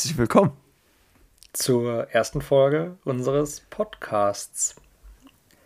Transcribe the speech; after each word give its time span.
Herzlich 0.00 0.16
willkommen 0.16 0.52
zur 1.52 2.08
ersten 2.10 2.40
Folge 2.40 2.96
unseres 3.04 3.60
Podcasts. 3.68 4.74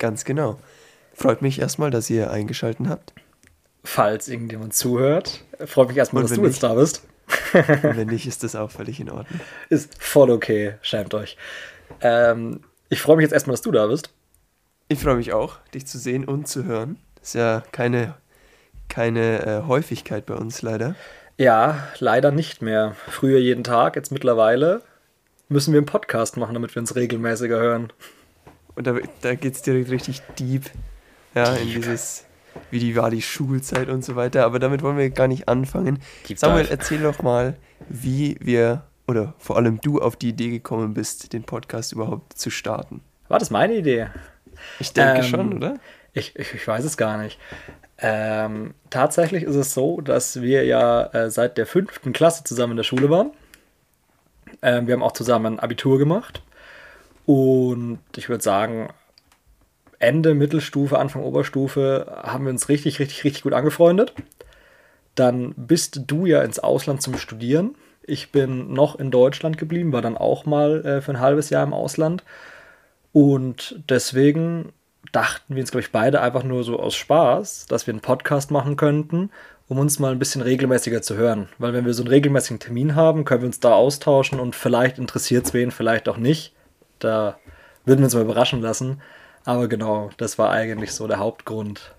Ganz 0.01 0.25
genau. 0.25 0.59
Freut 1.13 1.41
mich 1.41 1.61
erstmal, 1.61 1.93
dass 1.93 2.11
ihr 2.11 2.33
eingeschaltet 2.33 2.89
habt. 2.89 3.13
Falls 3.85 4.27
irgendjemand 4.27 4.75
zuhört, 4.75 5.45
freut 5.65 5.87
mich 5.87 5.99
erstmal, 5.99 6.25
dass 6.25 6.33
du 6.33 6.41
nicht, 6.41 6.51
jetzt 6.51 6.65
da 6.65 6.75
bist. 6.75 7.05
Und 7.55 7.97
wenn 7.97 8.09
nicht, 8.09 8.27
ist 8.27 8.43
das 8.43 8.57
auch 8.57 8.73
völlig 8.73 8.99
in 8.99 9.09
Ordnung. 9.09 9.39
Ist 9.69 10.03
voll 10.03 10.33
okay, 10.33 10.79
schämt 10.83 11.15
euch. 11.15 11.37
Ähm, 12.01 12.63
ich 12.89 13.01
freue 13.01 13.15
mich 13.15 13.23
jetzt 13.23 13.35
erstmal, 13.35 13.55
dass 13.55 13.63
du 13.63 13.71
da 13.71 13.87
bist. 13.87 14.11
Ich 14.89 14.99
freue 14.99 15.15
mich 15.15 15.33
auch, 15.33 15.61
dich 15.75 15.87
zu 15.87 15.97
sehen 15.97 16.25
und 16.25 16.49
zu 16.49 16.65
hören. 16.65 16.99
Ist 17.23 17.37
ja 17.37 17.63
keine, 17.71 18.17
keine 18.89 19.47
äh, 19.47 19.63
Häufigkeit 19.69 20.27
bei 20.27 20.35
uns 20.35 20.61
leider. 20.61 20.97
Ja, 21.37 21.89
leider 21.99 22.31
nicht 22.31 22.63
mehr. 22.63 22.95
Früher 23.09 23.39
jeden 23.39 23.65
Tag, 23.65 23.97
jetzt 23.97 24.13
mittlerweile 24.13 24.83
müssen 25.49 25.73
wir 25.73 25.79
einen 25.79 25.87
Podcast 25.87 26.37
machen, 26.37 26.55
damit 26.55 26.75
wir 26.75 26.81
uns 26.81 26.95
regelmäßiger 26.95 27.59
hören. 27.59 27.93
Und 28.75 28.87
da, 28.87 28.97
da 29.21 29.35
geht 29.35 29.55
es 29.55 29.63
direkt 29.63 29.91
richtig 29.91 30.21
deep. 30.39 30.71
Ja, 31.35 31.55
in 31.55 31.69
dieses, 31.69 32.25
wie 32.71 32.79
die 32.79 32.97
war 32.97 33.11
die 33.11 33.23
Schulzeit 33.23 33.89
und 33.89 34.05
so 34.05 34.17
weiter. 34.17 34.45
Aber 34.45 34.59
damit 34.59 34.83
wollen 34.83 34.97
wir 34.97 35.11
gar 35.11 35.29
nicht 35.29 35.49
anfangen. 35.49 36.01
Deep 36.29 36.39
Samuel, 36.39 36.65
dive. 36.65 36.73
erzähl 36.73 37.03
doch 37.03 37.23
mal, 37.23 37.57
wie 37.89 38.37
wir 38.41 38.85
oder 39.07 39.35
vor 39.39 39.57
allem 39.57 39.81
du 39.81 40.01
auf 40.01 40.17
die 40.17 40.31
Idee 40.31 40.51
gekommen 40.51 40.95
bist, 40.95 41.33
den 41.33 41.45
Podcast 41.45 41.93
überhaupt 41.93 42.39
zu 42.39 42.51
starten. 42.51 43.01
War 43.29 43.39
das 43.39 43.51
meine 43.51 43.75
Idee? 43.75 44.09
Ich 44.81 44.93
denke 44.93 45.21
ähm, 45.21 45.25
schon, 45.25 45.55
oder? 45.55 45.79
Ich, 46.13 46.37
ich, 46.37 46.55
ich, 46.55 46.67
weiß 46.67 46.85
es 46.85 46.97
gar 46.97 47.19
nicht. 47.19 47.39
Ähm, 47.99 48.75
tatsächlich 48.91 49.45
ist 49.45 49.55
es 49.55 49.73
so, 49.73 50.01
dass 50.01 50.43
wir 50.43 50.65
ja 50.65 51.07
äh, 51.07 51.31
seit 51.31 51.59
der 51.59 51.67
fünften 51.67 52.13
Klasse 52.13 52.45
zusammen 52.45 52.73
in 52.73 52.79
der 52.79 52.85
Schule 52.85 53.11
waren. 53.11 53.31
Ähm, 54.63 54.87
wir 54.87 54.95
haben 54.95 55.03
auch 55.03 55.13
zusammen 55.13 55.55
ein 55.55 55.61
Abitur 55.61 55.99
gemacht. 55.99 56.43
Und 57.27 58.01
ich 58.17 58.29
würde 58.29 58.43
sagen, 58.43 58.89
Ende 59.99 60.35
Mittelstufe, 60.35 60.99
Anfang 60.99 61.23
Oberstufe 61.23 62.21
haben 62.23 62.45
wir 62.45 62.51
uns 62.51 62.69
richtig, 62.69 62.99
richtig, 62.99 63.25
richtig 63.25 63.43
gut 63.43 63.55
angefreundet. 63.55 64.13
Dann 65.15 65.55
bist 65.57 66.03
du 66.07 66.27
ja 66.27 66.43
ins 66.43 66.59
Ausland 66.59 67.01
zum 67.01 67.17
Studieren. 67.17 67.77
Ich 68.03 68.33
bin 68.33 68.73
noch 68.73 68.99
in 68.99 69.11
Deutschland 69.11 69.57
geblieben, 69.57 69.93
war 69.93 70.03
dann 70.03 70.19
auch 70.19 70.45
mal 70.45 70.85
äh, 70.85 71.01
für 71.01 71.13
ein 71.13 71.21
halbes 71.21 71.49
Jahr 71.51 71.65
im 71.65 71.73
Ausland. 71.73 72.23
Und 73.13 73.83
deswegen 73.89 74.73
dachten 75.13 75.55
wir 75.55 75.63
uns, 75.63 75.71
glaube 75.71 75.83
ich, 75.83 75.93
beide 75.93 76.21
einfach 76.21 76.43
nur 76.43 76.65
so 76.65 76.79
aus 76.81 76.95
Spaß, 76.95 77.67
dass 77.67 77.87
wir 77.87 77.93
einen 77.93 78.01
Podcast 78.01 78.51
machen 78.51 78.77
könnten, 78.77 79.31
um 79.69 79.79
uns 79.79 79.99
mal 79.99 80.13
ein 80.13 80.19
bisschen 80.19 80.43
regelmäßiger 80.43 81.03
zu 81.03 81.17
hören. 81.17 81.49
Weil 81.59 81.73
wenn 81.73 81.87
wir 81.87 81.95
so 81.95 82.03
einen 82.03 82.11
regelmäßigen 82.11 82.61
Termin 82.61 82.95
haben, 82.95 83.25
können 83.25 83.43
wir 83.43 83.47
uns 83.47 83.61
da 83.61 83.73
austauschen 83.73 84.41
und 84.41 84.55
vielleicht 84.55 84.99
interessiert 84.99 85.47
es 85.47 85.55
wen, 85.55 85.71
vielleicht 85.71 86.09
auch 86.09 86.17
nicht. 86.17 86.55
Da 86.99 87.39
würden 87.85 88.01
wir 88.01 88.07
uns 88.07 88.15
mal 88.15 88.23
überraschen 88.23 88.61
lassen. 88.61 89.01
Aber 89.45 89.69
genau, 89.69 90.11
das 90.17 90.39
war 90.39 90.51
eigentlich 90.51 90.93
so 90.93 91.07
der 91.07 91.19
Hauptgrund. 91.19 91.95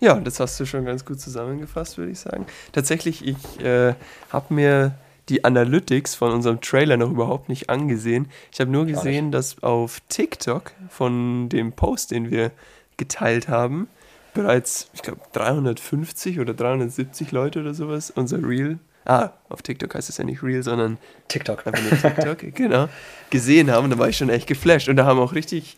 Ja, 0.00 0.14
das 0.14 0.38
hast 0.38 0.58
du 0.60 0.64
schon 0.64 0.84
ganz 0.84 1.04
gut 1.04 1.20
zusammengefasst, 1.20 1.98
würde 1.98 2.12
ich 2.12 2.20
sagen. 2.20 2.46
Tatsächlich, 2.72 3.26
ich 3.26 3.60
äh, 3.64 3.94
habe 4.30 4.54
mir 4.54 4.94
die 5.28 5.44
Analytics 5.44 6.14
von 6.14 6.32
unserem 6.32 6.60
Trailer 6.60 6.96
noch 6.96 7.10
überhaupt 7.10 7.48
nicht 7.48 7.68
angesehen. 7.70 8.28
Ich 8.52 8.60
habe 8.60 8.70
nur 8.70 8.86
gesehen, 8.86 9.30
dass 9.30 9.62
auf 9.62 10.00
TikTok 10.08 10.72
von 10.88 11.48
dem 11.48 11.72
Post, 11.72 12.10
den 12.10 12.30
wir 12.30 12.50
geteilt 12.96 13.48
haben, 13.48 13.88
bereits, 14.34 14.88
ich 14.94 15.02
glaube, 15.02 15.20
350 15.32 16.40
oder 16.40 16.54
370 16.54 17.32
Leute 17.32 17.60
oder 17.60 17.74
sowas 17.74 18.10
unser 18.10 18.42
Reel, 18.42 18.78
ah, 19.04 19.30
auf 19.48 19.62
TikTok 19.62 19.94
heißt 19.94 20.08
es 20.08 20.18
ja 20.18 20.24
nicht 20.24 20.42
Reel, 20.42 20.62
sondern 20.62 20.98
TikTok. 21.28 21.66
Einfach 21.66 21.82
nur 21.82 22.00
TikTok, 22.00 22.38
genau, 22.54 22.88
gesehen 23.30 23.70
haben. 23.70 23.90
Da 23.90 23.98
war 23.98 24.08
ich 24.08 24.16
schon 24.16 24.28
echt 24.28 24.46
geflasht. 24.46 24.88
Und 24.88 24.96
da 24.96 25.06
haben 25.06 25.18
auch 25.18 25.34
richtig 25.34 25.76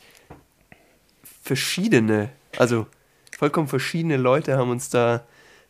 verschiedene, 1.43 2.31
also 2.59 2.87
vollkommen 3.37 3.69
verschiedene 3.69 4.17
Leute 4.17 4.59
haben 4.59 4.71
uns 4.71 4.91
da 4.91 5.25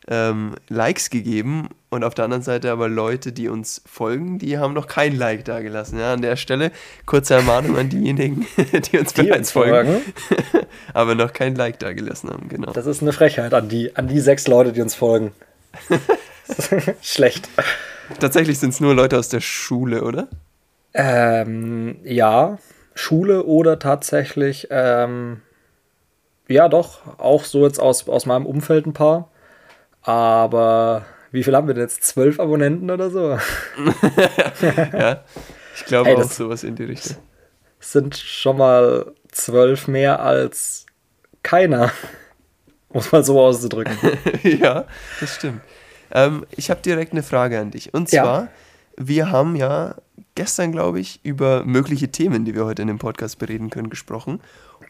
ähm, 0.07 0.55
Likes 0.67 1.09
gegeben 1.09 1.69
und 1.91 2.05
auf 2.05 2.15
der 2.15 2.25
anderen 2.25 2.41
Seite 2.41 2.71
aber 2.71 2.87
Leute, 2.87 3.33
die 3.33 3.49
uns 3.49 3.81
folgen, 3.85 4.39
die 4.39 4.57
haben 4.57 4.73
noch 4.73 4.87
kein 4.87 5.13
Like 5.13 5.43
da 5.43 5.59
gelassen. 5.59 5.99
Ja, 5.99 6.13
an 6.13 6.21
der 6.21 6.37
Stelle 6.37 6.71
kurze 7.05 7.35
Ermahnung 7.35 7.77
an 7.77 7.89
diejenigen, 7.89 8.47
die 8.57 8.97
uns 8.97 9.13
die 9.13 9.23
bereits 9.23 9.37
uns 9.37 9.51
folgen, 9.51 10.01
aber 10.93 11.15
noch 11.15 11.33
kein 11.33 11.53
Like 11.53 11.79
da 11.79 11.91
gelassen 11.91 12.29
haben. 12.29 12.47
Genau. 12.47 12.71
Das 12.71 12.85
ist 12.85 13.01
eine 13.01 13.11
Frechheit 13.11 13.53
an 13.53 13.67
die, 13.67 13.93
an 13.95 14.07
die 14.07 14.21
sechs 14.21 14.47
Leute, 14.47 14.71
die 14.71 14.81
uns 14.81 14.95
folgen. 14.95 15.33
Schlecht. 17.01 17.49
Tatsächlich 18.19 18.57
sind 18.57 18.69
es 18.69 18.79
nur 18.79 18.95
Leute 18.95 19.19
aus 19.19 19.27
der 19.27 19.41
Schule, 19.41 20.03
oder? 20.03 20.29
Ähm, 20.93 21.97
ja, 22.05 22.57
Schule 22.95 23.43
oder 23.43 23.79
tatsächlich, 23.79 24.69
ähm, 24.71 25.41
ja 26.47 26.69
doch, 26.69 27.19
auch 27.19 27.43
so 27.43 27.65
jetzt 27.65 27.79
aus, 27.79 28.07
aus 28.07 28.25
meinem 28.25 28.45
Umfeld 28.45 28.85
ein 28.85 28.93
paar. 28.93 29.27
Aber 30.03 31.05
wie 31.31 31.43
viel 31.43 31.55
haben 31.55 31.67
wir 31.67 31.73
denn 31.73 31.83
jetzt? 31.83 32.03
Zwölf 32.03 32.39
Abonnenten 32.39 32.91
oder 32.91 33.09
so? 33.09 33.37
ja, 34.93 35.23
ich 35.75 35.85
glaube 35.85 36.09
hey, 36.09 36.17
auch 36.17 36.29
sowas 36.29 36.63
in 36.63 36.75
die 36.75 36.83
Richtung. 36.83 37.17
Sind 37.79 38.17
schon 38.17 38.57
mal 38.57 39.13
zwölf 39.31 39.87
mehr 39.87 40.21
als 40.21 40.85
keiner. 41.41 41.91
Muss 42.93 43.11
man 43.11 43.23
so 43.23 43.39
auszudrücken. 43.39 43.97
ja, 44.43 44.85
das 45.19 45.35
stimmt. 45.35 45.61
Ähm, 46.11 46.45
ich 46.51 46.69
habe 46.69 46.81
direkt 46.81 47.13
eine 47.13 47.23
Frage 47.23 47.59
an 47.59 47.71
dich. 47.71 47.93
Und 47.93 48.09
zwar, 48.09 48.41
ja. 48.41 48.49
wir 48.97 49.31
haben 49.31 49.55
ja 49.55 49.95
gestern, 50.35 50.73
glaube 50.73 50.99
ich, 50.99 51.23
über 51.23 51.63
mögliche 51.63 52.09
Themen, 52.09 52.43
die 52.43 52.53
wir 52.53 52.65
heute 52.65 52.81
in 52.81 52.89
dem 52.89 52.99
Podcast 52.99 53.39
bereden 53.39 53.69
können, 53.69 53.89
gesprochen. 53.89 54.41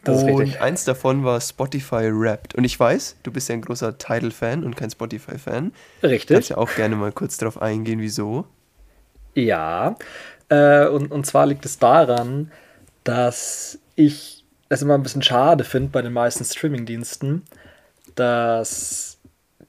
Das 0.03 0.23
und 0.23 0.29
richtig. 0.29 0.61
eins 0.61 0.83
davon 0.83 1.23
war 1.23 1.39
Spotify 1.39 2.09
Wrapped. 2.11 2.55
Und 2.55 2.63
ich 2.63 2.79
weiß, 2.79 3.17
du 3.23 3.31
bist 3.31 3.49
ja 3.49 3.55
ein 3.55 3.61
großer 3.61 3.97
Tidal-Fan 3.97 4.63
und 4.63 4.75
kein 4.75 4.89
Spotify-Fan. 4.89 5.71
Richtig. 6.01 6.35
Kannst 6.35 6.49
ja 6.49 6.57
auch 6.57 6.73
gerne 6.75 6.95
mal 6.95 7.11
kurz 7.11 7.37
darauf 7.37 7.61
eingehen, 7.61 7.99
wieso. 7.99 8.45
Ja, 9.35 9.95
äh, 10.49 10.87
und, 10.87 11.11
und 11.11 11.25
zwar 11.25 11.45
liegt 11.45 11.65
es 11.65 11.77
daran, 11.77 12.51
dass 13.03 13.79
ich 13.95 14.43
es 14.69 14.81
immer 14.81 14.95
ein 14.95 15.03
bisschen 15.03 15.21
schade 15.21 15.63
finde 15.63 15.89
bei 15.89 16.01
den 16.01 16.13
meisten 16.13 16.43
Streaming-Diensten, 16.43 17.43
dass 18.15 19.19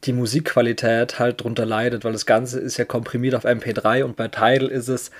die 0.05 0.13
Musikqualität 0.13 1.19
halt 1.19 1.43
drunter 1.43 1.67
leidet, 1.67 2.05
weil 2.05 2.13
das 2.13 2.27
Ganze 2.27 2.59
ist 2.59 2.77
ja 2.77 2.85
komprimiert 2.85 3.35
auf 3.35 3.45
MP3 3.45 4.03
und 4.05 4.17
bei 4.17 4.29
Tidal 4.29 4.69
ist 4.69 4.89
es 4.89 5.11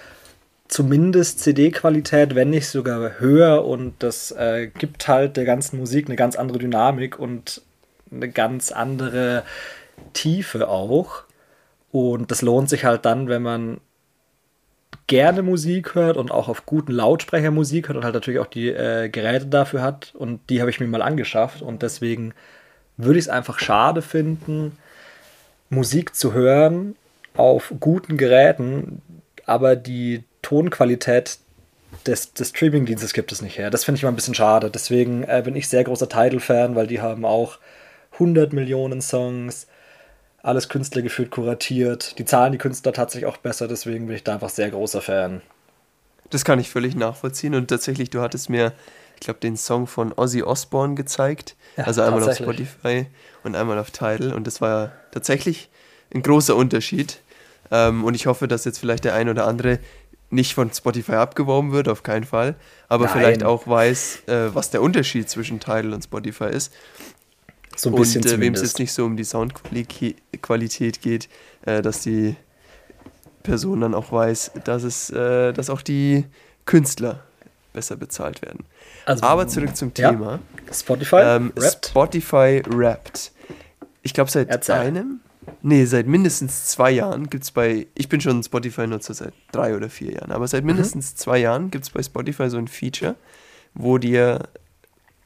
zumindest 0.73 1.41
CD-Qualität, 1.41 2.35
wenn 2.35 2.49
nicht 2.49 2.67
sogar 2.67 3.21
höher 3.21 3.65
und 3.67 3.95
das 3.99 4.31
äh, 4.33 4.69
gibt 4.69 5.07
halt 5.07 5.37
der 5.37 5.45
ganzen 5.45 5.79
Musik 5.79 6.07
eine 6.07 6.17
ganz 6.17 6.35
andere 6.35 6.59
Dynamik 6.59 7.19
und 7.19 7.61
eine 8.11 8.31
ganz 8.31 8.73
andere 8.73 9.45
Tiefe 10.15 10.69
auch. 10.69 11.25
Und 11.91 12.31
das 12.31 12.41
lohnt 12.41 12.71
sich 12.71 12.87
halt 12.87 13.05
dann, 13.05 13.29
wenn 13.29 13.43
man 13.43 13.81
gerne 15.09 15.43
Musik 15.43 15.95
hört 15.95 16.17
und 16.17 16.31
auch 16.31 16.49
auf 16.49 16.65
guten 16.65 16.93
Lautsprecher 16.93 17.51
Musik 17.51 17.89
hört 17.89 17.99
und 17.99 18.05
halt 18.05 18.15
natürlich 18.15 18.41
auch 18.41 18.47
die 18.47 18.71
äh, 18.71 19.11
Geräte 19.11 19.47
dafür 19.47 19.83
hat. 19.83 20.15
Und 20.15 20.41
die 20.49 20.61
habe 20.61 20.71
ich 20.71 20.81
mir 20.81 20.87
mal 20.87 21.03
angeschafft 21.03 21.61
und 21.61 21.83
deswegen 21.83 22.33
würde 22.97 23.19
ich 23.19 23.27
es 23.27 23.31
einfach 23.31 23.59
schade 23.59 24.01
finden, 24.01 24.79
Musik 25.69 26.15
zu 26.15 26.33
hören 26.33 26.97
auf 27.35 27.75
guten 27.79 28.17
Geräten, 28.17 29.03
aber 29.45 29.77
die 29.77 30.25
Tonqualität 30.43 31.39
des, 32.07 32.33
des 32.35 32.49
Streaming-Dienstes 32.51 33.13
gibt 33.13 33.33
es 33.33 33.43
nicht 33.43 33.59
her. 33.59 33.71
Das 33.71 33.85
finde 33.85 33.97
ich 33.97 34.03
mal 34.03 34.11
ein 34.11 34.17
bisschen 34.17 34.35
schade. 34.35 34.71
Deswegen 34.71 35.25
äh, 35.25 35.43
bin 35.45 35.57
ich 35.57 35.69
sehr 35.69 35.85
großer 35.85 36.09
Tidal-Fan, 36.09 36.75
weil 36.75 36.87
die 36.87 37.01
haben 37.01 37.25
auch 37.25 37.59
100 38.15 38.53
Millionen 38.53 39.01
Songs, 39.01 39.67
alles 40.43 40.69
Künstler 40.69 41.03
gefühlt 41.03 41.31
kuratiert. 41.31 42.19
Die 42.19 42.25
zahlen 42.25 42.53
die 42.53 42.59
Künstler 42.59 42.93
tatsächlich 42.93 43.27
auch 43.27 43.37
besser, 43.37 43.69
deswegen 43.69 44.07
bin 44.07 44.17
ich 44.17 44.25
da 44.25 44.35
einfach 44.35 44.51
sehr 44.51 44.71
großer 44.71 45.01
Fan. 45.01 45.43
Das 46.31 46.45
kann 46.45 46.59
ich 46.59 46.71
völlig 46.71 46.95
nachvollziehen 46.95 47.55
und 47.55 47.69
tatsächlich, 47.69 48.11
du 48.11 48.21
hattest 48.21 48.49
mir, 48.49 48.73
ich 49.15 49.21
glaube, 49.21 49.41
den 49.41 49.57
Song 49.57 49.87
von 49.87 50.13
Ozzy 50.17 50.43
Osbourne 50.43 50.95
gezeigt. 50.95 51.57
Ja, 51.77 51.85
also 51.85 52.03
einmal 52.03 52.23
auf 52.23 52.35
Spotify 52.35 53.07
und 53.45 53.55
einmal 53.55 53.79
auf 53.79 53.91
Tidal 53.91 54.33
und 54.33 54.47
das 54.47 54.61
war 54.61 54.93
tatsächlich 55.13 55.69
ein 56.13 56.23
großer 56.23 56.57
Unterschied. 56.57 57.21
Ähm, 57.71 58.05
und 58.05 58.15
ich 58.15 58.27
hoffe, 58.27 58.49
dass 58.49 58.65
jetzt 58.65 58.79
vielleicht 58.79 59.05
der 59.05 59.15
ein 59.15 59.29
oder 59.29 59.47
andere 59.47 59.79
nicht 60.33 60.55
von 60.55 60.73
Spotify 60.73 61.13
abgeworben 61.13 61.73
wird, 61.73 61.89
auf 61.89 62.03
keinen 62.03 62.25
Fall, 62.25 62.57
aber 62.89 63.05
Nein. 63.05 63.15
vielleicht 63.15 63.45
auch 63.45 63.67
weiß, 63.67 64.23
äh, 64.27 64.55
was 64.55 64.71
der 64.71 64.83
Unterschied 64.83 65.29
zwischen 65.29 65.61
Tidal 65.61 65.93
und 65.93 66.03
Spotify 66.03 66.47
ist. 66.47 66.73
So 67.77 67.91
ein 67.91 67.97
bisschen 67.97 68.23
und 68.23 68.31
äh, 68.31 68.41
wem 68.41 68.55
es 68.55 68.63
jetzt 68.63 68.79
nicht 68.79 68.93
so 68.93 69.05
um 69.05 69.17
die 69.17 69.25
Soundqualität 69.25 71.01
geht, 71.01 71.29
äh, 71.65 71.83
dass 71.83 72.01
die 72.01 72.37
Person 73.43 73.81
dann 73.81 73.95
auch 73.95 74.13
weiß, 74.13 74.53
dass 74.65 74.83
es, 74.83 75.11
äh, 75.11 75.53
dass 75.53 75.71
auch 75.71 75.83
die 75.83 76.25
Künstler 76.65 77.21
besser 77.73 77.97
bezahlt 77.97 78.43
werden. 78.43 78.65
Also, 79.07 79.25
aber 79.25 79.49
zurück 79.49 79.77
zum 79.77 79.93
Thema. 79.93 80.41
Ja. 80.67 80.75
Spotify 80.75 81.17
ähm, 81.17 81.53
Spotify 81.59 82.63
Wrapped. 82.69 83.33
Ich 84.03 84.15
glaube 84.15 84.31
seit 84.31 84.49
Erzähl. 84.49 84.75
einem 84.77 85.21
Nee, 85.63 85.85
seit 85.85 86.07
mindestens 86.07 86.67
zwei 86.67 86.91
Jahren 86.91 87.31
gibt 87.31 87.45
es 87.45 87.51
bei, 87.51 87.87
ich 87.95 88.09
bin 88.09 88.21
schon 88.21 88.43
Spotify-Nutzer 88.43 89.15
seit 89.15 89.35
drei 89.53 89.77
oder 89.77 89.89
vier 89.89 90.13
Jahren, 90.13 90.33
aber 90.33 90.47
seit 90.49 90.63
mhm. 90.63 90.69
mindestens 90.69 91.13
mhm. 91.13 91.17
zwei 91.17 91.39
Jahren 91.39 91.71
gibt 91.71 91.85
es 91.85 91.91
bei 91.91 92.03
Spotify 92.03 92.49
so 92.51 92.59
ein 92.59 92.69
Feature, 92.69 93.17
wo 93.75 93.99
dir 93.99 94.49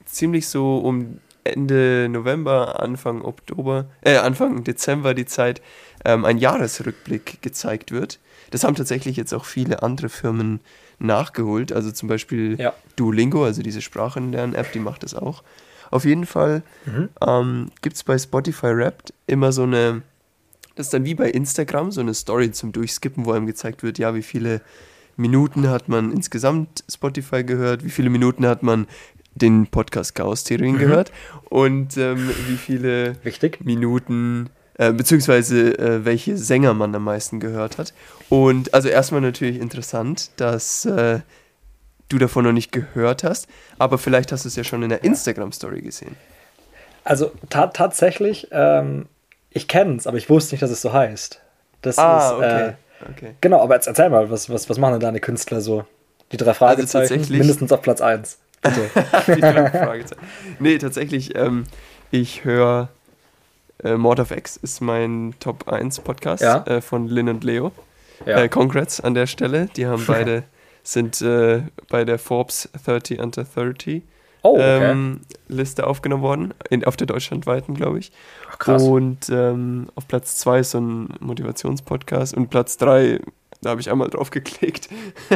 ziemlich 0.04 0.48
so 0.48 0.78
um 0.78 1.18
Ende 1.44 2.08
November, 2.10 2.80
Anfang 2.80 3.22
Oktober, 3.22 3.86
äh, 4.02 4.16
Anfang 4.16 4.64
Dezember 4.64 5.14
die 5.14 5.26
Zeit, 5.26 5.62
ähm, 6.04 6.24
ein 6.24 6.38
Jahresrückblick 6.38 7.40
gezeigt 7.42 7.92
wird. 7.92 8.18
Das 8.50 8.64
haben 8.64 8.74
tatsächlich 8.74 9.16
jetzt 9.16 9.32
auch 9.32 9.44
viele 9.44 9.82
andere 9.82 10.08
Firmen 10.08 10.60
nachgeholt. 10.98 11.72
Also 11.72 11.92
zum 11.92 12.08
Beispiel 12.08 12.58
ja. 12.58 12.74
Duolingo, 12.96 13.44
also 13.44 13.62
diese 13.62 13.82
Sprachenlern-App, 13.82 14.72
die 14.72 14.78
macht 14.80 15.02
das 15.02 15.14
auch. 15.14 15.42
Auf 15.90 16.04
jeden 16.04 16.26
Fall 16.26 16.62
mhm. 16.86 17.08
ähm, 17.26 17.70
gibt 17.82 17.96
es 17.96 18.04
bei 18.04 18.18
Spotify 18.18 18.76
Wrapped 18.76 19.12
immer 19.26 19.52
so 19.52 19.62
eine, 19.62 20.02
das 20.74 20.86
ist 20.86 20.94
dann 20.94 21.04
wie 21.04 21.14
bei 21.14 21.30
Instagram, 21.30 21.90
so 21.92 22.00
eine 22.00 22.14
Story 22.14 22.52
zum 22.52 22.72
Durchskippen, 22.72 23.24
wo 23.24 23.32
einem 23.32 23.46
gezeigt 23.46 23.82
wird, 23.82 23.98
ja, 23.98 24.14
wie 24.14 24.22
viele 24.22 24.60
Minuten 25.16 25.68
hat 25.68 25.88
man 25.88 26.12
insgesamt 26.12 26.84
Spotify 26.90 27.42
gehört, 27.42 27.84
wie 27.84 27.90
viele 27.90 28.10
Minuten 28.10 28.46
hat 28.46 28.62
man 28.62 28.86
den 29.34 29.66
Podcast 29.66 30.14
Chaos 30.14 30.44
Theorien 30.44 30.76
mhm. 30.76 30.80
gehört 30.80 31.12
und 31.44 31.96
ähm, 31.96 32.30
wie 32.48 32.56
viele 32.56 33.16
Richtig. 33.24 33.64
Minuten 33.64 34.50
äh, 34.78 34.92
beziehungsweise 34.92 35.78
äh, 35.78 36.04
welche 36.04 36.36
Sänger 36.36 36.74
man 36.74 36.94
am 36.94 37.04
meisten 37.04 37.40
gehört 37.40 37.78
hat. 37.78 37.94
Und 38.28 38.74
also 38.74 38.88
erstmal 38.88 39.20
natürlich 39.20 39.58
interessant, 39.58 40.30
dass 40.36 40.84
äh, 40.84 41.20
du 42.08 42.18
davon 42.18 42.44
noch 42.44 42.52
nicht 42.52 42.72
gehört 42.72 43.24
hast, 43.24 43.48
aber 43.78 43.98
vielleicht 43.98 44.32
hast 44.32 44.44
du 44.44 44.48
es 44.48 44.56
ja 44.56 44.64
schon 44.64 44.82
in 44.82 44.88
der 44.88 45.04
Instagram-Story 45.04 45.82
gesehen. 45.82 46.16
Also 47.04 47.32
ta 47.48 47.68
tatsächlich, 47.68 48.48
ähm, 48.50 49.06
ich 49.50 49.68
kenne 49.68 49.96
es, 49.96 50.06
aber 50.06 50.16
ich 50.16 50.28
wusste 50.28 50.54
nicht, 50.54 50.62
dass 50.62 50.70
es 50.70 50.82
so 50.82 50.92
heißt. 50.92 51.40
Das 51.82 51.98
ah, 51.98 52.28
ist, 52.28 52.32
okay. 52.34 52.68
Äh, 52.68 53.10
okay. 53.10 53.34
Genau, 53.40 53.62
aber 53.62 53.74
jetzt 53.74 53.86
erzähl 53.86 54.10
mal, 54.10 54.30
was, 54.30 54.50
was, 54.50 54.68
was 54.68 54.78
machen 54.78 54.92
denn 54.92 55.00
deine 55.00 55.20
Künstler 55.20 55.60
so? 55.60 55.84
Die 56.32 56.36
drei 56.36 56.48
also 56.48 56.58
Fragezeichen, 56.58 57.18
also 57.20 57.32
mindestens 57.32 57.70
auf 57.70 57.82
Platz 57.82 58.00
1. 58.00 58.38
Bitte. 58.62 58.90
die 59.36 59.40
drei 59.40 59.70
Fragezeichen. 59.70 60.20
Nee, 60.58 60.78
tatsächlich, 60.78 61.36
ähm, 61.36 61.64
ich 62.10 62.44
höre 62.44 62.88
äh, 63.82 63.96
Mord 63.96 64.20
of 64.20 64.30
X 64.30 64.56
ist 64.56 64.80
mein 64.80 65.34
Top 65.40 65.68
1 65.68 66.00
Podcast 66.00 66.42
ja? 66.42 66.64
äh, 66.66 66.80
von 66.80 67.08
Lynn 67.08 67.28
und 67.28 67.44
Leo. 67.44 67.72
Ja. 68.24 68.38
Äh, 68.38 68.48
congrats 68.48 69.00
an 69.00 69.14
der 69.14 69.26
Stelle. 69.26 69.68
Die 69.76 69.86
haben 69.86 70.04
beide, 70.06 70.44
sind 70.86 71.20
äh, 71.20 71.62
bei 71.88 72.04
der 72.04 72.18
Forbes 72.18 72.68
30 72.84 73.20
Under 73.20 73.44
30 73.44 74.02
oh, 74.42 74.54
okay. 74.54 74.90
ähm, 74.90 75.20
Liste 75.48 75.86
aufgenommen 75.86 76.22
worden, 76.22 76.54
in, 76.70 76.84
auf 76.84 76.96
der 76.96 77.08
deutschlandweiten, 77.08 77.74
glaube 77.74 77.98
ich. 77.98 78.12
Ach, 78.50 78.58
krass. 78.58 78.82
Und 78.82 79.28
ähm, 79.30 79.88
auf 79.96 80.06
Platz 80.06 80.36
2 80.38 80.60
ist 80.60 80.70
so 80.70 80.80
ein 80.80 81.08
Motivationspodcast 81.18 82.34
und 82.34 82.50
Platz 82.50 82.76
3, 82.76 83.20
da 83.62 83.70
habe 83.70 83.80
ich 83.80 83.90
einmal 83.90 84.08
drauf 84.10 84.30
geklickt. 84.30 84.88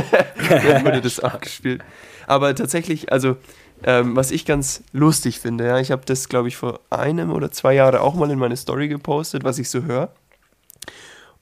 Dann 0.48 0.84
wurde 0.84 1.00
das 1.00 1.18
abgespielt. 1.20 1.82
Aber 2.28 2.54
tatsächlich, 2.54 3.10
also 3.12 3.36
ähm, 3.82 4.14
was 4.14 4.30
ich 4.30 4.44
ganz 4.44 4.84
lustig 4.92 5.40
finde, 5.40 5.66
ja, 5.66 5.80
ich 5.80 5.90
habe 5.90 6.02
das, 6.04 6.28
glaube 6.28 6.46
ich, 6.46 6.56
vor 6.56 6.78
einem 6.90 7.32
oder 7.32 7.50
zwei 7.50 7.74
Jahren 7.74 7.96
auch 7.96 8.14
mal 8.14 8.30
in 8.30 8.38
meine 8.38 8.56
Story 8.56 8.86
gepostet, 8.86 9.42
was 9.42 9.58
ich 9.58 9.68
so 9.68 9.82
höre. 9.82 10.12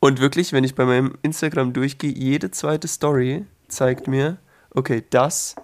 Und 0.01 0.21
wirklich, 0.21 0.55
wenn 0.55 0.65
ich 0.65 0.75
bei 0.75 0.87
meinem 0.87 1.19
Instagram 1.21 1.75
durchgehe, 1.75 2.13
jede 2.13 2.51
zweite 2.53 2.89
Story 2.89 3.45
zeigt 3.69 4.09
mir, 4.09 4.39
okay, 4.71 5.05
das 5.11 5.57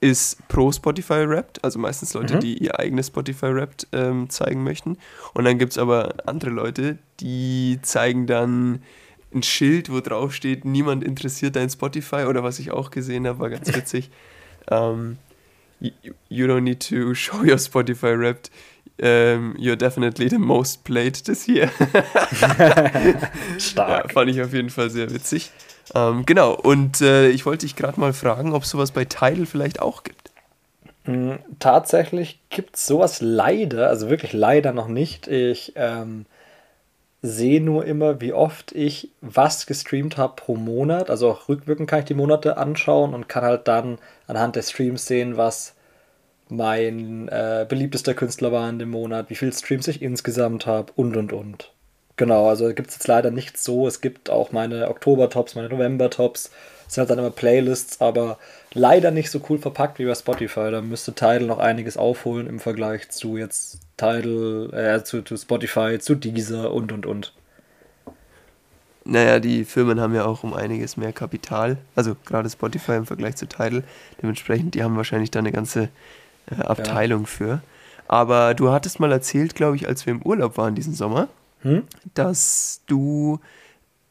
ist 0.00 0.48
pro 0.48 0.72
Spotify 0.72 1.28
Wrapped, 1.28 1.62
also 1.64 1.78
meistens 1.78 2.12
Leute, 2.14 2.34
mhm. 2.36 2.40
die 2.40 2.58
ihr 2.58 2.78
eigenes 2.80 3.06
Spotify 3.06 3.54
Wrapped 3.54 3.86
ähm, 3.92 4.28
zeigen 4.30 4.64
möchten. 4.64 4.98
Und 5.32 5.44
dann 5.44 5.58
gibt 5.58 5.72
es 5.72 5.78
aber 5.78 6.14
andere 6.26 6.50
Leute, 6.50 6.98
die 7.20 7.78
zeigen 7.82 8.26
dann 8.26 8.82
ein 9.32 9.42
Schild, 9.42 9.90
wo 9.90 10.00
drauf 10.00 10.34
steht, 10.34 10.64
niemand 10.64 11.04
interessiert 11.04 11.56
dein 11.56 11.70
Spotify 11.70 12.24
oder 12.24 12.42
was 12.42 12.58
ich 12.58 12.72
auch 12.72 12.90
gesehen 12.90 13.26
habe, 13.26 13.38
war 13.38 13.50
ganz 13.50 13.68
witzig. 13.74 14.10
ähm, 14.70 15.18
you 16.28 16.46
don't 16.46 16.60
need 16.62 16.80
to 16.88 17.14
show 17.14 17.42
your 17.42 17.58
Spotify 17.58 18.18
Wrapped. 18.18 18.50
Um, 19.00 19.56
you're 19.56 19.76
definitely 19.76 20.28
the 20.28 20.38
most 20.38 20.84
played 20.84 21.14
this 21.24 21.48
year. 21.48 21.68
Stark. 23.58 24.06
Ja, 24.06 24.12
fand 24.12 24.30
ich 24.30 24.40
auf 24.40 24.52
jeden 24.52 24.70
Fall 24.70 24.90
sehr 24.90 25.12
witzig. 25.12 25.50
Ähm, 25.94 26.24
genau, 26.26 26.54
und 26.54 27.00
äh, 27.00 27.28
ich 27.28 27.44
wollte 27.44 27.66
dich 27.66 27.76
gerade 27.76 28.00
mal 28.00 28.12
fragen, 28.12 28.54
ob 28.54 28.62
es 28.62 28.70
sowas 28.70 28.92
bei 28.92 29.04
Tidal 29.04 29.46
vielleicht 29.46 29.80
auch 29.80 30.02
gibt. 30.04 30.30
Mm, 31.04 31.34
tatsächlich 31.58 32.40
gibt 32.50 32.76
es 32.76 32.86
sowas 32.86 33.20
leider, 33.20 33.88
also 33.88 34.08
wirklich 34.08 34.32
leider 34.32 34.72
noch 34.72 34.88
nicht. 34.88 35.28
Ich 35.28 35.72
ähm, 35.76 36.26
sehe 37.22 37.60
nur 37.60 37.84
immer, 37.84 38.20
wie 38.20 38.32
oft 38.32 38.72
ich 38.72 39.10
was 39.20 39.66
gestreamt 39.66 40.16
habe 40.16 40.34
pro 40.36 40.56
Monat. 40.56 41.10
Also 41.10 41.30
auch 41.30 41.48
rückwirkend 41.48 41.88
kann 41.88 42.00
ich 42.00 42.04
die 42.06 42.14
Monate 42.14 42.56
anschauen 42.56 43.14
und 43.14 43.28
kann 43.28 43.44
halt 43.44 43.68
dann 43.68 43.98
anhand 44.26 44.56
der 44.56 44.62
Streams 44.62 45.06
sehen, 45.06 45.36
was 45.36 45.74
mein 46.48 47.28
äh, 47.28 47.66
beliebtester 47.68 48.14
Künstler 48.14 48.52
war 48.52 48.68
in 48.68 48.78
dem 48.78 48.90
Monat, 48.90 49.30
wie 49.30 49.36
viele 49.36 49.52
Streams 49.52 49.88
ich 49.88 50.02
insgesamt 50.02 50.66
habe 50.66 50.92
und 50.96 51.16
und 51.16 51.32
und. 51.32 51.71
Genau, 52.22 52.48
also 52.48 52.72
gibt 52.72 52.90
es 52.90 52.94
jetzt 52.94 53.08
leider 53.08 53.32
nicht 53.32 53.58
so. 53.58 53.88
Es 53.88 54.00
gibt 54.00 54.30
auch 54.30 54.52
meine 54.52 54.88
Oktober-Tops, 54.88 55.56
meine 55.56 55.68
November-Tops. 55.68 56.52
Es 56.86 56.94
sind 56.94 57.00
halt 57.00 57.10
dann 57.10 57.18
immer 57.18 57.32
Playlists, 57.32 58.00
aber 58.00 58.38
leider 58.74 59.10
nicht 59.10 59.28
so 59.28 59.40
cool 59.48 59.58
verpackt 59.58 59.98
wie 59.98 60.04
bei 60.04 60.14
Spotify. 60.14 60.70
Da 60.70 60.82
müsste 60.82 61.14
Tidal 61.14 61.46
noch 61.46 61.58
einiges 61.58 61.96
aufholen 61.96 62.46
im 62.46 62.60
Vergleich 62.60 63.10
zu 63.10 63.36
jetzt 63.36 63.80
Tidal, 63.96 64.72
äh, 64.72 65.02
zu, 65.02 65.22
zu 65.22 65.36
Spotify, 65.36 65.98
zu 65.98 66.14
Deezer 66.14 66.72
und 66.72 66.92
und 66.92 67.06
und. 67.06 67.32
Naja, 69.04 69.40
die 69.40 69.64
Firmen 69.64 70.00
haben 70.00 70.14
ja 70.14 70.24
auch 70.24 70.44
um 70.44 70.54
einiges 70.54 70.96
mehr 70.96 71.12
Kapital, 71.12 71.76
also 71.96 72.14
gerade 72.24 72.48
Spotify 72.48 72.92
im 72.92 73.06
Vergleich 73.06 73.34
zu 73.34 73.46
Tidal. 73.46 73.82
Dementsprechend, 74.22 74.76
die 74.76 74.84
haben 74.84 74.96
wahrscheinlich 74.96 75.32
da 75.32 75.40
eine 75.40 75.50
ganze 75.50 75.88
äh, 76.52 76.62
Abteilung 76.62 77.22
ja. 77.22 77.26
für. 77.26 77.62
Aber 78.06 78.54
du 78.54 78.70
hattest 78.70 79.00
mal 79.00 79.10
erzählt, 79.10 79.56
glaube 79.56 79.74
ich, 79.74 79.88
als 79.88 80.06
wir 80.06 80.12
im 80.12 80.22
Urlaub 80.22 80.56
waren 80.56 80.76
diesen 80.76 80.94
Sommer, 80.94 81.28
hm? 81.62 81.84
dass 82.14 82.82
du 82.86 83.40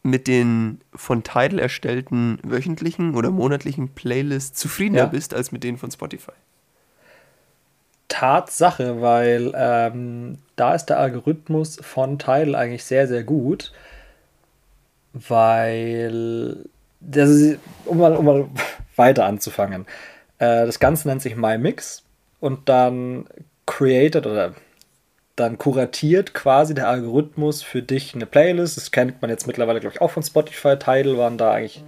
mit 0.04 0.28
den 0.28 0.82
von 0.96 1.24
Tidal 1.24 1.60
erstellten 1.60 2.40
wöchentlichen 2.44 3.16
oder 3.16 3.30
monatlichen 3.30 3.90
Playlists 3.90 4.60
zufriedener 4.60 5.04
ja. 5.04 5.06
bist 5.06 5.34
als 5.34 5.52
mit 5.52 5.64
denen 5.64 5.78
von 5.78 5.92
Spotify. 5.92 6.32
Tatsache, 8.08 9.02
weil 9.02 9.54
ähm, 9.56 10.40
da 10.56 10.76
ist 10.76 10.88
der 10.88 11.00
Algorithmus 11.00 11.78
von 11.82 12.20
Tidal 12.20 12.56
eigentlich 12.56 12.84
sehr, 12.84 13.08
sehr 13.08 13.24
gut, 13.24 13.72
weil, 15.14 16.66
das 17.00 17.30
um, 17.86 17.98
mal, 17.98 18.16
um 18.16 18.26
mal 18.26 18.50
weiter 18.96 19.26
anzufangen, 19.26 19.86
äh, 20.40 20.66
das 20.66 20.80
Ganze 20.80 21.08
nennt 21.08 21.22
sich 21.22 21.36
MyMix 21.36 22.04
und 22.40 22.68
dann 22.68 23.28
created 23.66 24.26
oder 24.26 24.54
dann 25.36 25.58
kuratiert 25.58 26.34
quasi 26.34 26.74
der 26.74 26.90
Algorithmus 26.90 27.64
für 27.64 27.82
dich 27.82 28.14
eine 28.14 28.26
Playlist. 28.26 28.78
Das 28.78 28.92
kennt 28.92 29.22
man 29.22 29.30
jetzt 29.30 29.48
mittlerweile, 29.48 29.80
glaube 29.80 29.96
ich, 29.96 30.02
auch 30.02 30.12
von 30.12 30.24
Spotify. 30.24 30.78
Tidal 30.78 31.18
waren 31.18 31.38
da 31.38 31.52
eigentlich, 31.52 31.84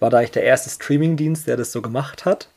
war 0.00 0.10
da 0.10 0.18
eigentlich 0.18 0.32
der 0.32 0.44
erste 0.44 0.70
Streaming-Dienst, 0.70 1.46
der 1.46 1.56
das 1.56 1.72
so 1.72 1.82
gemacht 1.82 2.24
hat. 2.24 2.48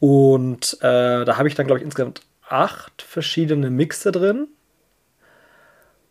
Und 0.00 0.76
äh, 0.80 1.24
da 1.24 1.38
habe 1.38 1.48
ich 1.48 1.54
dann, 1.54 1.66
glaube 1.66 1.78
ich, 1.78 1.84
insgesamt 1.84 2.22
acht 2.48 3.02
verschiedene 3.02 3.70
Mixe 3.70 4.12
drin. 4.12 4.48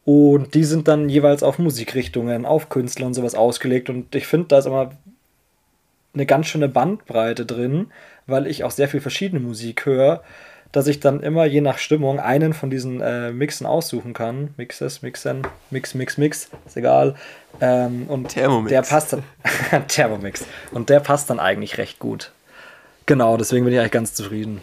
Und 0.06 0.54
die 0.54 0.64
sind 0.64 0.88
dann 0.88 1.10
jeweils 1.10 1.44
auf 1.44 1.60
Musikrichtungen, 1.60 2.46
auf 2.46 2.70
Künstler 2.70 3.06
und 3.06 3.14
sowas 3.14 3.36
ausgelegt. 3.36 3.90
Und 3.90 4.16
ich 4.16 4.28
finde, 4.28 4.48
da 4.48 4.58
ist 4.58 4.66
immer 4.66 4.92
eine 6.14 6.26
ganz 6.26 6.48
schöne 6.48 6.70
Bandbreite 6.70 7.46
drin, 7.46 7.92
weil 8.28 8.48
ich 8.48 8.64
auch 8.64 8.72
sehr 8.72 8.88
viel 8.88 9.02
verschiedene 9.02 9.40
Musik 9.40 9.86
höre, 9.86 10.24
dass 10.74 10.88
ich 10.88 11.00
dann 11.00 11.22
immer 11.22 11.46
je 11.46 11.62
nach 11.62 11.78
Stimmung 11.78 12.20
einen 12.20 12.54
von 12.54 12.72
diesen 12.72 13.00
äh, 13.00 13.32
Mixen 13.32 13.66
aussuchen 13.68 14.14
kann. 14.14 14.56
Mixes, 14.58 15.04
Mixen, 15.04 15.48
Mix, 15.70 15.94
Mix, 15.94 16.18
Mix, 16.18 16.50
ist 16.66 16.76
egal. 16.76 17.16
Ähm, 17.62 18.08
und 18.08 18.30
Thermomix. 18.30 18.70
der 18.72 18.82
passt 18.82 19.14
dann. 19.14 19.24
Thermomix. 19.88 20.46
Und 20.72 20.90
der 20.90 21.00
passt 21.00 21.30
dann 21.30 21.40
eigentlich 21.40 21.78
recht 21.78 22.00
gut. 22.00 22.32
Genau, 23.06 23.38
deswegen 23.38 23.66
bin 23.66 23.74
ich 23.74 23.80
eigentlich 23.80 23.92
ganz 23.92 24.16
zufrieden. 24.16 24.62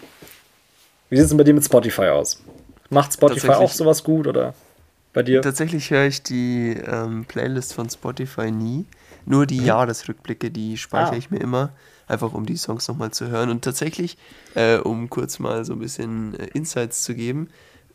Wie 1.11 1.17
sieht 1.17 1.25
es 1.25 1.29
denn 1.29 1.38
bei 1.38 1.45
dir 1.45 1.55
mit 1.55 1.64
Spotify 1.64 2.09
aus? 2.09 2.43
Macht 2.88 3.12
Spotify 3.12 3.50
auch 3.50 3.71
sowas 3.71 4.02
gut 4.02 4.26
oder 4.26 4.55
bei 5.12 5.23
dir? 5.23 5.43
Tatsächlich 5.43 5.90
höre 5.93 6.07
ich 6.07 6.25
die 6.25 6.76
ähm, 6.87 7.25
Playlist 7.25 7.73
von 7.73 7.88
Spotify 7.88 8.50
nie. 8.50 8.85
Nur 9.26 9.47
die 9.47 9.61
mhm. 9.61 9.67
Jahresrückblicke, 9.67 10.50
die 10.50 10.76
speichere 10.76 11.14
ah. 11.14 11.19
ich 11.19 11.31
mir 11.31 11.40
immer, 11.40 11.71
einfach 12.11 12.33
um 12.33 12.47
die 12.47 12.57
Songs 12.57 12.88
nochmal 12.88 13.11
zu 13.11 13.29
hören. 13.29 13.50
Und 13.50 13.62
tatsächlich, 13.62 14.19
äh, 14.55 14.76
um 14.76 15.09
kurz 15.09 15.38
mal 15.38 15.64
so 15.64 15.73
ein 15.73 15.79
bisschen 15.79 16.38
äh, 16.38 16.47
Insights 16.52 17.02
zu 17.02 17.14
geben, 17.14 17.49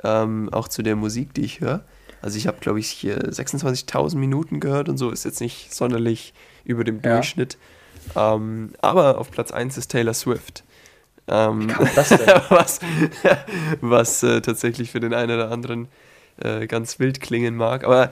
ähm, 0.03 0.49
auch 0.51 0.67
zu 0.67 0.81
der 0.81 0.95
Musik, 0.95 1.33
die 1.33 1.45
ich 1.45 1.59
höre. 1.61 1.83
Also 2.21 2.37
ich 2.37 2.47
habe, 2.47 2.57
glaube 2.59 2.79
ich, 2.79 2.87
hier 2.87 3.19
26.000 3.19 4.17
Minuten 4.17 4.59
gehört 4.59 4.89
und 4.89 4.97
so, 4.97 5.11
ist 5.11 5.25
jetzt 5.25 5.41
nicht 5.41 5.73
sonderlich 5.73 6.33
über 6.63 6.83
dem 6.83 7.01
ja. 7.03 7.13
Durchschnitt. 7.13 7.57
Ähm, 8.15 8.73
aber 8.81 9.19
auf 9.19 9.31
Platz 9.31 9.51
1 9.51 9.77
ist 9.77 9.89
Taylor 9.89 10.13
Swift. 10.13 10.63
Ähm, 11.27 11.69
was 12.49 12.79
was 13.81 14.23
äh, 14.23 14.41
tatsächlich 14.41 14.91
für 14.91 14.99
den 14.99 15.13
einen 15.13 15.35
oder 15.35 15.51
anderen 15.51 15.87
äh, 16.37 16.67
ganz 16.67 16.99
wild 16.99 17.21
klingen 17.21 17.55
mag. 17.55 17.83
Aber 17.83 18.11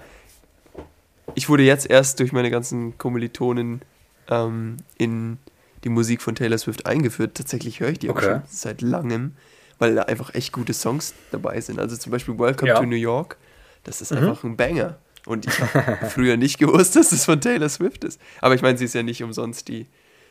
ich 1.35 1.49
wurde 1.49 1.63
jetzt 1.63 1.89
erst 1.89 2.19
durch 2.19 2.31
meine 2.31 2.51
ganzen 2.51 2.97
Kommilitonen 2.97 3.81
ähm, 4.29 4.77
in 4.97 5.37
die 5.83 5.89
Musik 5.89 6.21
von 6.21 6.35
Taylor 6.35 6.57
Swift 6.57 6.85
eingeführt. 6.85 7.35
Tatsächlich 7.35 7.79
höre 7.79 7.89
ich 7.89 7.99
die 7.99 8.09
okay. 8.09 8.19
auch 8.19 8.23
schon 8.23 8.41
seit 8.47 8.81
langem, 8.81 9.35
weil 9.79 9.95
da 9.95 10.03
einfach 10.03 10.33
echt 10.33 10.51
gute 10.51 10.73
Songs 10.73 11.13
dabei 11.31 11.59
sind. 11.61 11.79
Also 11.79 11.95
zum 11.97 12.11
Beispiel 12.11 12.37
Welcome 12.37 12.69
ja. 12.69 12.79
to 12.79 12.85
New 12.85 12.95
York, 12.95 13.37
das 13.83 14.01
ist 14.01 14.11
mhm. 14.11 14.19
einfach 14.19 14.43
ein 14.43 14.57
Banger. 14.57 14.97
Und 15.25 15.45
ich 15.45 15.59
habe 15.59 16.05
früher 16.09 16.37
nicht 16.37 16.57
gewusst, 16.57 16.95
dass 16.95 17.11
es 17.11 17.25
von 17.25 17.39
Taylor 17.39 17.69
Swift 17.69 18.03
ist. 18.03 18.19
Aber 18.41 18.55
ich 18.55 18.61
meine, 18.61 18.77
sie 18.77 18.85
ist 18.85 18.95
ja 18.95 19.03
nicht 19.03 19.23
umsonst 19.23 19.67
die 19.67 19.87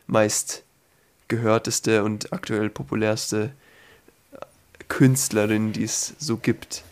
meist 0.06 0.64
gehörteste 1.28 2.04
und 2.04 2.32
aktuell 2.32 2.68
populärste 2.68 3.52
Künstlerin, 4.88 5.73
die 5.73 5.85
es 5.85 6.14
so 6.18 6.37
gibt. 6.37 6.85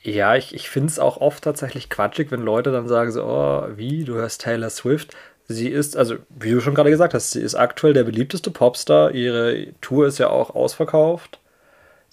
Ja, 0.00 0.36
ich, 0.36 0.54
ich 0.54 0.70
finde 0.70 0.88
es 0.88 0.98
auch 0.98 1.18
oft 1.18 1.44
tatsächlich 1.44 1.90
quatschig, 1.90 2.30
wenn 2.30 2.40
Leute 2.40 2.70
dann 2.70 2.88
sagen 2.88 3.10
so, 3.10 3.24
oh, 3.24 3.66
wie, 3.76 4.04
du 4.04 4.14
hörst 4.14 4.42
Taylor 4.42 4.70
Swift. 4.70 5.14
Sie 5.48 5.68
ist, 5.68 5.96
also 5.96 6.16
wie 6.28 6.50
du 6.50 6.60
schon 6.60 6.74
gerade 6.74 6.90
gesagt 6.90 7.14
hast, 7.14 7.30
sie 7.30 7.40
ist 7.40 7.54
aktuell 7.54 7.92
der 7.92 8.04
beliebteste 8.04 8.50
Popstar. 8.50 9.12
Ihre 9.12 9.68
Tour 9.80 10.06
ist 10.06 10.18
ja 10.18 10.28
auch 10.28 10.54
ausverkauft. 10.54 11.38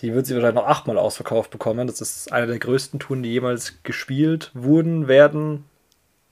Die 0.02 0.14
wird 0.14 0.26
sie 0.26 0.36
wahrscheinlich 0.36 0.62
noch 0.62 0.70
achtmal 0.70 0.98
ausverkauft 0.98 1.50
bekommen. 1.50 1.88
Das 1.88 2.02
ist 2.02 2.32
eine 2.32 2.48
der 2.48 2.60
größten 2.60 3.00
Touren, 3.00 3.24
die 3.24 3.32
jemals 3.32 3.82
gespielt 3.84 4.52
wurden, 4.54 5.08
werden. 5.08 5.66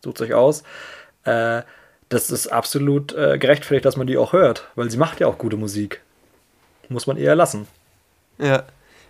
Sucht 0.03 0.21
euch 0.21 0.33
aus. 0.33 0.63
Äh, 1.23 1.63
das 2.09 2.29
ist 2.29 2.47
absolut 2.47 3.13
äh, 3.13 3.37
gerechtfertigt, 3.37 3.85
dass 3.85 3.97
man 3.97 4.07
die 4.07 4.17
auch 4.17 4.33
hört, 4.33 4.67
weil 4.75 4.91
sie 4.91 4.97
macht 4.97 5.19
ja 5.21 5.27
auch 5.27 5.37
gute 5.37 5.57
Musik. 5.57 6.01
Muss 6.89 7.07
man 7.07 7.17
eher 7.17 7.35
lassen. 7.35 7.67
Ja, 8.37 8.63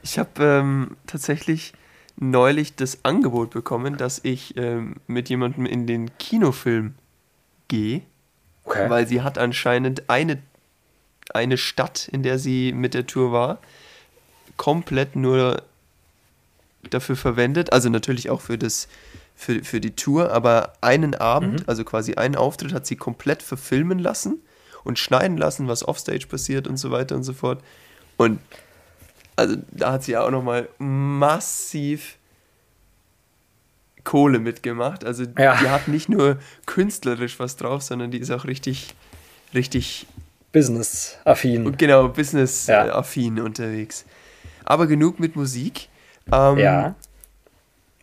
ich 0.03 0.19
habe 0.19 0.29
ähm, 0.43 0.97
tatsächlich 1.07 1.73
neulich 2.17 2.75
das 2.75 2.99
Angebot 3.03 3.49
bekommen, 3.49 3.97
dass 3.97 4.19
ich 4.23 4.55
ähm, 4.55 4.97
mit 5.07 5.29
jemandem 5.29 5.65
in 5.65 5.87
den 5.87 6.15
Kinofilm 6.19 6.93
gehe, 7.71 8.01
okay. 8.65 8.89
weil 8.89 9.07
sie 9.07 9.21
hat 9.21 9.37
anscheinend 9.37 10.09
eine, 10.09 10.37
eine 11.33 11.57
Stadt, 11.57 12.09
in 12.09 12.21
der 12.21 12.37
sie 12.37 12.73
mit 12.73 12.93
der 12.93 13.07
Tour 13.07 13.31
war, 13.31 13.59
komplett 14.57 15.15
nur 15.15 15.63
dafür 16.89 17.15
verwendet, 17.15 17.71
also 17.71 17.89
natürlich 17.89 18.29
auch 18.29 18.41
für 18.41 18.57
das 18.57 18.89
für, 19.33 19.63
für 19.63 19.79
die 19.79 19.95
Tour, 19.95 20.31
aber 20.31 20.73
einen 20.81 21.15
Abend, 21.15 21.61
mhm. 21.61 21.65
also 21.65 21.83
quasi 21.83 22.13
einen 22.15 22.35
Auftritt, 22.35 22.73
hat 22.73 22.85
sie 22.85 22.97
komplett 22.97 23.41
verfilmen 23.41 23.97
lassen 23.97 24.39
und 24.83 24.99
schneiden 24.99 25.37
lassen, 25.37 25.67
was 25.67 25.87
offstage 25.87 26.27
passiert 26.27 26.67
und 26.67 26.77
so 26.77 26.91
weiter 26.91 27.15
und 27.15 27.23
so 27.23 27.33
fort. 27.33 27.63
Und 28.17 28.39
also 29.37 29.55
da 29.71 29.93
hat 29.93 30.03
sie 30.03 30.11
ja 30.11 30.25
auch 30.25 30.29
nochmal 30.29 30.67
massiv 30.77 32.17
Kohle 34.03 34.39
mitgemacht. 34.39 35.03
Also 35.03 35.25
ja. 35.37 35.57
die 35.57 35.69
hat 35.69 35.87
nicht 35.87 36.09
nur 36.09 36.37
künstlerisch 36.65 37.39
was 37.39 37.57
drauf, 37.57 37.81
sondern 37.81 38.11
die 38.11 38.19
ist 38.19 38.31
auch 38.31 38.45
richtig, 38.45 38.95
richtig 39.53 40.07
Business-affin. 40.51 41.77
Genau, 41.77 42.09
Business-affin 42.09 43.37
ja. 43.37 43.43
unterwegs. 43.43 44.05
Aber 44.65 44.87
genug 44.87 45.19
mit 45.19 45.35
Musik. 45.35 45.89
Ähm, 46.31 46.57
ja. 46.57 46.95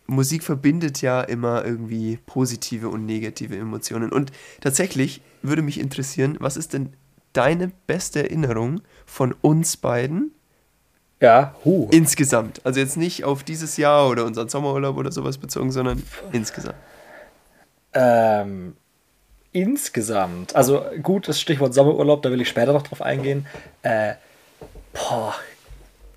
Musik 0.07 0.43
verbindet 0.43 1.01
ja 1.01 1.21
immer 1.21 1.63
irgendwie 1.63 2.17
positive 2.25 2.89
und 2.89 3.05
negative 3.05 3.55
Emotionen. 3.55 4.11
Und 4.11 4.31
tatsächlich 4.59 5.21
würde 5.41 5.61
mich 5.61 5.79
interessieren, 5.79 6.37
was 6.39 6.57
ist 6.57 6.73
denn 6.73 6.93
deine 7.33 7.71
beste 7.85 8.23
Erinnerung 8.23 8.81
von 9.05 9.33
uns 9.41 9.77
beiden 9.77 10.31
ja, 11.21 11.53
hu. 11.65 11.87
Insgesamt. 11.91 12.65
Also 12.65 12.79
jetzt 12.79 12.95
nicht 12.95 13.25
auf 13.25 13.43
dieses 13.43 13.77
Jahr 13.77 14.09
oder 14.09 14.25
unseren 14.25 14.47
Sommerurlaub 14.47 14.97
oder 14.97 15.11
sowas 15.11 15.37
bezogen, 15.37 15.71
sondern 15.71 16.03
insgesamt. 16.31 16.75
Ähm, 17.93 18.75
insgesamt. 19.51 20.55
Also 20.55 20.83
gut, 21.03 21.27
das 21.27 21.41
Stichwort 21.41 21.73
Sommerurlaub, 21.73 22.21
da 22.21 22.31
will 22.31 22.41
ich 22.41 22.49
später 22.49 22.71
noch 22.71 22.83
drauf 22.83 23.01
eingehen. 23.01 23.45
Äh, 23.83 24.13
boah, 24.93 25.35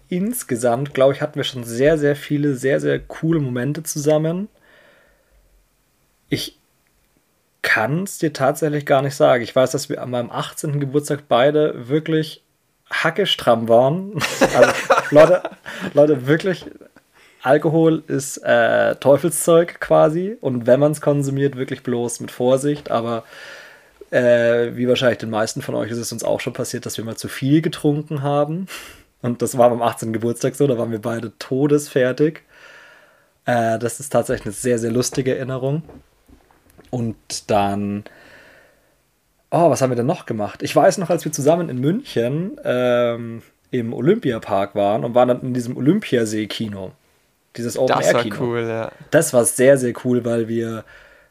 insgesamt, 0.08 0.94
glaube 0.94 1.14
ich, 1.14 1.20
hatten 1.20 1.36
wir 1.36 1.44
schon 1.44 1.64
sehr, 1.64 1.98
sehr 1.98 2.14
viele, 2.14 2.54
sehr, 2.54 2.78
sehr 2.78 3.00
coole 3.00 3.40
Momente 3.40 3.82
zusammen. 3.82 4.48
Ich 6.28 6.58
kann 7.62 8.04
es 8.04 8.18
dir 8.18 8.32
tatsächlich 8.32 8.86
gar 8.86 9.02
nicht 9.02 9.14
sagen. 9.14 9.42
Ich 9.42 9.54
weiß, 9.54 9.70
dass 9.72 9.88
wir 9.88 10.02
an 10.02 10.10
meinem 10.10 10.30
18. 10.30 10.78
Geburtstag 10.78 11.24
beide 11.28 11.88
wirklich 11.88 12.42
hackestramm 12.90 13.68
waren. 13.68 14.12
Also, 14.54 14.72
Leute, 15.10 15.42
Leute, 15.94 16.26
wirklich, 16.26 16.66
Alkohol 17.42 18.02
ist 18.06 18.38
äh, 18.38 18.96
Teufelszeug 18.96 19.80
quasi. 19.80 20.36
Und 20.40 20.66
wenn 20.66 20.80
man 20.80 20.92
es 20.92 21.00
konsumiert, 21.00 21.56
wirklich 21.56 21.82
bloß 21.82 22.20
mit 22.20 22.30
Vorsicht. 22.30 22.90
Aber 22.90 23.24
äh, 24.10 24.76
wie 24.76 24.88
wahrscheinlich 24.88 25.18
den 25.18 25.30
meisten 25.30 25.62
von 25.62 25.74
euch 25.74 25.90
ist 25.90 25.98
es 25.98 26.12
uns 26.12 26.24
auch 26.24 26.40
schon 26.40 26.52
passiert, 26.52 26.86
dass 26.86 26.98
wir 26.98 27.04
mal 27.04 27.16
zu 27.16 27.28
viel 27.28 27.62
getrunken 27.62 28.22
haben. 28.22 28.66
Und 29.22 29.40
das 29.40 29.56
war 29.56 29.70
beim 29.70 29.82
18. 29.82 30.12
Geburtstag 30.12 30.54
so, 30.54 30.66
da 30.66 30.76
waren 30.78 30.90
wir 30.90 31.00
beide 31.00 31.32
todesfertig. 31.38 32.42
Äh, 33.46 33.78
das 33.78 34.00
ist 34.00 34.10
tatsächlich 34.10 34.46
eine 34.46 34.52
sehr, 34.52 34.78
sehr 34.78 34.92
lustige 34.92 35.36
Erinnerung. 35.36 35.82
Und 36.90 37.50
dann 37.50 38.04
Oh, 39.54 39.68
was 39.68 39.82
haben 39.82 39.90
wir 39.90 39.96
denn 39.96 40.06
noch 40.06 40.24
gemacht? 40.24 40.62
Ich 40.62 40.74
weiß 40.74 40.96
noch, 40.96 41.10
als 41.10 41.26
wir 41.26 41.30
zusammen 41.30 41.68
in 41.68 41.78
München 41.78 42.58
ähm, 42.64 43.42
im 43.70 43.92
Olympiapark 43.92 44.74
waren 44.74 45.04
und 45.04 45.14
waren 45.14 45.28
dann 45.28 45.42
in 45.42 45.52
diesem 45.52 45.76
Olympiasee-Kino. 45.76 46.92
Dieses 47.56 47.76
Open-Air-Kino. 47.76 48.30
Das 48.30 48.40
war 48.40 48.46
cool, 48.48 48.60
ja. 48.62 48.92
Das 49.10 49.34
war 49.34 49.44
sehr, 49.44 49.76
sehr 49.76 49.92
cool, 50.04 50.24
weil 50.24 50.48
wir, 50.48 50.84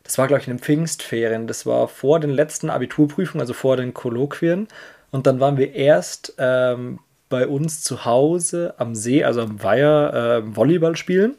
das 0.04 0.20
war, 0.20 0.28
glaube 0.28 0.42
ich, 0.42 0.48
in 0.48 0.58
den 0.58 0.60
Pfingstferien. 0.60 1.48
Das 1.48 1.66
war 1.66 1.88
vor 1.88 2.20
den 2.20 2.30
letzten 2.30 2.70
Abiturprüfungen, 2.70 3.42
also 3.42 3.54
vor 3.54 3.76
den 3.76 3.96
Kolloquien. 3.96 4.68
Und 5.10 5.26
dann 5.26 5.40
waren 5.40 5.58
wir 5.58 5.74
erst 5.74 6.36
ähm, 6.38 7.00
bei 7.28 7.48
uns 7.48 7.82
zu 7.82 8.06
Hause 8.06 8.76
am 8.78 8.94
See, 8.94 9.24
also 9.24 9.42
am 9.42 9.64
Weiher, 9.64 10.44
äh, 10.46 10.56
Volleyball 10.56 10.96
spielen 10.96 11.38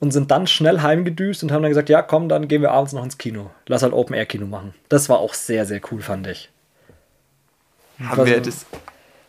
und 0.00 0.12
sind 0.12 0.30
dann 0.30 0.46
schnell 0.46 0.80
heimgedüst 0.82 1.42
und 1.42 1.52
haben 1.52 1.62
dann 1.62 1.70
gesagt, 1.70 1.88
ja, 1.88 2.02
komm, 2.02 2.28
dann 2.28 2.48
gehen 2.48 2.62
wir 2.62 2.70
abends 2.70 2.92
noch 2.92 3.04
ins 3.04 3.18
Kino. 3.18 3.50
Lass 3.66 3.82
halt 3.82 3.92
Open-Air-Kino 3.92 4.46
machen. 4.46 4.74
Das 4.88 5.08
war 5.08 5.18
auch 5.18 5.34
sehr, 5.34 5.66
sehr 5.66 5.80
cool, 5.90 6.00
fand 6.00 6.26
ich. 6.26 6.50
Haben 8.00 8.26
wir 8.26 8.40
das 8.40 8.66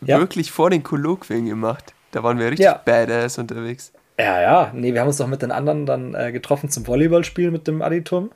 ja? 0.00 0.18
wirklich 0.18 0.52
vor 0.52 0.70
den 0.70 0.82
Kolloquien 0.82 1.46
gemacht? 1.46 1.92
Da 2.12 2.22
waren 2.22 2.38
wir 2.38 2.46
richtig 2.46 2.64
ja. 2.66 2.80
badass 2.84 3.38
unterwegs. 3.38 3.92
Ja, 4.18 4.40
ja. 4.40 4.70
Nee, 4.74 4.92
wir 4.94 5.00
haben 5.00 5.08
uns 5.08 5.16
doch 5.16 5.26
mit 5.26 5.42
den 5.42 5.50
anderen 5.50 5.86
dann 5.86 6.14
äh, 6.14 6.30
getroffen 6.30 6.70
zum 6.70 6.86
Volleyballspiel 6.86 7.50
mit 7.50 7.66
dem 7.66 7.82
Aditum. 7.82 8.30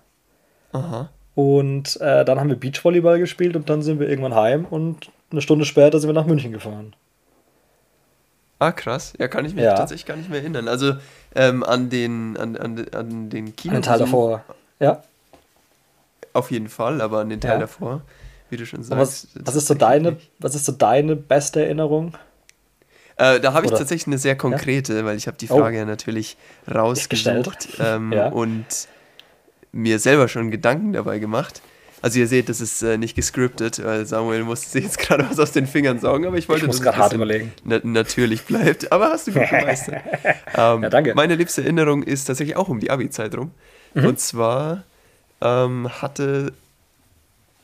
Aha. 0.73 1.11
Und 1.35 2.00
äh, 2.00 2.25
dann 2.25 2.41
haben 2.41 2.49
wir 2.49 2.57
Beachvolleyball 2.57 3.19
gespielt 3.19 3.55
und 3.57 3.69
dann 3.69 3.83
sind 3.83 4.00
wir 4.00 4.09
irgendwann 4.09 4.35
heim 4.35 4.64
und 4.64 5.11
eine 5.31 5.41
Stunde 5.41 5.64
später 5.64 5.99
sind 6.00 6.09
wir 6.09 6.14
nach 6.14 6.26
München 6.26 6.53
gefahren. 6.53 6.95
Ah, 8.61 8.73
krass. 8.73 9.14
Ja, 9.19 9.29
kann 9.29 9.45
ich 9.45 9.55
mich 9.55 9.64
ja. 9.64 9.75
tatsächlich 9.75 10.07
gar 10.07 10.17
nicht 10.17 10.31
mehr 10.31 10.41
erinnern. 10.41 10.69
Also 10.69 10.95
ähm, 11.35 11.62
an 11.62 11.91
den, 11.91 12.37
an, 12.37 12.57
an, 12.57 12.87
an 12.93 13.31
den 13.31 13.57
Kino. 13.57 13.75
An 13.75 13.81
den 13.81 13.87
Teil 13.87 13.99
davor, 13.99 14.45
ja. 14.81 15.03
Auf 16.33 16.50
jeden 16.50 16.69
Fall, 16.69 17.00
aber 17.00 17.21
an 17.21 17.29
den 17.29 17.41
Teil 17.41 17.53
ja. 17.53 17.59
davor, 17.59 18.03
wie 18.50 18.57
du 18.57 18.67
schon 18.67 18.83
sagst. 18.83 19.29
Was, 19.35 19.47
was, 19.47 19.55
ist 19.55 19.67
so 19.69 19.75
deine, 19.75 20.17
was 20.38 20.55
ist 20.55 20.64
so 20.64 20.73
deine 20.73 21.14
beste 21.17 21.64
Erinnerung? 21.64 22.17
Äh, 23.17 23.38
da 23.38 23.53
habe 23.53 23.67
ich 23.67 23.73
tatsächlich 23.73 24.09
eine 24.09 24.19
sehr 24.19 24.37
konkrete, 24.37 24.95
ja? 24.95 25.05
weil 25.05 25.17
ich 25.17 25.29
habe 25.29 25.37
die 25.37 25.47
Frage 25.47 25.76
oh. 25.76 25.81
ja 25.81 25.85
natürlich 25.85 26.37
rausgesucht 26.73 27.69
ähm, 27.79 28.12
ja. 28.12 28.29
und 28.29 28.67
mir 29.71 29.99
selber 29.99 30.29
schon 30.29 30.50
Gedanken 30.50 30.93
dabei 30.93 31.19
gemacht. 31.19 31.62
Also 32.04 32.18
ihr 32.18 32.26
seht, 32.26 32.50
das 32.50 32.61
ist 32.61 32.82
äh, 32.82 32.99
nicht 32.99 33.16
gescriptet, 33.16 33.82
weil 33.82 34.04
Samuel 34.04 34.44
musste 34.44 34.68
sich 34.68 34.84
jetzt 34.84 34.99
gerade 34.99 35.26
was 35.26 35.38
aus 35.38 35.52
den 35.52 35.66
Fingern 35.66 36.00
saugen, 36.00 36.26
aber 36.26 36.37
ich 36.37 36.50
wollte, 36.50 36.66
ich 36.66 36.66
muss 36.66 36.80
dass 36.80 36.94
es 36.94 37.00
hart 37.00 37.14
überlegen. 37.14 37.50
Na 37.64 37.80
natürlich 37.82 38.42
bleibt. 38.42 38.92
Aber 38.92 39.06
hast 39.06 39.26
du 39.26 39.32
gut 39.32 39.49
gemeistert. 39.49 40.02
ähm, 40.54 40.82
ja, 40.82 40.90
danke. 40.90 41.14
Meine 41.14 41.34
liebste 41.34 41.62
Erinnerung 41.62 42.02
ist 42.02 42.26
tatsächlich 42.26 42.58
auch 42.58 42.68
um 42.68 42.78
die 42.78 42.90
Abi-Zeit 42.90 43.34
rum. 43.34 43.52
Mhm. 43.94 44.04
Und 44.04 44.20
zwar 44.20 44.84
ähm, 45.40 45.88
hatte, 46.02 46.52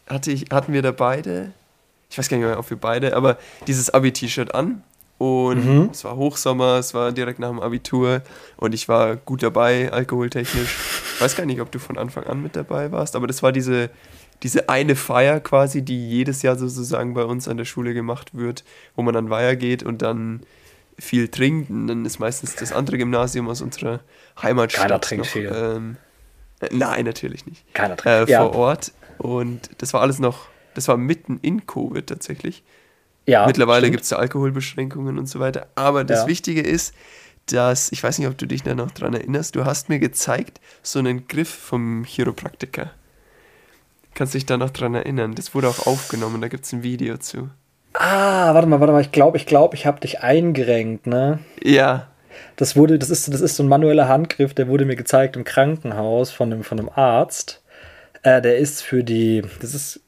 hatte 0.09 0.33
ich, 0.33 0.47
hatten 0.51 0.73
wir 0.73 0.81
da 0.81 0.93
beide, 0.93 1.53
ich 2.09 2.17
weiß 2.17 2.31
gar 2.31 2.39
nicht 2.39 2.47
mehr, 2.47 2.59
ob 2.59 2.71
wir 2.71 2.79
beide, 2.79 3.15
aber 3.17 3.37
dieses 3.67 3.91
Abi-T-Shirt 3.91 4.55
an. 4.55 4.83
Und 5.19 5.67
mhm. 5.67 5.91
es 5.93 6.03
war 6.03 6.17
Hochsommer, 6.17 6.79
es 6.79 6.95
war 6.95 7.13
direkt 7.13 7.41
nach 7.41 7.51
dem 7.51 7.61
Abitur 7.61 8.23
und 8.57 8.73
ich 8.73 8.89
war 8.89 9.17
gut 9.17 9.43
dabei, 9.43 9.93
alkoholtechnisch. 9.93 10.79
Ich 11.17 11.21
weiß 11.21 11.37
gar 11.37 11.45
nicht, 11.45 11.61
ob 11.61 11.71
du 11.71 11.79
von 11.79 11.99
Anfang 11.99 12.25
an 12.25 12.43
mit 12.43 12.57
dabei 12.57 12.91
warst, 12.91 13.15
aber 13.17 13.27
das 13.27 13.43
war 13.43 13.53
diese 13.53 13.91
diese 14.43 14.69
eine 14.69 14.97
Feier 14.97 15.41
quasi, 15.41 15.83
die 15.83 16.09
jedes 16.09 16.43
Jahr 16.43 16.57
sozusagen 16.57 17.15
bei 17.15 17.25
uns 17.25 17.49
an 17.49 17.57
der 17.57 17.65
Schule 17.65 17.95
gemacht 17.95 18.31
wird, 18.35 18.65
wo 18.97 19.03
man 19.03 19.15
an 19.17 19.31
Weiher 19.31 19.57
geht 19.57 19.83
und 19.83 20.03
dann 20.03 20.41
viel 20.99 21.29
trinkt. 21.29 21.71
Und 21.71 21.87
dann 21.87 22.05
ist 22.05 22.19
meistens 22.19 22.55
das 22.57 22.73
andere 22.73 22.99
Gymnasium 22.99 23.49
aus 23.49 23.61
unserer 23.61 24.01
Heimatstadt. 24.41 24.83
Keiner 24.83 25.01
trinkt 25.01 25.27
noch, 25.27 25.33
viel. 25.33 25.53
Ähm, 25.55 25.97
äh, 26.61 26.69
nein, 26.73 27.05
natürlich 27.05 27.47
nicht. 27.47 27.73
Keiner 27.75 27.97
trinkt. 27.97 28.29
Äh, 28.29 28.33
ja. 28.33 28.43
Vor 28.43 28.55
Ort. 28.55 28.93
Und 29.19 29.71
das 29.79 29.93
war 29.93 30.01
alles 30.01 30.19
noch, 30.19 30.49
das 30.75 30.89
war 30.89 30.97
mitten 30.97 31.39
in 31.43 31.67
Covid 31.67 32.07
tatsächlich. 32.07 32.63
Ja. 33.27 33.47
Mittlerweile 33.47 33.91
gibt 33.91 34.05
es 34.05 34.13
Alkoholbeschränkungen 34.13 35.19
und 35.19 35.27
so 35.27 35.41
weiter. 35.41 35.69
Aber 35.75 36.05
das 36.05 36.21
ja. 36.21 36.27
Wichtige 36.27 36.63
ist, 36.63 36.95
dass, 37.47 37.93
ich 37.93 38.03
weiß 38.03 38.19
nicht, 38.19 38.29
ob 38.29 38.39
du 38.39 38.47
dich 38.47 38.63
da 38.63 38.75
noch 38.75 38.91
dran 38.91 39.15
erinnerst, 39.15 39.57
du 39.57 39.65
hast 39.65 39.89
mir 39.89 39.99
gezeigt, 39.99 40.61
so 40.83 40.99
einen 40.99 41.27
Griff 41.29 41.49
vom 41.49 42.05
Chiropraktiker. 42.05 42.93
Kannst 44.15 44.35
dich 44.35 44.47
da 44.47 44.57
noch 44.57 44.71
dran 44.71 44.95
erinnern? 44.95 45.35
Das 45.35 45.55
wurde 45.55 45.69
auch 45.69 45.87
aufgenommen, 45.87 46.41
da 46.41 46.49
gibt 46.49 46.65
es 46.65 46.73
ein 46.73 46.83
Video 46.83 47.17
zu. 47.17 47.49
Ah, 47.95 48.55
warte 48.55 48.69
mal, 48.69 48.81
warte 48.81 48.93
mal, 48.93 49.01
ich 49.01 49.13
glaube, 49.13 49.37
ich 49.37 49.47
glaube, 49.47 49.75
ich 49.75 49.87
habe 49.87 50.01
dich 50.01 50.21
eingerenkt, 50.21 51.07
ne? 51.07 51.41
Ja. 51.63 52.07
Das 52.57 52.77
wurde, 52.77 52.99
das 52.99 53.11
ist, 53.11 53.33
das 53.33 53.41
ist 53.41 53.57
so 53.57 53.63
ein 53.63 53.69
manueller 53.69 54.09
Handgriff, 54.09 54.55
der 54.55 54.69
wurde 54.69 54.85
mir 54.85 54.97
gezeigt 54.97 55.37
im 55.37 55.45
Krankenhaus 55.45 56.31
von 56.31 56.53
einem, 56.53 56.65
von 56.65 56.79
einem 56.79 56.91
Arzt. 56.95 57.63
Äh, 58.23 58.41
der 58.43 58.59
ist 58.59 58.83
für 58.83 59.03
die, 59.03 59.43
das 59.61 59.75
ist 59.75 60.01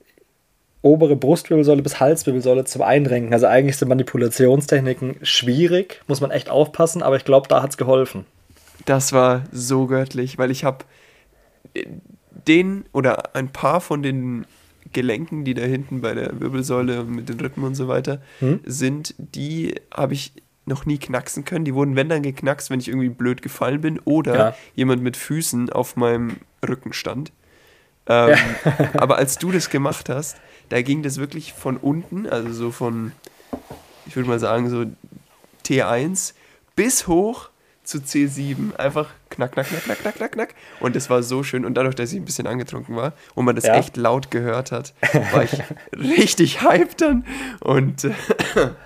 obere 0.83 1.17
Brustwirbelsäule 1.17 1.83
bis 1.83 2.01
Halswirbelsäule 2.01 2.65
zum 2.65 2.83
Einrenken. 2.83 3.33
Also 3.33 3.47
eigentlich 3.47 3.77
sind 3.77 3.89
Manipulationstechniken 3.89 5.17
schwierig, 5.23 6.03
muss 6.09 6.21
man 6.21 6.31
echt 6.31 6.51
aufpassen, 6.51 7.03
aber 7.03 7.17
ich 7.17 7.25
glaube, 7.25 7.49
da 7.49 7.63
hat 7.63 7.71
es 7.71 7.77
geholfen. 7.77 8.27
Das 8.85 9.13
war 9.13 9.45
so 9.53 9.87
göttlich, 9.87 10.39
weil 10.39 10.51
ich 10.51 10.65
habe 10.65 10.85
den 12.47 12.85
oder 12.93 13.35
ein 13.35 13.49
paar 13.49 13.81
von 13.81 14.03
den 14.03 14.47
Gelenken, 14.93 15.45
die 15.45 15.55
da 15.55 15.63
hinten 15.63 16.01
bei 16.01 16.15
der 16.15 16.41
Wirbelsäule 16.41 17.05
mit 17.05 17.29
den 17.29 17.41
Rippen 17.41 17.65
und 17.65 17.75
so 17.75 17.89
weiter 17.89 18.21
hm? 18.41 18.61
sind, 18.65 19.15
die 19.19 19.75
habe 19.93 20.15
ich 20.15 20.33
noch 20.65 20.87
nie 20.87 20.99
knacksen 20.99 21.45
können. 21.45 21.65
Die 21.65 21.75
wurden, 21.75 21.97
wenn 21.97 22.09
dann 22.09 22.23
geknackst, 22.23 22.71
wenn 22.71 22.81
ich 22.81 22.89
irgendwie 22.89 23.09
blöd 23.09 23.43
gefallen 23.43 23.81
bin 23.81 23.99
oder 24.01 24.35
ja. 24.35 24.55
jemand 24.75 25.03
mit 25.03 25.17
Füßen 25.17 25.71
auf 25.71 25.97
meinem 25.97 26.37
Rücken 26.67 26.93
stand. 26.93 27.33
Ähm, 28.07 28.37
ja. 28.65 28.91
aber 29.01 29.17
als 29.17 29.39
du 29.39 29.51
das 29.51 29.71
gemacht 29.71 30.09
hast, 30.09 30.37
da 30.69 30.83
ging 30.83 31.03
das 31.03 31.19
wirklich 31.19 31.53
von 31.53 31.77
unten, 31.77 32.27
also 32.29 32.53
so 32.53 32.71
von, 32.71 33.13
ich 34.07 34.17
würde 34.17 34.29
mal 34.29 34.39
sagen, 34.39 34.71
so 34.71 34.85
T1 35.65 36.35
bis 36.77 37.07
hoch 37.07 37.51
zu 37.93 37.99
C7. 37.99 38.75
Einfach 38.77 39.11
knack, 39.29 39.53
knack, 39.53 39.69
knack, 39.69 39.85
knack, 39.85 39.99
knack, 39.99 40.15
knack, 40.17 40.33
knack. 40.33 40.55
Und 40.81 40.97
das 40.97 41.11
war 41.11 41.23
so 41.23 41.43
schön. 41.43 41.65
Und 41.65 41.75
dadurch, 41.75 41.95
dass 41.95 42.13
ich 42.13 42.19
ein 42.19 42.25
bisschen 42.25 42.47
angetrunken 42.47 42.97
war 42.97 43.13
und 43.35 43.45
man 43.45 43.55
das 43.55 43.67
ja. 43.67 43.77
echt 43.77 43.97
laut 43.97 44.31
gehört 44.31 44.73
hat, 44.73 44.95
war 45.33 45.45
ich 45.45 45.53
richtig 45.97 46.63
hyped 46.63 47.01
dann. 47.03 47.25
Und 47.61 48.05
äh, 48.05 48.13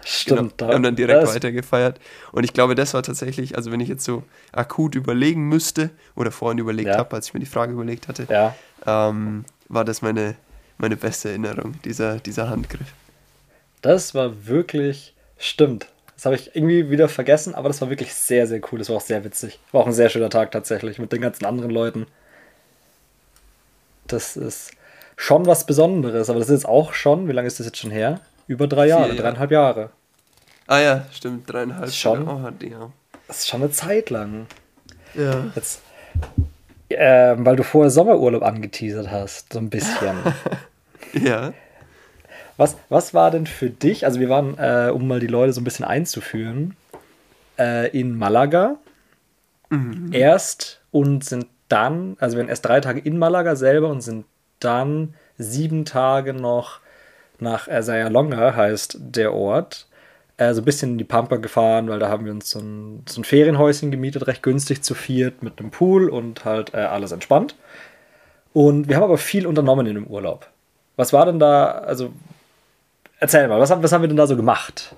Stimmt, 0.04 0.58
genau, 0.58 0.72
haben 0.72 0.82
dann 0.82 0.96
direkt 0.96 1.26
weitergefeiert. 1.26 2.00
Und 2.32 2.44
ich 2.44 2.52
glaube, 2.52 2.74
das 2.74 2.94
war 2.94 3.02
tatsächlich, 3.02 3.56
also 3.56 3.70
wenn 3.70 3.80
ich 3.80 3.88
jetzt 3.88 4.04
so 4.04 4.24
akut 4.52 4.96
überlegen 4.96 5.48
müsste 5.48 5.90
oder 6.16 6.32
vorhin 6.32 6.58
überlegt 6.58 6.88
ja. 6.88 6.98
habe, 6.98 7.14
als 7.14 7.28
ich 7.28 7.34
mir 7.34 7.40
die 7.40 7.46
Frage 7.46 7.72
überlegt 7.72 8.08
hatte, 8.08 8.26
ja. 8.28 8.54
ähm, 8.86 9.44
war 9.68 9.84
das 9.84 10.02
meine, 10.02 10.34
meine 10.78 10.96
beste 10.96 11.28
Erinnerung, 11.28 11.76
dieser, 11.84 12.18
dieser 12.18 12.50
Handgriff. 12.50 12.92
Das 13.82 14.14
war 14.14 14.46
wirklich, 14.46 15.14
stimmt. 15.38 15.86
Das 16.26 16.32
habe 16.32 16.42
ich 16.42 16.56
irgendwie 16.56 16.90
wieder 16.90 17.08
vergessen, 17.08 17.54
aber 17.54 17.68
das 17.68 17.80
war 17.80 17.88
wirklich 17.88 18.12
sehr, 18.12 18.48
sehr 18.48 18.60
cool. 18.72 18.80
Das 18.80 18.88
war 18.88 18.96
auch 18.96 19.00
sehr 19.00 19.22
witzig. 19.22 19.60
War 19.70 19.82
auch 19.82 19.86
ein 19.86 19.92
sehr 19.92 20.08
schöner 20.08 20.28
Tag 20.28 20.50
tatsächlich 20.50 20.98
mit 20.98 21.12
den 21.12 21.20
ganzen 21.20 21.44
anderen 21.44 21.70
Leuten. 21.70 22.08
Das 24.08 24.36
ist 24.36 24.72
schon 25.16 25.46
was 25.46 25.66
Besonderes, 25.66 26.28
aber 26.28 26.40
das 26.40 26.48
ist 26.48 26.64
jetzt 26.64 26.68
auch 26.68 26.94
schon, 26.94 27.28
wie 27.28 27.32
lange 27.32 27.46
ist 27.46 27.60
das 27.60 27.66
jetzt 27.66 27.78
schon 27.78 27.92
her? 27.92 28.18
Über 28.48 28.66
drei 28.66 28.88
Jahre, 28.88 29.12
Vier, 29.12 29.22
dreieinhalb 29.22 29.52
Jahre. 29.52 29.90
Ah 30.66 30.80
ja, 30.80 31.06
stimmt, 31.12 31.48
dreieinhalb 31.48 31.92
schon, 31.92 32.26
Jahre. 32.26 32.52
Oh, 32.60 32.64
ja. 32.64 32.90
Das 33.28 33.38
ist 33.38 33.48
schon 33.48 33.62
eine 33.62 33.70
Zeit 33.70 34.10
lang. 34.10 34.48
Ja. 35.14 35.52
Jetzt, 35.54 35.80
äh, 36.88 37.36
weil 37.38 37.54
du 37.54 37.62
vorher 37.62 37.90
Sommerurlaub 37.92 38.42
angeteasert 38.42 39.12
hast, 39.12 39.52
so 39.52 39.60
ein 39.60 39.70
bisschen. 39.70 40.16
ja. 41.12 41.52
Was, 42.56 42.76
was 42.88 43.12
war 43.12 43.30
denn 43.30 43.46
für 43.46 43.70
dich, 43.70 44.06
also 44.06 44.20
wir 44.20 44.28
waren, 44.28 44.56
äh, 44.58 44.90
um 44.90 45.06
mal 45.06 45.20
die 45.20 45.26
Leute 45.26 45.52
so 45.52 45.60
ein 45.60 45.64
bisschen 45.64 45.84
einzuführen, 45.84 46.76
äh, 47.58 47.88
in 47.98 48.16
Malaga 48.16 48.76
mhm. 49.70 50.10
erst 50.12 50.80
und 50.90 51.24
sind 51.24 51.46
dann, 51.68 52.16
also 52.20 52.36
wir 52.36 52.42
waren 52.42 52.48
erst 52.48 52.64
drei 52.64 52.80
Tage 52.80 53.00
in 53.00 53.18
Malaga 53.18 53.56
selber 53.56 53.88
und 53.88 54.00
sind 54.00 54.24
dann 54.60 55.14
sieben 55.36 55.84
Tage 55.84 56.32
noch 56.32 56.80
nach 57.38 57.68
Sayalonga, 57.68 58.54
heißt 58.56 58.96
der 59.00 59.34
Ort, 59.34 59.86
äh, 60.38 60.54
so 60.54 60.62
ein 60.62 60.64
bisschen 60.64 60.92
in 60.92 60.98
die 60.98 61.04
Pampa 61.04 61.36
gefahren, 61.36 61.88
weil 61.88 61.98
da 61.98 62.08
haben 62.08 62.24
wir 62.24 62.32
uns 62.32 62.50
so 62.50 62.60
ein, 62.60 63.02
so 63.06 63.20
ein 63.20 63.24
Ferienhäuschen 63.24 63.90
gemietet, 63.90 64.26
recht 64.26 64.42
günstig 64.42 64.82
zu 64.82 64.94
viert, 64.94 65.42
mit 65.42 65.58
einem 65.58 65.70
Pool 65.70 66.08
und 66.08 66.44
halt 66.44 66.74
äh, 66.74 66.78
alles 66.78 67.12
entspannt. 67.12 67.56
Und 68.52 68.88
wir 68.88 68.96
haben 68.96 69.04
aber 69.04 69.18
viel 69.18 69.46
unternommen 69.46 69.86
in 69.86 69.94
dem 69.94 70.06
Urlaub. 70.06 70.48
Was 70.96 71.12
war 71.12 71.26
denn 71.26 71.38
da, 71.38 71.66
also 71.66 72.12
Erzähl 73.18 73.48
mal, 73.48 73.60
was, 73.60 73.70
was 73.70 73.92
haben 73.92 74.02
wir 74.02 74.08
denn 74.08 74.16
da 74.16 74.26
so 74.26 74.36
gemacht? 74.36 74.94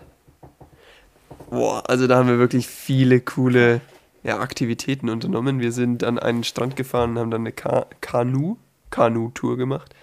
Boah, 1.51 1.89
also 1.89 2.07
da 2.07 2.17
haben 2.17 2.29
wir 2.29 2.39
wirklich 2.39 2.67
viele 2.67 3.21
coole 3.21 3.81
ja, 4.23 4.39
Aktivitäten 4.39 5.09
unternommen. 5.09 5.61
Wir 5.61 5.73
sind 5.73 6.05
an 6.05 6.19
einen 6.19 6.45
Strand 6.45 6.77
gefahren 6.77 7.13
und 7.13 7.19
haben 7.19 7.31
dann 7.31 7.43
eine 7.43 7.53
Ka 7.53 7.87
Kanu, 8.01 8.57
Kanu-Tour 8.91 9.57
gemacht. 9.57 9.95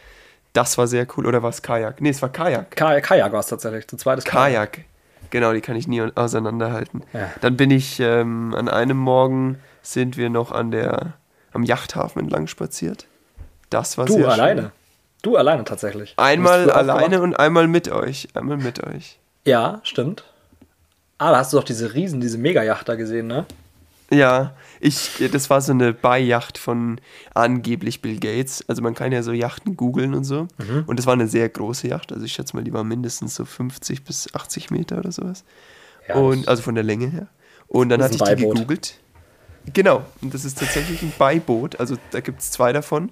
Das 0.54 0.78
war 0.78 0.88
sehr 0.88 1.06
cool. 1.16 1.28
Oder 1.28 1.44
war 1.44 1.50
es 1.50 1.62
Kajak? 1.62 2.02
Nee, 2.02 2.10
es 2.10 2.22
war 2.22 2.30
Kajak. 2.30 2.72
Kajak, 2.72 3.04
Kajak 3.04 3.34
war 3.34 3.42
es 3.42 3.48
tatsächlich. 3.48 3.88
Zu 3.88 3.98
zweites 3.98 4.24
Kajak. 4.24 4.74
Kajak. 4.74 4.86
Genau, 5.30 5.52
die 5.52 5.62
kann 5.62 5.76
ich 5.76 5.88
nie 5.88 6.02
auseinanderhalten. 6.02 7.04
Ja. 7.14 7.30
Dann 7.42 7.58
bin 7.58 7.72
ich 7.72 8.00
ähm, 8.00 8.56
an 8.56 8.70
einem 8.70 8.98
Morgen 8.98 9.60
sind 9.82 10.18
wir 10.18 10.30
noch 10.30 10.52
an 10.52 10.72
der 10.72 11.14
am 11.52 11.64
Yachthafen 11.64 12.22
entlang 12.22 12.48
spaziert. 12.48 13.08
Das 13.70 13.98
war 13.98 14.06
du, 14.06 14.14
sehr 14.14 14.30
alleine. 14.30 14.62
Schön. 14.62 14.72
Du 15.26 15.38
alleine 15.38 15.64
tatsächlich. 15.64 16.14
Einmal 16.18 16.70
alleine 16.70 17.20
und 17.20 17.34
einmal 17.34 17.68
mit 17.68 17.90
euch. 17.90 18.28
Einmal 18.36 18.58
mit 18.58 18.84
euch. 18.86 19.18
Ja, 19.44 19.82
stimmt. 19.82 20.24
Ah, 21.18 21.32
da 21.32 21.38
hast 21.40 21.52
du 21.52 21.58
doch 21.58 21.64
diese 21.64 21.96
Riesen, 21.96 22.22
diese 22.22 22.38
Mega-Yacht 22.38 22.88
da 22.88 22.94
gesehen, 22.94 23.26
ne? 23.26 23.48
Ja, 24.12 24.54
ich, 24.80 25.24
das 25.32 25.50
war 25.50 25.62
so 25.62 25.72
eine 25.72 25.94
Beijacht 25.94 26.60
von 26.60 27.02
angeblich 27.34 28.04
Bill 28.04 28.20
Gates. 28.20 28.64
Also 28.68 28.84
man 28.84 28.94
kann 28.94 29.12
ja 29.12 29.24
so 29.24 29.32
Yachten 29.32 29.76
googeln 29.76 30.14
und 30.14 30.26
so. 30.26 30.48
Mhm. 30.60 30.84
Und 30.86 31.00
das 31.00 31.08
war 31.08 31.14
eine 31.14 31.28
sehr 31.28 31.50
große 31.50 31.88
Yacht. 31.88 32.14
Also 32.14 32.24
ich 32.24 32.34
schätze 32.34 32.56
mal, 32.56 32.64
die 32.64 32.74
war 32.74 32.84
mindestens 32.84 33.34
so 33.34 33.46
50 33.46 34.04
bis 34.04 34.32
80 34.36 34.70
Meter 34.70 35.00
oder 35.00 35.12
sowas. 35.12 35.44
Ja, 36.08 36.18
und 36.18 36.48
also 36.48 36.62
von 36.62 36.76
der 36.76 36.84
Länge 36.84 37.08
her. 37.08 37.28
Und 37.68 37.90
dann 37.90 38.04
hatte 38.04 38.14
ich 38.14 38.22
die 38.22 38.44
gegoogelt. 38.44 39.00
Genau, 39.74 40.04
und 40.22 40.36
das 40.36 40.46
ist 40.46 40.60
tatsächlich 40.60 41.02
ein 41.02 41.14
Beiboot. 41.18 41.80
Also 41.80 41.96
da 42.12 42.20
gibt 42.20 42.42
es 42.42 42.52
zwei 42.52 42.74
davon. 42.74 43.12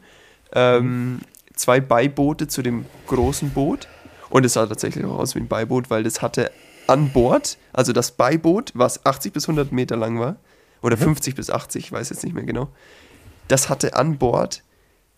Ähm, 0.54 1.21
zwei 1.55 1.79
Beiboote 1.79 2.47
zu 2.47 2.61
dem 2.61 2.85
großen 3.07 3.51
Boot. 3.51 3.87
Und 4.29 4.45
es 4.45 4.53
sah 4.53 4.65
tatsächlich 4.65 5.05
auch 5.05 5.19
aus 5.19 5.35
wie 5.35 5.39
ein 5.39 5.47
Beiboot, 5.47 5.89
weil 5.89 6.03
das 6.03 6.21
hatte 6.21 6.51
an 6.87 7.09
Bord, 7.11 7.57
also 7.71 7.93
das 7.93 8.11
Beiboot, 8.11 8.71
was 8.73 9.05
80 9.05 9.33
bis 9.33 9.47
100 9.47 9.71
Meter 9.71 9.95
lang 9.95 10.19
war, 10.19 10.37
oder 10.81 10.97
50 10.97 11.33
mhm. 11.33 11.37
bis 11.37 11.49
80, 11.49 11.85
ich 11.85 11.91
weiß 11.91 12.09
jetzt 12.09 12.23
nicht 12.23 12.33
mehr 12.33 12.43
genau, 12.43 12.69
das 13.47 13.69
hatte 13.69 13.95
an 13.95 14.17
Bord 14.17 14.63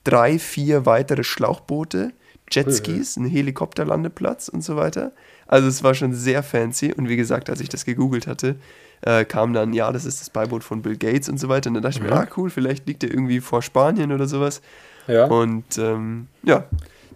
drei, 0.04 0.38
vier 0.38 0.86
weitere 0.86 1.24
Schlauchboote, 1.24 2.14
Jetskis, 2.52 3.18
einen 3.18 3.26
Helikopterlandeplatz 3.28 4.50
und 4.50 4.64
so 4.64 4.76
weiter. 4.76 5.14
Also 5.48 5.68
es 5.68 5.84
war 5.84 5.96
schon 5.96 6.14
sehr 6.14 6.44
fancy 6.44 6.94
und 6.94 7.10
wie 7.10 7.16
gesagt, 7.16 7.50
als 7.50 7.60
ich 7.60 7.70
das 7.70 7.86
gegoogelt 7.86 8.28
hatte, 8.28 8.58
äh, 9.02 9.26
kam 9.26 9.54
dann, 9.54 9.74
ja, 9.74 9.92
das 9.92 10.06
ist 10.06 10.22
das 10.22 10.30
Beiboot 10.30 10.64
von 10.64 10.82
Bill 10.82 10.98
Gates 10.98 11.28
und 11.28 11.40
so 11.40 11.50
weiter. 11.50 11.70
Und 11.70 11.76
dann 11.76 11.84
dachte 11.84 11.98
ich 11.98 12.04
mir, 12.04 12.12
mhm. 12.12 12.18
ah 12.18 12.28
cool, 12.38 12.50
vielleicht 12.50 12.88
liegt 12.88 13.04
er 13.04 13.10
irgendwie 13.10 13.40
vor 13.40 13.62
Spanien 13.62 14.12
oder 14.12 14.28
sowas. 14.28 14.62
Ja. 15.08 15.26
Und 15.26 15.78
ähm, 15.78 16.28
ja, 16.44 16.66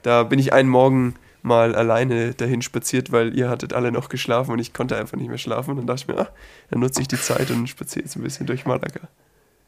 da 0.04 0.24
bin 0.24 0.40
ich 0.40 0.54
einen 0.54 0.70
Morgen 0.70 1.16
mal 1.42 1.76
alleine 1.76 2.34
dahin 2.34 2.62
spaziert, 2.62 3.12
weil 3.12 3.36
ihr 3.36 3.50
hattet 3.50 3.74
alle 3.74 3.92
noch 3.92 4.10
geschlafen 4.10 4.52
und 4.52 4.60
ich 4.60 4.74
konnte 4.74 4.98
einfach 4.98 5.18
nicht 5.18 5.30
mehr 5.30 5.38
schlafen. 5.38 5.72
Und 5.72 5.78
dann 5.78 5.88
dachte 5.88 6.02
ich 6.02 6.08
mir, 6.08 6.22
ach, 6.22 6.32
dann 6.70 6.80
nutze 6.80 7.02
ich 7.02 7.08
die 7.08 7.20
Zeit 7.20 7.50
und 7.52 7.68
spaziere 7.68 8.06
jetzt 8.06 8.16
ein 8.16 8.24
bisschen 8.24 8.46
durch 8.46 8.66
Malaga. 8.66 9.02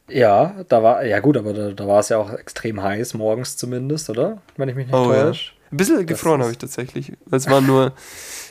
Ja, 0.10 0.56
da 0.68 0.84
war, 0.84 1.06
ja 1.06 1.20
gut, 1.20 1.38
aber 1.38 1.54
da, 1.54 1.72
da 1.72 1.88
war 1.88 2.00
es 2.00 2.10
ja 2.10 2.18
auch 2.18 2.32
extrem 2.34 2.82
heiß, 2.82 3.14
morgens 3.14 3.56
zumindest, 3.56 4.10
oder? 4.10 4.42
Wenn 4.58 4.68
ich 4.68 4.76
mich 4.76 4.88
nicht 4.88 4.96
oh, 4.96 5.06
täusche. 5.06 5.52
Ja. 5.54 5.58
Ein 5.72 5.78
bisschen 5.78 6.06
gefroren 6.06 6.42
habe 6.42 6.52
ich 6.52 6.58
tatsächlich. 6.58 7.14
Es 7.32 7.50
waren 7.50 7.66
nur 7.66 7.94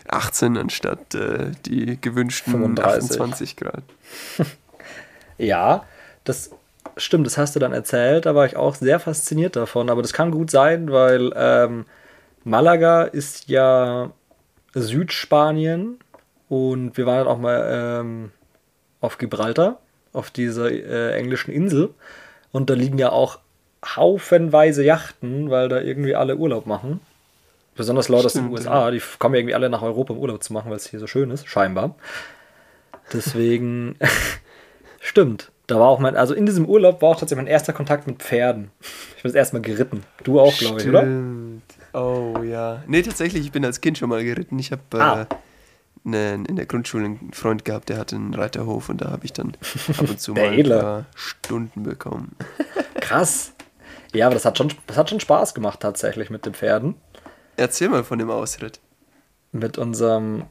18 0.08 0.56
anstatt 0.56 1.14
äh, 1.14 1.50
die 1.66 2.00
gewünschten 2.00 2.54
35. 2.54 3.10
28 3.10 3.56
Grad. 3.56 3.82
ja, 5.38 5.84
das 6.24 6.50
Stimmt, 7.00 7.26
das 7.26 7.38
hast 7.38 7.56
du 7.56 7.60
dann 7.60 7.72
erzählt, 7.72 8.26
da 8.26 8.34
war 8.34 8.44
ich 8.44 8.56
auch 8.56 8.74
sehr 8.74 9.00
fasziniert 9.00 9.56
davon. 9.56 9.88
Aber 9.88 10.02
das 10.02 10.12
kann 10.12 10.30
gut 10.30 10.50
sein, 10.50 10.92
weil 10.92 11.32
ähm, 11.34 11.86
Malaga 12.44 13.04
ist 13.04 13.48
ja 13.48 14.10
Südspanien 14.74 15.98
und 16.50 16.98
wir 16.98 17.06
waren 17.06 17.24
dann 17.24 17.26
auch 17.26 17.38
mal 17.38 18.00
ähm, 18.00 18.32
auf 19.00 19.16
Gibraltar, 19.16 19.80
auf 20.12 20.30
dieser 20.30 20.70
äh, 20.70 21.14
englischen 21.14 21.52
Insel. 21.52 21.94
Und 22.52 22.68
da 22.68 22.74
liegen 22.74 22.98
ja 22.98 23.10
auch 23.12 23.38
haufenweise 23.82 24.84
Yachten, 24.84 25.48
weil 25.50 25.70
da 25.70 25.80
irgendwie 25.80 26.14
alle 26.14 26.36
Urlaub 26.36 26.66
machen. 26.66 27.00
Besonders 27.76 28.08
Leute 28.08 28.26
aus 28.26 28.34
den 28.34 28.50
USA, 28.50 28.90
die 28.90 29.00
kommen 29.18 29.36
irgendwie 29.36 29.54
alle 29.54 29.70
nach 29.70 29.80
Europa, 29.80 30.12
um 30.12 30.18
Urlaub 30.18 30.42
zu 30.42 30.52
machen, 30.52 30.68
weil 30.68 30.76
es 30.76 30.90
hier 30.90 31.00
so 31.00 31.06
schön 31.06 31.30
ist, 31.30 31.48
scheinbar. 31.48 31.94
Deswegen, 33.10 33.96
stimmt. 35.00 35.50
Da 35.70 35.78
war 35.78 35.86
auch 35.86 36.00
mein, 36.00 36.16
also 36.16 36.34
in 36.34 36.46
diesem 36.46 36.66
Urlaub 36.66 37.00
war 37.00 37.10
auch 37.10 37.20
tatsächlich 37.20 37.44
mein 37.44 37.46
erster 37.46 37.72
Kontakt 37.72 38.08
mit 38.08 38.20
Pferden. 38.20 38.72
Ich 39.16 39.22
bin 39.22 39.30
das 39.30 39.34
erste 39.36 39.54
Mal 39.54 39.62
geritten. 39.62 40.02
Du 40.24 40.40
auch, 40.40 40.56
glaube 40.58 40.80
ich, 40.80 40.88
oder? 40.88 41.06
Oh 41.92 42.42
ja. 42.42 42.82
Nee, 42.88 43.02
tatsächlich, 43.02 43.44
ich 43.44 43.52
bin 43.52 43.64
als 43.64 43.80
Kind 43.80 43.96
schon 43.96 44.08
mal 44.08 44.24
geritten. 44.24 44.58
Ich 44.58 44.72
habe 44.72 44.82
äh, 44.94 44.98
ah. 44.98 45.26
eine, 46.04 46.34
in 46.48 46.56
der 46.56 46.66
Grundschule 46.66 47.04
einen 47.04 47.32
Freund 47.32 47.64
gehabt, 47.64 47.88
der 47.88 47.98
hatte 47.98 48.16
einen 48.16 48.34
Reiterhof 48.34 48.88
und 48.88 49.00
da 49.00 49.12
habe 49.12 49.24
ich 49.24 49.32
dann 49.32 49.56
ab 49.96 50.08
und 50.08 50.20
zu 50.20 50.32
mal 50.34 50.48
ein 50.48 50.68
paar 50.68 51.04
Stunden 51.14 51.84
bekommen. 51.84 52.34
Krass. 53.00 53.52
Ja, 54.12 54.26
aber 54.26 54.34
das 54.34 54.44
hat, 54.44 54.58
schon, 54.58 54.72
das 54.88 54.96
hat 54.96 55.08
schon 55.08 55.20
Spaß 55.20 55.54
gemacht 55.54 55.78
tatsächlich 55.78 56.30
mit 56.30 56.46
den 56.46 56.54
Pferden. 56.54 56.96
Erzähl 57.56 57.90
mal 57.90 58.02
von 58.02 58.18
dem 58.18 58.30
Ausritt. 58.30 58.80
Mit 59.52 59.78
unserem 59.78 60.46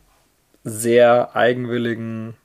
sehr 0.63 1.35
eigenwilligen 1.35 2.35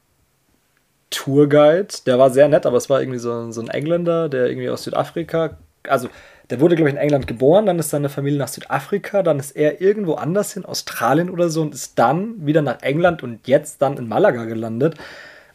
Tourguide. 1.15 1.89
Der 2.07 2.19
war 2.19 2.31
sehr 2.31 2.49
nett, 2.49 2.67
aber 2.67 2.77
es 2.77 2.91
war 2.91 3.01
irgendwie 3.01 3.19
so, 3.19 3.51
so 3.51 3.61
ein 3.61 3.69
Engländer, 3.69 4.29
der 4.29 4.47
irgendwie 4.47 4.69
aus 4.69 4.85
Südafrika, 4.85 5.59
also 5.89 6.09
der 6.51 6.61
wurde, 6.61 6.77
glaube 6.77 6.91
ich, 6.91 6.95
in 6.95 7.01
England 7.01 7.27
geboren, 7.27 7.67
dann 7.67 7.79
ist 7.79 7.91
seine 7.91 8.09
Familie 8.11 8.39
nach 8.39 8.49
Südafrika, 8.49 9.23
dann 9.23 9.39
ist 9.39 9.53
er 9.53 9.81
irgendwo 9.81 10.15
anders 10.15 10.53
hin, 10.53 10.65
Australien 10.65 11.31
oder 11.31 11.49
so, 11.49 11.63
und 11.63 11.75
ist 11.75 11.99
dann 11.99 12.47
wieder 12.47 12.61
nach 12.61 12.83
England 12.83 13.23
und 13.23 13.49
jetzt 13.49 13.81
dann 13.81 13.97
in 13.97 14.09
Malaga 14.09 14.45
gelandet, 14.45 14.97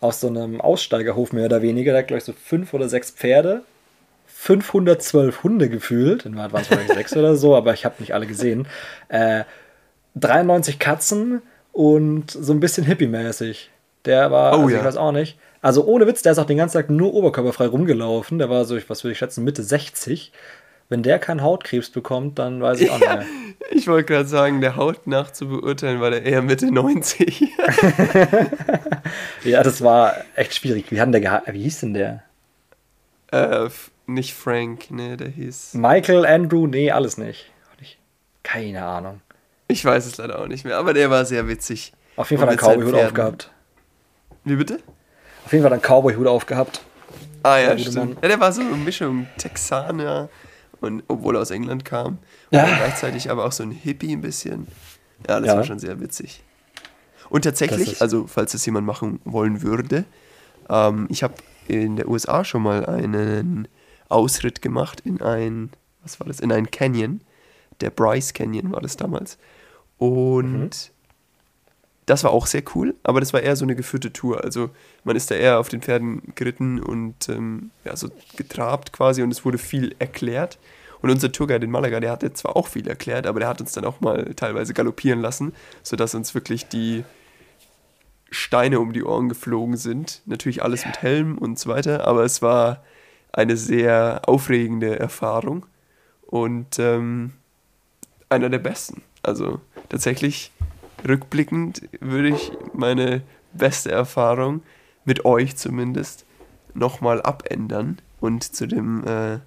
aus 0.01 0.19
so 0.19 0.27
einem 0.27 0.61
Aussteigerhof 0.61 1.31
mehr 1.31 1.45
oder 1.45 1.61
weniger. 1.61 1.91
Der 1.91 2.01
hat, 2.01 2.07
glaube 2.07 2.19
ich, 2.19 2.23
so 2.23 2.33
fünf 2.33 2.73
oder 2.73 2.89
sechs 2.89 3.11
Pferde, 3.11 3.61
512 4.25 5.43
Hunde 5.43 5.69
gefühlt, 5.69 6.25
in 6.25 6.35
Wahrheit 6.35 6.53
waren 6.53 6.61
es 6.61 6.67
vielleicht 6.69 6.93
sechs 6.93 7.15
oder 7.15 7.35
so, 7.35 7.55
aber 7.55 7.73
ich 7.73 7.85
habe 7.85 7.95
nicht 7.99 8.13
alle 8.13 8.25
gesehen. 8.25 8.67
Äh, 9.09 9.43
93 10.15 10.79
Katzen 10.79 11.41
und 11.71 12.31
so 12.31 12.53
ein 12.53 12.59
bisschen 12.59 12.85
hippie-mäßig. 12.85 13.69
Der 14.05 14.31
war, 14.31 14.53
oh, 14.53 14.61
also 14.61 14.69
ja. 14.69 14.77
ich 14.77 14.83
weiß 14.83 14.97
auch 14.97 15.11
nicht. 15.11 15.37
Also 15.61 15.85
ohne 15.85 16.07
Witz, 16.07 16.21
der 16.21 16.31
ist 16.31 16.39
auch 16.39 16.45
den 16.45 16.57
ganzen 16.57 16.77
Tag 16.77 16.89
nur 16.89 17.13
oberkörperfrei 17.13 17.67
rumgelaufen. 17.67 18.39
Der 18.39 18.49
war 18.49 18.65
so, 18.65 18.77
was 18.87 19.03
würde 19.03 19.13
ich 19.13 19.17
schätzen, 19.17 19.43
Mitte 19.43 19.63
60. 19.63 20.31
Wenn 20.87 21.03
der 21.03 21.19
keinen 21.19 21.43
Hautkrebs 21.43 21.91
bekommt, 21.91 22.39
dann 22.39 22.61
weiß 22.61 22.81
ich 22.81 22.89
auch 22.89 22.99
ja, 22.99 23.17
nicht 23.17 23.27
mehr. 23.27 23.55
Ich 23.71 23.87
wollte 23.87 24.05
gerade 24.05 24.27
sagen, 24.27 24.61
der 24.61 24.75
Haut 24.75 25.05
nach 25.05 25.31
zu 25.31 25.47
beurteilen, 25.47 26.01
war 26.01 26.09
der 26.09 26.23
eher 26.23 26.41
Mitte 26.41 26.71
90. 26.71 27.41
ja, 29.43 29.61
das 29.61 29.83
war 29.83 30.15
echt 30.35 30.55
schwierig. 30.55 30.91
Wie, 30.91 30.99
hat 30.99 31.13
der 31.13 31.43
Wie 31.51 31.61
hieß 31.61 31.81
denn 31.81 31.93
der? 31.93 32.23
Äh, 33.31 33.69
nicht 34.07 34.33
Frank, 34.33 34.89
nee, 34.89 35.15
der 35.15 35.27
hieß. 35.27 35.75
Michael, 35.75 36.25
Andrew, 36.25 36.65
nee, 36.65 36.89
alles 36.89 37.17
nicht. 37.17 37.51
Keine 38.43 38.83
Ahnung. 38.83 39.21
Ich 39.67 39.85
weiß 39.85 40.07
es 40.07 40.17
leider 40.17 40.39
auch 40.39 40.47
nicht 40.47 40.65
mehr, 40.65 40.77
aber 40.77 40.93
der 40.93 41.11
war 41.11 41.25
sehr 41.25 41.47
witzig. 41.47 41.93
Auf 42.15 42.31
jeden 42.31 42.41
Fall 42.41 42.49
einen 42.49 42.57
Cowboy-Hut 42.57 42.95
aufgehabt. 42.95 43.51
Wie 44.43 44.55
bitte? 44.55 44.79
Auf 45.49 45.53
jeden 45.53 45.63
Fall 45.63 45.73
einen 45.73 45.81
Cowboy-Hut 45.81 46.27
aufgehabt. 46.27 46.81
Ah 47.41 47.57
ja, 47.57 47.75
stimmt. 47.75 48.21
Ja, 48.21 48.27
der 48.27 48.39
war 48.39 48.51
so 48.51 48.61
eine 48.61 48.75
Mischung 48.75 49.25
Texaner 49.39 50.29
und 50.79 51.01
obwohl 51.07 51.35
er 51.35 51.41
aus 51.41 51.49
England 51.49 51.85
kam. 51.85 52.19
Ja. 52.51 52.65
Und 52.65 52.75
gleichzeitig 52.75 53.31
aber 53.31 53.45
auch 53.45 53.51
so 53.51 53.63
ein 53.63 53.71
Hippie 53.71 54.15
ein 54.15 54.21
bisschen. 54.21 54.67
Ja, 55.27 55.39
das 55.39 55.47
ja. 55.47 55.55
war 55.55 55.63
schon 55.63 55.79
sehr 55.79 55.99
witzig. 55.99 56.43
Und 57.31 57.45
tatsächlich, 57.45 57.99
also 57.99 58.27
falls 58.27 58.51
das 58.51 58.63
jemand 58.63 58.85
machen 58.85 59.21
wollen 59.25 59.63
würde, 59.63 60.05
ähm, 60.69 61.07
ich 61.09 61.23
habe 61.23 61.33
in 61.67 61.95
der 61.95 62.09
USA 62.09 62.45
schon 62.45 62.61
mal 62.61 62.85
einen 62.85 63.67
Ausritt 64.07 64.61
gemacht 64.61 65.01
in 65.03 65.19
ein, 65.19 65.71
was 66.03 66.19
war 66.19 66.27
das, 66.27 66.41
in 66.41 66.51
ein 66.51 66.69
Canyon. 66.69 67.21
Der 67.81 67.89
Bryce 67.89 68.35
Canyon 68.35 68.71
war 68.71 68.81
das 68.81 68.97
damals. 68.97 69.39
Und 69.97 70.59
mhm. 70.59 70.69
Das 72.09 72.23
war 72.23 72.31
auch 72.31 72.47
sehr 72.47 72.63
cool, 72.73 72.95
aber 73.03 73.19
das 73.19 73.33
war 73.33 73.41
eher 73.41 73.55
so 73.55 73.65
eine 73.65 73.75
geführte 73.75 74.11
Tour. 74.11 74.43
Also 74.43 74.71
man 75.03 75.15
ist 75.15 75.29
da 75.29 75.35
eher 75.35 75.59
auf 75.59 75.69
den 75.69 75.81
Pferden 75.81 76.33
geritten 76.33 76.81
und 76.81 77.29
ähm, 77.29 77.69
ja, 77.85 77.95
so 77.95 78.09
getrabt 78.35 78.91
quasi 78.91 79.21
und 79.21 79.31
es 79.31 79.45
wurde 79.45 79.59
viel 79.59 79.95
erklärt. 79.99 80.57
Und 81.01 81.11
unser 81.11 81.31
Tourguide 81.31 81.65
in 81.65 81.71
Malaga, 81.71 81.99
der 81.99 82.11
hatte 82.11 82.33
zwar 82.33 82.55
auch 82.55 82.67
viel 82.67 82.87
erklärt, 82.87 83.27
aber 83.27 83.39
der 83.39 83.47
hat 83.47 83.61
uns 83.61 83.73
dann 83.73 83.85
auch 83.85 84.01
mal 84.01 84.33
teilweise 84.35 84.73
galoppieren 84.73 85.21
lassen, 85.21 85.53
sodass 85.83 86.15
uns 86.15 86.33
wirklich 86.33 86.67
die 86.67 87.05
Steine 88.31 88.79
um 88.79 88.91
die 88.91 89.03
Ohren 89.03 89.29
geflogen 89.29 89.77
sind. 89.77 90.23
Natürlich 90.25 90.63
alles 90.63 90.85
mit 90.87 91.03
Helm 91.03 91.37
und 91.37 91.59
so 91.59 91.69
weiter, 91.69 92.07
aber 92.07 92.23
es 92.23 92.41
war 92.41 92.83
eine 93.31 93.55
sehr 93.55 94.21
aufregende 94.25 94.97
Erfahrung 94.97 95.67
und 96.25 96.79
ähm, 96.79 97.33
einer 98.29 98.49
der 98.49 98.59
besten. 98.59 99.03
Also 99.21 99.61
tatsächlich 99.89 100.51
rückblickend 101.07 101.81
würde 101.99 102.29
ich 102.29 102.51
meine 102.73 103.21
beste 103.53 103.91
Erfahrung 103.91 104.61
mit 105.05 105.25
euch 105.25 105.55
zumindest 105.55 106.25
nochmal 106.73 107.21
abändern 107.21 107.97
und 108.19 108.43
zu 108.43 108.67
dem 108.67 109.03
äh, 109.05 109.39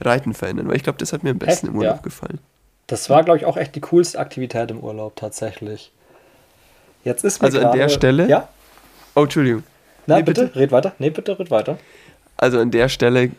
Reiten 0.00 0.34
verändern, 0.34 0.68
weil 0.68 0.76
ich 0.76 0.82
glaube, 0.82 0.98
das 0.98 1.12
hat 1.12 1.22
mir 1.22 1.30
am 1.30 1.38
besten 1.38 1.66
echt? 1.66 1.74
im 1.74 1.78
Urlaub 1.78 1.96
ja. 1.96 2.02
gefallen. 2.02 2.38
Das 2.86 3.10
war, 3.10 3.22
glaube 3.22 3.38
ich, 3.38 3.44
auch 3.44 3.56
echt 3.56 3.74
die 3.74 3.80
coolste 3.80 4.18
Aktivität 4.18 4.70
im 4.70 4.80
Urlaub 4.80 5.14
tatsächlich. 5.16 5.92
Jetzt 7.04 7.24
ist 7.24 7.40
mir 7.40 7.46
Also 7.46 7.58
grade, 7.58 7.70
an 7.70 7.78
der 7.78 7.88
Stelle. 7.88 8.28
Ja? 8.28 8.48
Oh, 9.14 9.22
Entschuldigung. 9.22 9.62
Na, 10.06 10.16
nee, 10.16 10.22
bitte, 10.22 10.46
bitte, 10.46 10.58
red 10.58 10.72
weiter. 10.72 10.92
Nee, 10.98 11.10
bitte, 11.10 11.38
red 11.38 11.50
weiter. 11.50 11.78
Also 12.36 12.58
an 12.58 12.70
der 12.70 12.88
Stelle 12.88 13.30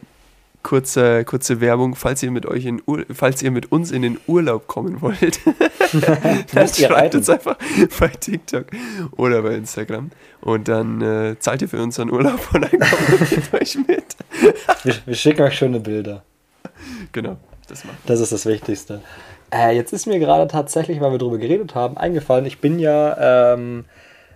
kurze, 0.63 1.26
kurze 1.26 1.62
Werbung, 1.62 1.95
falls 1.95 2.21
ihr 2.24 2.32
mit 2.32 2.45
euch 2.45 2.65
in 2.65 2.82
Ur 2.86 3.06
falls 3.13 3.41
ihr 3.41 3.52
mit 3.52 3.71
uns 3.71 3.91
in 3.91 4.02
den 4.02 4.19
Urlaub 4.28 4.67
kommen 4.67 5.02
wollt, 5.02 5.39
dann 6.54 6.67
schreibt 6.67 7.15
uns 7.15 7.30
einfach 7.30 7.58
bei 8.00 8.08
TikTok 8.08 8.67
oder 9.12 9.41
bei 9.41 9.56
Instagram 9.56 10.12
und 10.41 10.67
dann 10.67 11.02
äh, 11.02 11.39
zahlt 11.39 11.62
ihr 11.62 11.69
für 11.69 11.82
unseren 11.82 12.12
Urlaub 12.12 12.39
und 12.54 12.62
dann 12.62 12.71
wir 12.71 13.38
mit 13.38 13.54
euch 13.62 13.76
mit. 13.88 14.15
wir, 14.84 14.95
wir, 15.06 15.15
schicken 15.15 15.41
euch 15.41 15.58
schöne 15.58 15.80
Bilder. 15.80 16.24
Genau, 17.12 17.38
das 17.67 17.84
machen 17.84 17.97
Das 18.06 18.19
ist 18.19 18.32
das 18.32 18.45
Wichtigste. 18.45 19.02
Äh, 19.54 19.76
jetzt 19.76 19.91
ist 19.91 20.06
mir 20.06 20.19
gerade 20.19 20.47
tatsächlich, 20.47 21.02
weil 21.02 21.12
wir 21.12 21.17
darüber 21.17 21.38
geredet 21.38 21.76
haben, 21.76 21.97
eingefallen, 21.97 22.45
ich 22.45 22.60
bin 22.60 22.80
ja 22.80 23.54
ähm, 23.54 23.86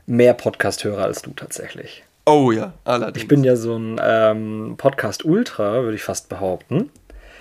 mehr 0.06 0.34
Podcast-Hörer 0.34 1.04
als 1.04 1.22
du 1.22 1.32
tatsächlich. 1.32 2.05
Oh 2.26 2.52
ja, 2.52 2.74
allerdings. 2.84 3.24
Ich 3.24 3.28
bin 3.28 3.44
ja 3.44 3.56
so 3.56 3.76
ein 3.78 4.00
ähm, 4.02 4.76
Podcast-Ultra, 4.78 5.84
würde 5.84 5.96
ich 5.96 6.04
fast 6.04 6.28
behaupten. 6.28 6.90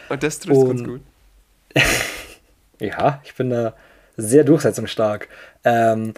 Und 0.08 0.22
das 0.22 0.40
trifft 0.40 0.56
Und, 0.56 0.68
ganz 0.68 0.84
gut. 0.84 1.00
ja, 2.80 3.20
ich 3.24 3.34
bin 3.34 3.50
da 3.50 3.74
sehr 4.16 4.44
durchsetzungsstark. 4.44 5.28
Ähm, 5.64 6.14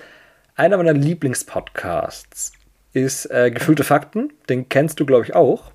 einer 0.57 0.76
meiner 0.76 0.92
Lieblingspodcasts 0.94 2.52
ist 2.92 3.26
äh, 3.31 3.50
Gefühlte 3.50 3.85
Fakten. 3.85 4.33
Den 4.48 4.68
kennst 4.68 4.98
du, 4.98 5.07
glaube 5.07 5.24
ich, 5.24 5.35
auch. 5.35 5.70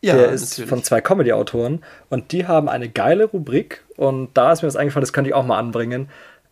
Ja, 0.00 0.16
Der 0.16 0.30
ist 0.30 0.50
natürlich. 0.50 0.68
von 0.68 0.82
zwei 0.82 1.00
Comedy-Autoren 1.00 1.84
und 2.08 2.32
die 2.32 2.46
haben 2.46 2.68
eine 2.68 2.88
geile 2.88 3.24
Rubrik 3.24 3.84
und 3.96 4.30
da 4.34 4.50
ist 4.50 4.62
mir 4.62 4.66
das 4.66 4.74
eingefallen, 4.74 5.02
das 5.02 5.12
könnte 5.12 5.30
ich 5.30 5.34
auch 5.34 5.46
mal 5.46 5.58
anbringen. 5.58 6.08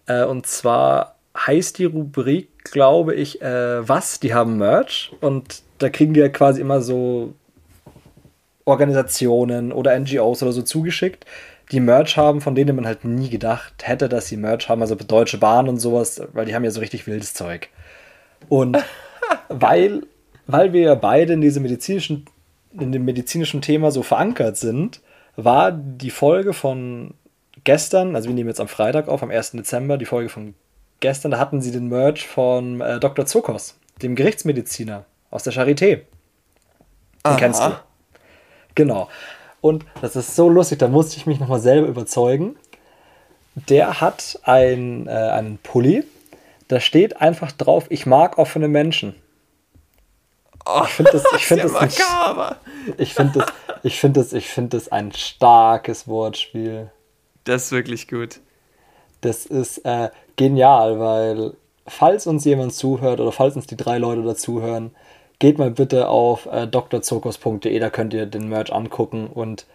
Äh, 0.07 0.25
und 0.25 0.47
zwar 0.47 1.17
heißt 1.47 1.79
die 1.79 1.87
Rubrik, 1.87 2.65
glaube 2.65 3.15
ich, 3.15 3.41
äh, 3.43 3.89
was? 3.89 4.21
Die 4.21 4.35
haben 4.35 4.59
Merch 4.59 5.13
und 5.21 5.63
da 5.79 5.89
kriegen 5.89 6.15
die 6.15 6.21
ja 6.21 6.29
quasi 6.29 6.61
immer 6.61 6.81
so 6.81 7.35
Organisationen 8.65 9.73
oder 9.73 9.99
NGOs 9.99 10.43
oder 10.43 10.53
so 10.53 10.63
zugeschickt, 10.63 11.25
die 11.73 11.81
Merch 11.81 12.17
haben, 12.17 12.41
von 12.41 12.55
denen 12.55 12.77
man 12.77 12.87
halt 12.87 13.05
nie 13.05 13.31
gedacht 13.31 13.75
hätte, 13.83 14.09
dass 14.09 14.29
sie 14.29 14.37
Merch 14.37 14.69
haben, 14.69 14.83
also 14.83 14.95
Deutsche 14.95 15.39
Bahn 15.39 15.69
und 15.69 15.79
sowas, 15.79 16.23
weil 16.33 16.47
die 16.47 16.55
haben 16.55 16.65
ja 16.65 16.71
so 16.71 16.81
richtig 16.81 17.07
wildes 17.07 17.35
Zeug. 17.35 17.69
Und 18.49 18.77
weil, 19.49 20.03
weil 20.47 20.73
wir 20.73 20.83
ja 20.83 20.95
beide 20.95 21.33
in 21.33 21.41
diesem 21.41 21.63
medizinischen, 21.63 22.27
in 22.79 22.93
dem 22.93 23.05
medizinischen 23.05 23.63
Thema 23.63 23.91
so 23.91 24.03
verankert 24.03 24.57
sind, 24.57 25.01
war 25.37 25.73
die 25.73 26.11
Folge 26.11 26.53
von 26.53 27.15
gestern, 27.65 28.15
also 28.15 28.29
wir 28.29 28.35
nehmen 28.35 28.49
jetzt 28.49 28.61
am 28.61 28.69
Freitag 28.69 29.09
auf, 29.09 29.23
am 29.23 29.31
1. 29.31 29.53
Dezember, 29.53 29.97
die 29.97 30.07
Folge 30.07 30.29
von 30.29 30.55
gestern, 31.01 31.39
hatten 31.39 31.61
sie 31.61 31.73
den 31.73 31.89
Merch 31.89 32.27
von 32.27 32.81
äh, 32.81 33.01
Dr. 33.01 33.27
Zokos, 33.27 33.77
dem 34.03 34.15
Gerichtsmediziner 34.15 35.05
aus 35.31 35.43
der 35.43 35.53
Charité. 35.53 35.97
Den 35.97 36.07
Aha. 37.25 37.37
kennst 37.37 37.63
du. 37.63 37.73
Genau. 38.75 39.09
Und 39.61 39.85
das 40.01 40.17
ist 40.17 40.37
so 40.37 40.49
lustig, 40.49 40.79
da 40.79 40.89
musste 40.89 41.17
ich 41.17 41.27
mich 41.27 41.39
nochmal 41.39 41.61
selber 41.61 41.87
überzeugen. 41.87 42.57
Der 43.55 44.01
hat 44.01 44.39
ein, 44.45 45.07
äh, 45.07 45.11
einen 45.11 45.59
Pulli, 45.59 46.05
da 46.69 46.81
steht 46.81 47.21
einfach 47.21 47.53
drauf, 47.53 47.87
ich 47.89 48.07
mag 48.07 48.39
offene 48.39 48.69
Menschen. 48.69 49.15
Oh, 50.65 50.83
ich 50.85 50.91
finde 50.91 51.13
das, 51.13 51.25
ich 51.37 51.47
finde 51.47 51.65
das, 51.65 51.75
ein, 51.75 51.89
ich 52.99 53.15
finde 53.15 53.41
das, 53.41 53.53
ich 53.83 53.99
finde 53.99 54.21
das, 54.21 54.33
ich 54.33 54.49
finde 54.49 54.77
das 54.77 54.89
ein 54.89 55.13
starkes 55.13 56.07
Wortspiel. 56.07 56.91
Das 57.45 57.65
ist 57.65 57.73
wirklich 57.73 58.09
gut. 58.09 58.41
Das 59.23 59.47
ist 59.47 59.79
äh, 59.79 60.11
genial, 60.41 60.99
weil 60.99 61.53
falls 61.87 62.27
uns 62.27 62.47
jemand 62.47 62.73
zuhört 62.73 63.21
oder 63.21 63.31
falls 63.31 63.57
uns 63.57 63.67
die 63.67 63.77
drei 63.77 63.99
Leute 63.99 64.23
dazuhören, 64.23 64.91
geht 65.39 65.59
mal 65.59 65.71
bitte 65.71 66.09
auf 66.09 66.47
äh, 66.47 66.67
drzokos.de, 66.67 67.79
da 67.79 67.91
könnt 67.91 68.15
ihr 68.15 68.25
den 68.25 68.49
Merch 68.49 68.73
angucken 68.73 69.27
und 69.27 69.67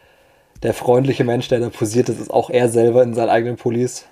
der 0.64 0.74
freundliche 0.74 1.24
Mensch, 1.24 1.50
der 1.50 1.60
da 1.60 1.70
posiert 1.70 2.10
ist, 2.10 2.20
ist 2.20 2.32
auch 2.32 2.50
er 2.50 2.68
selber 2.70 3.04
in 3.04 3.14
seinen 3.14 3.30
eigenen 3.30 3.58
Pullis. 3.58 4.06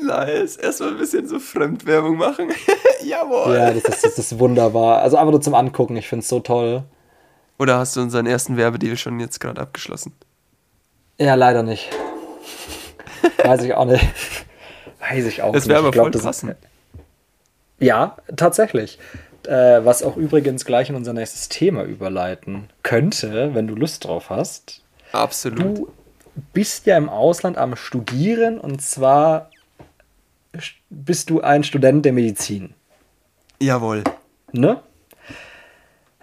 Nice. 0.00 0.56
Erstmal 0.56 0.90
ein 0.90 0.98
bisschen 0.98 1.26
so 1.26 1.40
Fremdwerbung 1.40 2.16
machen. 2.18 2.50
Jawohl. 3.04 3.56
Ja, 3.56 3.72
das 3.72 3.84
ist, 3.84 4.04
das 4.04 4.18
ist 4.18 4.38
wunderbar. 4.38 5.02
Also 5.02 5.16
einfach 5.16 5.32
nur 5.32 5.40
zum 5.40 5.54
Angucken, 5.54 5.96
ich 5.96 6.06
finde 6.06 6.22
es 6.22 6.28
so 6.28 6.38
toll. 6.38 6.84
Oder 7.58 7.78
hast 7.78 7.96
du 7.96 8.00
unseren 8.00 8.26
ersten 8.26 8.56
Werbedeal 8.56 8.96
schon 8.96 9.18
jetzt 9.18 9.40
gerade 9.40 9.60
abgeschlossen? 9.60 10.12
Ja, 11.18 11.34
leider 11.34 11.64
nicht. 11.64 11.88
Weiß 13.44 13.64
ich 13.64 13.74
auch 13.74 13.86
nicht. 13.86 14.06
Weiß 15.08 15.26
ich 15.26 15.42
auch 15.42 15.52
das 15.52 15.66
nicht. 15.66 15.76
Das 15.76 15.84
wäre 15.84 15.88
aber 15.88 15.92
voll 15.92 16.10
passend. 16.10 16.56
Ja, 17.78 18.16
tatsächlich. 18.36 18.98
Äh, 19.46 19.84
was 19.84 20.02
auch 20.02 20.16
übrigens 20.16 20.64
gleich 20.64 20.90
in 20.90 20.96
unser 20.96 21.12
nächstes 21.12 21.48
Thema 21.48 21.84
überleiten 21.84 22.68
könnte, 22.82 23.54
wenn 23.54 23.66
du 23.68 23.74
Lust 23.74 24.04
drauf 24.04 24.30
hast. 24.30 24.82
Absolut. 25.12 25.58
Du 25.60 25.92
bist 26.52 26.86
ja 26.86 26.96
im 26.96 27.08
Ausland 27.08 27.56
am 27.56 27.76
Studieren 27.76 28.58
und 28.58 28.82
zwar 28.82 29.50
bist 30.90 31.30
du 31.30 31.42
ein 31.42 31.64
Student 31.64 32.04
der 32.04 32.12
Medizin. 32.12 32.74
Jawohl. 33.60 34.02
Ne? 34.52 34.80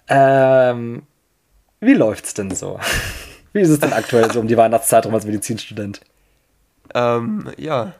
Ähm, 0.08 1.04
wie 1.80 1.94
läuft's 1.94 2.34
denn 2.34 2.54
so? 2.54 2.80
Wie 3.54 3.62
ist 3.62 3.70
es 3.70 3.80
denn 3.80 3.94
aktuell 3.94 4.32
so 4.32 4.40
um 4.40 4.48
die 4.48 4.58
Weihnachtszeit 4.58 5.06
rum 5.06 5.14
als 5.14 5.26
Medizinstudent? 5.26 6.02
Ähm, 6.96 7.52
ja, 7.58 7.94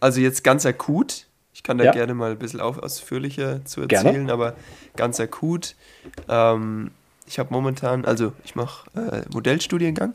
also 0.00 0.20
jetzt 0.20 0.44
ganz 0.44 0.66
akut. 0.66 1.26
Ich 1.52 1.62
kann 1.62 1.78
da 1.78 1.84
ja. 1.84 1.92
gerne 1.92 2.14
mal 2.14 2.32
ein 2.32 2.38
bisschen 2.38 2.60
ausführlicher 2.60 3.64
zu 3.64 3.82
erzählen, 3.82 4.26
gerne. 4.26 4.32
aber 4.32 4.56
ganz 4.96 5.18
akut. 5.18 5.74
Ähm, 6.28 6.92
ich 7.26 7.38
habe 7.38 7.52
momentan, 7.52 8.04
also 8.04 8.32
ich 8.44 8.54
mache 8.54 8.88
äh, 8.94 9.22
Modellstudiengang. 9.32 10.14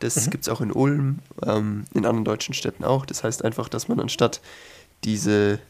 Das 0.00 0.26
mhm. 0.26 0.30
gibt 0.30 0.44
es 0.44 0.48
auch 0.48 0.60
in 0.60 0.72
Ulm, 0.72 1.20
ähm, 1.46 1.84
in 1.94 2.06
anderen 2.06 2.24
deutschen 2.24 2.54
Städten 2.54 2.84
auch. 2.84 3.06
Das 3.06 3.22
heißt 3.22 3.44
einfach, 3.44 3.68
dass 3.68 3.88
man 3.88 4.00
anstatt 4.00 4.40
diese 5.04 5.60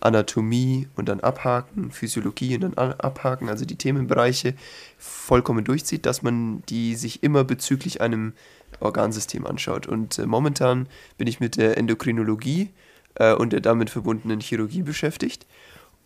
Anatomie 0.00 0.88
und 0.96 1.08
dann 1.08 1.20
abhaken, 1.20 1.90
Physiologie 1.90 2.54
und 2.56 2.60
dann 2.62 2.74
abhaken, 2.74 3.48
also 3.48 3.64
die 3.64 3.76
Themenbereiche 3.76 4.54
vollkommen 4.98 5.64
durchzieht, 5.64 6.06
dass 6.06 6.22
man 6.22 6.62
die 6.68 6.94
sich 6.94 7.22
immer 7.22 7.44
bezüglich 7.44 8.00
einem 8.00 8.32
Organsystem 8.80 9.46
anschaut. 9.46 9.86
Und 9.86 10.18
äh, 10.18 10.26
momentan 10.26 10.88
bin 11.18 11.26
ich 11.26 11.40
mit 11.40 11.56
der 11.56 11.78
Endokrinologie 11.78 12.70
äh, 13.16 13.34
und 13.34 13.52
der 13.52 13.60
damit 13.60 13.90
verbundenen 13.90 14.40
Chirurgie 14.40 14.82
beschäftigt. 14.82 15.46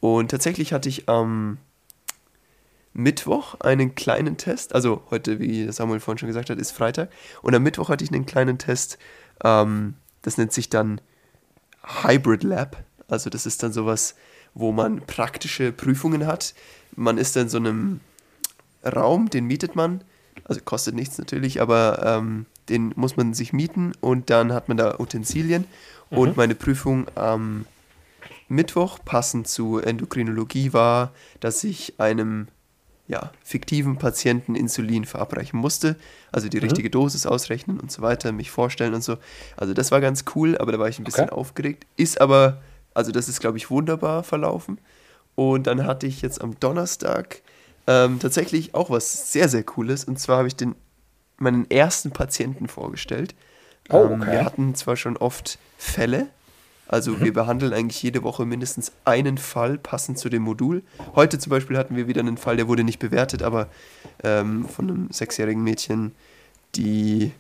Und 0.01 0.31
tatsächlich 0.31 0.73
hatte 0.73 0.89
ich 0.89 1.09
am 1.09 1.59
Mittwoch 2.93 3.55
einen 3.61 3.95
kleinen 3.95 4.37
Test, 4.37 4.75
also 4.75 5.03
heute, 5.11 5.39
wie 5.39 5.71
Samuel 5.71 6.01
vorhin 6.01 6.19
schon 6.19 6.29
gesagt 6.29 6.51
hat, 6.51 6.59
ist 6.59 6.73
Freitag. 6.73 7.11
Und 7.43 7.55
am 7.55 7.63
Mittwoch 7.63 7.89
hatte 7.89 8.05
ich 8.05 8.13
einen 8.13 8.27
kleinen 8.27 8.59
Test, 8.59 8.99
ähm, 9.45 9.95
das 10.23 10.37
nennt 10.37 10.53
sich 10.53 10.69
dann 10.69 11.01
Hybrid 12.03 12.43
Lab. 12.43 12.85
Also 13.09 13.31
das 13.31 13.47
ist 13.47 13.63
dann 13.63 13.73
sowas, 13.73 14.15
wo 14.55 14.73
man 14.73 15.01
praktische 15.07 15.73
Prüfungen 15.73 16.27
hat. 16.27 16.55
Man 16.97 17.19
ist 17.19 17.37
dann 17.37 17.45
in 17.45 17.49
so 17.49 17.59
einem 17.59 18.01
Raum, 18.85 19.31
den 19.31 19.45
mietet 19.45 19.77
man. 19.77 20.03
Also 20.45 20.61
kostet 20.65 20.95
nichts 20.95 21.19
natürlich, 21.19 21.61
aber 21.61 22.03
ähm, 22.05 22.47
den 22.69 22.93
muss 22.97 23.17
man 23.17 23.35
sich 23.35 23.53
mieten 23.53 23.93
und 24.01 24.31
dann 24.31 24.53
hat 24.53 24.69
man 24.69 24.77
da 24.77 24.99
Utensilien. 24.99 25.67
Mhm. 26.11 26.19
Und 26.19 26.37
meine 26.37 26.55
Prüfung 26.55 27.07
am 27.15 27.67
Mittwoch, 28.49 28.99
passend 29.05 29.49
zu 29.49 29.79
Endokrinologie, 29.79 30.73
war, 30.73 31.13
dass 31.41 31.65
ich 31.65 31.99
einem 31.99 32.49
ja, 33.07 33.33
fiktiven 33.43 33.97
Patienten 33.97 34.55
Insulin 34.55 35.07
verabreichen 35.07 35.59
musste. 35.59 35.97
Also 36.31 36.49
die 36.49 36.59
mhm. 36.59 36.65
richtige 36.65 36.91
Dosis 36.91 37.25
ausrechnen 37.27 37.81
und 37.81 37.91
so 37.91 38.03
weiter, 38.03 38.33
mich 38.33 38.51
vorstellen 38.51 38.95
und 38.95 39.03
so. 39.03 39.17
Also 39.57 39.73
das 39.73 39.91
war 39.91 40.01
ganz 40.01 40.25
cool, 40.35 40.59
aber 40.59 40.73
da 40.73 40.79
war 40.79 40.89
ich 40.89 40.99
ein 40.99 41.05
bisschen 41.05 41.25
okay. 41.25 41.35
aufgeregt. 41.35 41.87
Ist 41.97 42.21
aber 42.21 42.61
also 42.99 43.13
das 43.13 43.29
ist, 43.29 43.39
glaube 43.39 43.59
ich, 43.59 43.71
wunderbar 43.71 44.25
verlaufen. 44.25 44.81
Und 45.37 45.69
dann 45.69 45.87
hatte 45.87 46.09
ich 46.09 46.21
jetzt 46.21 46.41
am 46.41 46.59
Donnerstag 46.59 47.43
ähm, 47.87 48.19
tatsächlich 48.19 48.75
auch 48.75 48.91
was 48.91 49.33
sehr, 49.33 49.49
sehr 49.49 49.63
Cooles. 49.63 50.03
Und 50.03 50.19
zwar 50.19 50.39
habe 50.39 50.49
ich 50.49 50.57
den, 50.57 50.75
meinen 51.37 51.71
ersten 51.71 52.11
Patienten 52.11 52.67
vorgestellt. 52.67 53.37
Oh, 53.91 54.05
ähm, 54.05 54.21
okay. 54.21 54.33
wir 54.33 54.45
hatten 54.45 54.75
zwar 54.75 54.97
schon 54.97 55.17
oft 55.17 55.59
Fälle, 55.79 56.29
also 56.89 57.13
mhm. 57.13 57.25
wir 57.25 57.33
behandeln 57.33 57.73
eigentlich 57.73 58.03
jede 58.03 58.23
Woche 58.23 58.47
mindestens 58.47 58.93
einen 59.05 59.39
Fall 59.39 59.79
passend 59.79 60.19
zu 60.19 60.29
dem 60.29 60.43
Modul. 60.43 60.83
Heute 61.15 61.39
zum 61.39 61.51
Beispiel 61.51 61.77
hatten 61.77 61.97
wir 61.97 62.09
wieder 62.09 62.21
einen 62.21 62.39
Fall, 62.39 62.57
der 62.57 62.67
wurde 62.67 62.83
nicht 62.83 62.99
bewertet, 62.99 63.43
aber 63.43 63.69
ähm, 64.25 64.65
von 64.67 64.89
einem 64.89 65.09
sechsjährigen 65.11 65.63
Mädchen, 65.63 66.13
die 66.75 67.33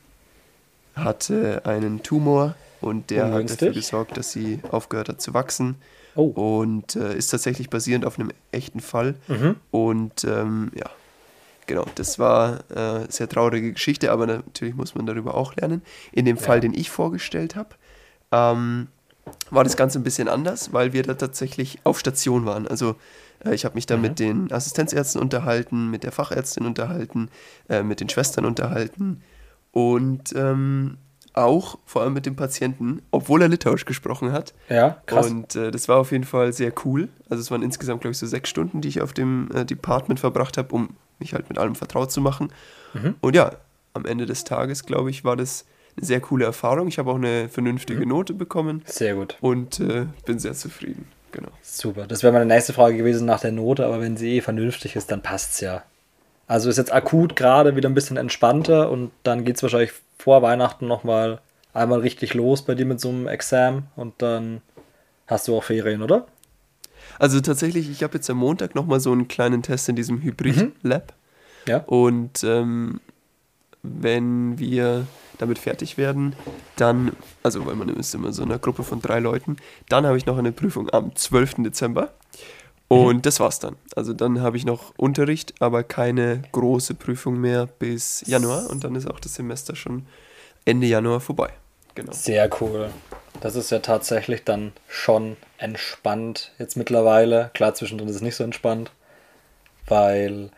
hatte 0.94 1.62
einen 1.64 2.02
Tumor 2.02 2.54
und 2.80 3.10
der 3.10 3.32
hat 3.32 3.50
dafür 3.50 3.72
gesorgt, 3.72 4.16
dass 4.16 4.32
sie 4.32 4.60
aufgehört 4.70 5.08
hat 5.08 5.20
zu 5.20 5.34
wachsen. 5.34 5.76
Oh. 6.14 6.26
Und 6.60 6.96
äh, 6.96 7.16
ist 7.16 7.28
tatsächlich 7.28 7.70
basierend 7.70 8.04
auf 8.04 8.18
einem 8.18 8.32
echten 8.50 8.80
Fall. 8.80 9.14
Mhm. 9.28 9.56
Und 9.70 10.24
ähm, 10.24 10.72
ja, 10.74 10.90
genau, 11.68 11.86
das 11.94 12.18
war 12.18 12.64
eine 12.74 13.04
äh, 13.04 13.06
sehr 13.08 13.28
traurige 13.28 13.72
Geschichte, 13.72 14.10
aber 14.10 14.26
natürlich 14.26 14.74
muss 14.74 14.96
man 14.96 15.06
darüber 15.06 15.36
auch 15.36 15.54
lernen. 15.54 15.82
In 16.10 16.24
dem 16.24 16.36
ja. 16.36 16.42
Fall, 16.42 16.58
den 16.58 16.74
ich 16.74 16.90
vorgestellt 16.90 17.54
habe, 17.54 17.76
ähm, 18.32 18.88
war 19.50 19.62
das 19.62 19.76
Ganze 19.76 20.00
ein 20.00 20.04
bisschen 20.04 20.28
anders, 20.28 20.72
weil 20.72 20.92
wir 20.92 21.04
da 21.04 21.14
tatsächlich 21.14 21.78
auf 21.84 22.00
Station 22.00 22.46
waren. 22.46 22.66
Also 22.66 22.96
äh, 23.44 23.54
ich 23.54 23.64
habe 23.64 23.76
mich 23.76 23.86
da 23.86 23.96
mhm. 23.96 24.02
mit 24.02 24.18
den 24.18 24.52
Assistenzärzten 24.52 25.20
unterhalten, 25.20 25.90
mit 25.90 26.02
der 26.02 26.10
Fachärztin 26.10 26.66
unterhalten, 26.66 27.30
äh, 27.68 27.84
mit 27.84 28.00
den 28.00 28.08
Schwestern 28.08 28.44
unterhalten. 28.44 29.22
Und 29.70 30.34
ähm, 30.34 30.96
auch, 31.38 31.78
vor 31.84 32.02
allem 32.02 32.12
mit 32.12 32.26
dem 32.26 32.36
Patienten, 32.36 33.02
obwohl 33.10 33.42
er 33.42 33.48
Litauisch 33.48 33.84
gesprochen 33.84 34.32
hat. 34.32 34.54
Ja, 34.68 35.00
krass. 35.06 35.30
Und 35.30 35.56
äh, 35.56 35.70
das 35.70 35.88
war 35.88 35.98
auf 35.98 36.12
jeden 36.12 36.24
Fall 36.24 36.52
sehr 36.52 36.72
cool. 36.84 37.08
Also 37.28 37.40
es 37.40 37.50
waren 37.50 37.62
insgesamt, 37.62 38.00
glaube 38.00 38.12
ich, 38.12 38.18
so 38.18 38.26
sechs 38.26 38.48
Stunden, 38.50 38.80
die 38.80 38.88
ich 38.88 39.00
auf 39.00 39.12
dem 39.12 39.48
äh, 39.54 39.64
Department 39.64 40.20
verbracht 40.20 40.58
habe, 40.58 40.74
um 40.74 40.90
mich 41.18 41.34
halt 41.34 41.48
mit 41.48 41.58
allem 41.58 41.74
vertraut 41.74 42.12
zu 42.12 42.20
machen. 42.20 42.52
Mhm. 42.94 43.14
Und 43.20 43.34
ja, 43.34 43.52
am 43.94 44.04
Ende 44.04 44.26
des 44.26 44.44
Tages, 44.44 44.84
glaube 44.84 45.10
ich, 45.10 45.24
war 45.24 45.36
das 45.36 45.64
eine 45.96 46.06
sehr 46.06 46.20
coole 46.20 46.44
Erfahrung. 46.44 46.88
Ich 46.88 46.98
habe 46.98 47.10
auch 47.10 47.16
eine 47.16 47.48
vernünftige 47.48 48.02
mhm. 48.02 48.08
Note 48.08 48.34
bekommen. 48.34 48.82
Sehr 48.86 49.14
gut. 49.14 49.36
Und 49.40 49.80
äh, 49.80 50.06
bin 50.26 50.38
sehr 50.38 50.54
zufrieden. 50.54 51.08
Genau. 51.32 51.50
Super. 51.62 52.06
Das 52.06 52.22
wäre 52.22 52.32
meine 52.32 52.46
nächste 52.46 52.72
Frage 52.72 52.96
gewesen 52.96 53.26
nach 53.26 53.40
der 53.40 53.52
Note, 53.52 53.84
aber 53.84 54.00
wenn 54.00 54.16
sie 54.16 54.36
eh 54.36 54.40
vernünftig 54.40 54.96
ist, 54.96 55.10
dann 55.10 55.22
passt 55.22 55.54
es 55.54 55.60
ja. 55.60 55.82
Also 56.48 56.70
ist 56.70 56.78
jetzt 56.78 56.92
akut 56.92 57.36
gerade 57.36 57.76
wieder 57.76 57.88
ein 57.88 57.94
bisschen 57.94 58.16
entspannter 58.16 58.90
und 58.90 59.12
dann 59.22 59.44
geht 59.44 59.56
es 59.56 59.62
wahrscheinlich 59.62 59.92
vor 60.18 60.42
Weihnachten 60.42 60.88
nochmal 60.88 61.40
einmal 61.74 62.00
richtig 62.00 62.34
los 62.34 62.62
bei 62.62 62.74
dir 62.74 62.86
mit 62.86 63.00
so 63.00 63.10
einem 63.10 63.28
Exam 63.28 63.84
und 63.94 64.14
dann 64.18 64.62
hast 65.26 65.46
du 65.46 65.56
auch 65.56 65.64
Ferien, 65.64 66.02
oder? 66.02 66.26
Also 67.18 67.40
tatsächlich, 67.40 67.90
ich 67.90 68.02
habe 68.02 68.14
jetzt 68.14 68.28
am 68.30 68.38
Montag 68.38 68.74
nochmal 68.74 69.00
so 69.00 69.12
einen 69.12 69.28
kleinen 69.28 69.62
Test 69.62 69.88
in 69.88 69.96
diesem 69.96 70.22
Hybrid-Lab. 70.22 71.12
Mhm. 71.66 71.70
Ja. 71.70 71.78
Und 71.86 72.42
ähm, 72.44 73.00
wenn 73.82 74.58
wir 74.58 75.06
damit 75.38 75.58
fertig 75.58 75.98
werden, 75.98 76.34
dann, 76.76 77.12
also 77.42 77.64
weil 77.66 77.76
man 77.76 77.88
ist 77.90 78.14
immer 78.14 78.32
so 78.32 78.42
in 78.42 78.50
einer 78.50 78.58
Gruppe 78.58 78.82
von 78.82 79.00
drei 79.00 79.20
Leuten, 79.20 79.56
dann 79.88 80.06
habe 80.06 80.16
ich 80.16 80.26
noch 80.26 80.38
eine 80.38 80.52
Prüfung 80.52 80.90
am 80.90 81.14
12. 81.14 81.56
Dezember. 81.58 82.12
Und 82.88 83.16
mhm. 83.16 83.22
das 83.22 83.38
war's 83.38 83.58
dann. 83.58 83.76
Also 83.94 84.14
dann 84.14 84.40
habe 84.40 84.56
ich 84.56 84.64
noch 84.64 84.94
Unterricht, 84.96 85.54
aber 85.60 85.84
keine 85.84 86.42
große 86.52 86.94
Prüfung 86.94 87.38
mehr 87.38 87.66
bis 87.66 88.22
Januar 88.26 88.70
und 88.70 88.82
dann 88.82 88.94
ist 88.94 89.08
auch 89.08 89.20
das 89.20 89.34
Semester 89.34 89.76
schon 89.76 90.06
Ende 90.64 90.86
Januar 90.86 91.20
vorbei. 91.20 91.50
Genau. 91.94 92.12
Sehr 92.12 92.48
cool. 92.60 92.90
Das 93.40 93.56
ist 93.56 93.70
ja 93.70 93.80
tatsächlich 93.80 94.44
dann 94.44 94.72
schon 94.88 95.36
entspannt 95.58 96.52
jetzt 96.58 96.76
mittlerweile. 96.76 97.50
Klar, 97.54 97.74
zwischendrin 97.74 98.08
ist 98.08 98.16
es 98.16 98.22
nicht 98.22 98.36
so 98.36 98.44
entspannt, 98.44 98.90
weil 99.86 100.50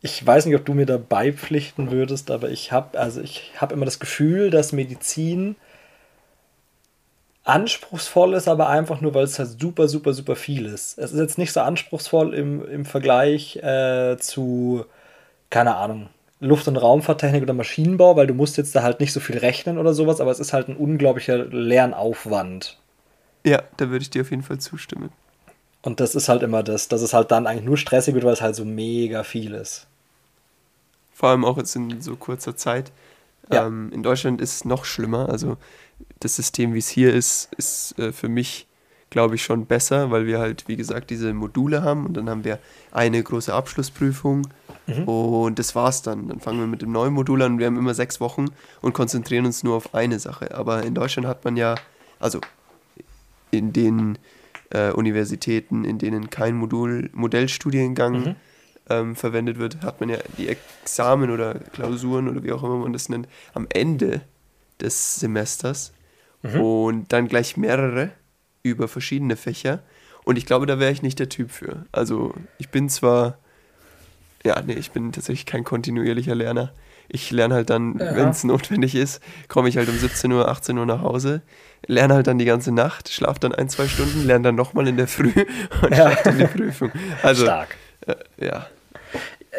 ich 0.00 0.24
weiß 0.24 0.46
nicht, 0.46 0.56
ob 0.56 0.64
du 0.64 0.74
mir 0.74 0.86
da 0.86 0.96
beipflichten 0.96 1.90
würdest, 1.90 2.30
aber 2.30 2.50
ich 2.50 2.72
habe 2.72 2.98
also 2.98 3.20
ich 3.20 3.52
habe 3.56 3.74
immer 3.74 3.84
das 3.84 4.00
Gefühl, 4.00 4.50
dass 4.50 4.72
Medizin 4.72 5.56
anspruchsvoll 7.48 8.34
ist, 8.34 8.46
aber 8.46 8.68
einfach 8.68 9.00
nur, 9.00 9.14
weil 9.14 9.24
es 9.24 9.38
halt 9.38 9.58
super, 9.60 9.88
super, 9.88 10.12
super 10.12 10.36
viel 10.36 10.66
ist. 10.66 10.98
Es 10.98 11.12
ist 11.12 11.18
jetzt 11.18 11.38
nicht 11.38 11.52
so 11.52 11.60
anspruchsvoll 11.60 12.34
im, 12.34 12.68
im 12.68 12.84
Vergleich 12.84 13.56
äh, 13.56 14.16
zu, 14.18 14.84
keine 15.50 15.76
Ahnung, 15.76 16.08
Luft- 16.40 16.68
und 16.68 16.76
Raumfahrttechnik 16.76 17.42
oder 17.42 17.54
Maschinenbau, 17.54 18.16
weil 18.16 18.26
du 18.26 18.34
musst 18.34 18.58
jetzt 18.58 18.76
da 18.76 18.82
halt 18.82 19.00
nicht 19.00 19.12
so 19.12 19.20
viel 19.20 19.38
rechnen 19.38 19.78
oder 19.78 19.94
sowas, 19.94 20.20
aber 20.20 20.30
es 20.30 20.40
ist 20.40 20.52
halt 20.52 20.68
ein 20.68 20.76
unglaublicher 20.76 21.38
Lernaufwand. 21.38 22.76
Ja, 23.44 23.62
da 23.78 23.88
würde 23.88 24.02
ich 24.02 24.10
dir 24.10 24.22
auf 24.22 24.30
jeden 24.30 24.42
Fall 24.42 24.58
zustimmen. 24.58 25.10
Und 25.82 26.00
das 26.00 26.14
ist 26.14 26.28
halt 26.28 26.42
immer 26.42 26.62
das, 26.62 26.88
dass 26.88 27.00
es 27.00 27.14
halt 27.14 27.30
dann 27.30 27.46
eigentlich 27.46 27.64
nur 27.64 27.78
stressig 27.78 28.14
wird, 28.14 28.24
weil 28.24 28.34
es 28.34 28.42
halt 28.42 28.56
so 28.56 28.64
mega 28.64 29.22
viel 29.22 29.54
ist. 29.54 29.86
Vor 31.14 31.30
allem 31.30 31.44
auch 31.44 31.56
jetzt 31.56 31.74
in 31.74 32.00
so 32.00 32.14
kurzer 32.16 32.56
Zeit. 32.56 32.92
Ja. 33.50 33.66
Ähm, 33.66 33.90
in 33.92 34.02
Deutschland 34.02 34.40
ist 34.40 34.54
es 34.54 34.64
noch 34.64 34.84
schlimmer. 34.84 35.30
Also 35.30 35.56
das 36.20 36.36
System, 36.36 36.74
wie 36.74 36.78
es 36.78 36.88
hier 36.88 37.14
ist, 37.14 37.52
ist 37.56 37.98
äh, 37.98 38.12
für 38.12 38.28
mich, 38.28 38.66
glaube 39.10 39.36
ich, 39.36 39.42
schon 39.42 39.66
besser, 39.66 40.10
weil 40.10 40.26
wir 40.26 40.38
halt, 40.38 40.68
wie 40.68 40.76
gesagt, 40.76 41.10
diese 41.10 41.32
Module 41.32 41.82
haben 41.82 42.06
und 42.06 42.14
dann 42.14 42.28
haben 42.28 42.44
wir 42.44 42.58
eine 42.92 43.22
große 43.22 43.52
Abschlussprüfung 43.52 44.48
mhm. 44.86 45.04
und 45.04 45.58
das 45.58 45.74
war's 45.74 46.02
dann. 46.02 46.28
Dann 46.28 46.40
fangen 46.40 46.60
wir 46.60 46.66
mit 46.66 46.82
dem 46.82 46.92
neuen 46.92 47.14
Modul 47.14 47.42
an. 47.42 47.58
Wir 47.58 47.66
haben 47.66 47.78
immer 47.78 47.94
sechs 47.94 48.20
Wochen 48.20 48.46
und 48.82 48.92
konzentrieren 48.92 49.46
uns 49.46 49.62
nur 49.62 49.76
auf 49.76 49.94
eine 49.94 50.18
Sache. 50.18 50.54
Aber 50.54 50.82
in 50.82 50.94
Deutschland 50.94 51.26
hat 51.26 51.44
man 51.44 51.56
ja, 51.56 51.76
also 52.18 52.40
in 53.50 53.72
den 53.72 54.18
äh, 54.70 54.90
Universitäten, 54.90 55.84
in 55.84 55.98
denen 55.98 56.28
kein 56.30 56.54
Modul, 56.56 57.10
Modellstudiengang 57.14 58.12
mhm. 58.12 58.36
ähm, 58.90 59.16
verwendet 59.16 59.58
wird, 59.58 59.82
hat 59.82 60.00
man 60.00 60.10
ja 60.10 60.18
die 60.36 60.48
Examen 60.48 61.30
oder 61.30 61.54
Klausuren 61.54 62.28
oder 62.28 62.42
wie 62.42 62.52
auch 62.52 62.62
immer 62.62 62.76
man 62.76 62.92
das 62.92 63.08
nennt, 63.08 63.28
am 63.54 63.66
Ende 63.70 64.20
des 64.80 65.16
Semesters 65.16 65.92
mhm. 66.42 66.60
und 66.60 67.12
dann 67.12 67.28
gleich 67.28 67.56
mehrere 67.56 68.12
über 68.62 68.88
verschiedene 68.88 69.36
Fächer. 69.36 69.82
Und 70.24 70.36
ich 70.36 70.46
glaube, 70.46 70.66
da 70.66 70.78
wäre 70.78 70.92
ich 70.92 71.02
nicht 71.02 71.18
der 71.18 71.28
Typ 71.28 71.50
für. 71.50 71.86
Also 71.92 72.34
ich 72.58 72.68
bin 72.68 72.88
zwar, 72.88 73.38
ja, 74.44 74.60
nee, 74.60 74.74
ich 74.74 74.90
bin 74.90 75.12
tatsächlich 75.12 75.46
kein 75.46 75.64
kontinuierlicher 75.64 76.34
Lerner. 76.34 76.72
Ich 77.08 77.30
lerne 77.30 77.54
halt 77.54 77.70
dann, 77.70 77.98
ja. 77.98 78.14
wenn 78.14 78.28
es 78.28 78.44
notwendig 78.44 78.94
ist, 78.94 79.22
komme 79.48 79.70
ich 79.70 79.78
halt 79.78 79.88
um 79.88 79.96
17 79.96 80.30
Uhr, 80.30 80.46
18 80.48 80.76
Uhr 80.76 80.84
nach 80.84 81.00
Hause, 81.00 81.40
lerne 81.86 82.14
halt 82.14 82.26
dann 82.26 82.38
die 82.38 82.44
ganze 82.44 82.70
Nacht, 82.70 83.08
schlafe 83.08 83.40
dann 83.40 83.54
ein, 83.54 83.70
zwei 83.70 83.88
Stunden, 83.88 84.26
lerne 84.26 84.44
dann 84.44 84.54
nochmal 84.56 84.86
in 84.88 84.98
der 84.98 85.08
Früh 85.08 85.32
und 85.82 85.90
ja. 85.90 86.10
schreibe 86.10 86.22
dann 86.24 86.38
die 86.38 86.44
Prüfung. 86.44 86.92
Also, 87.22 87.44
Stark. 87.44 87.76
Äh, 88.06 88.16
ja. 88.44 88.66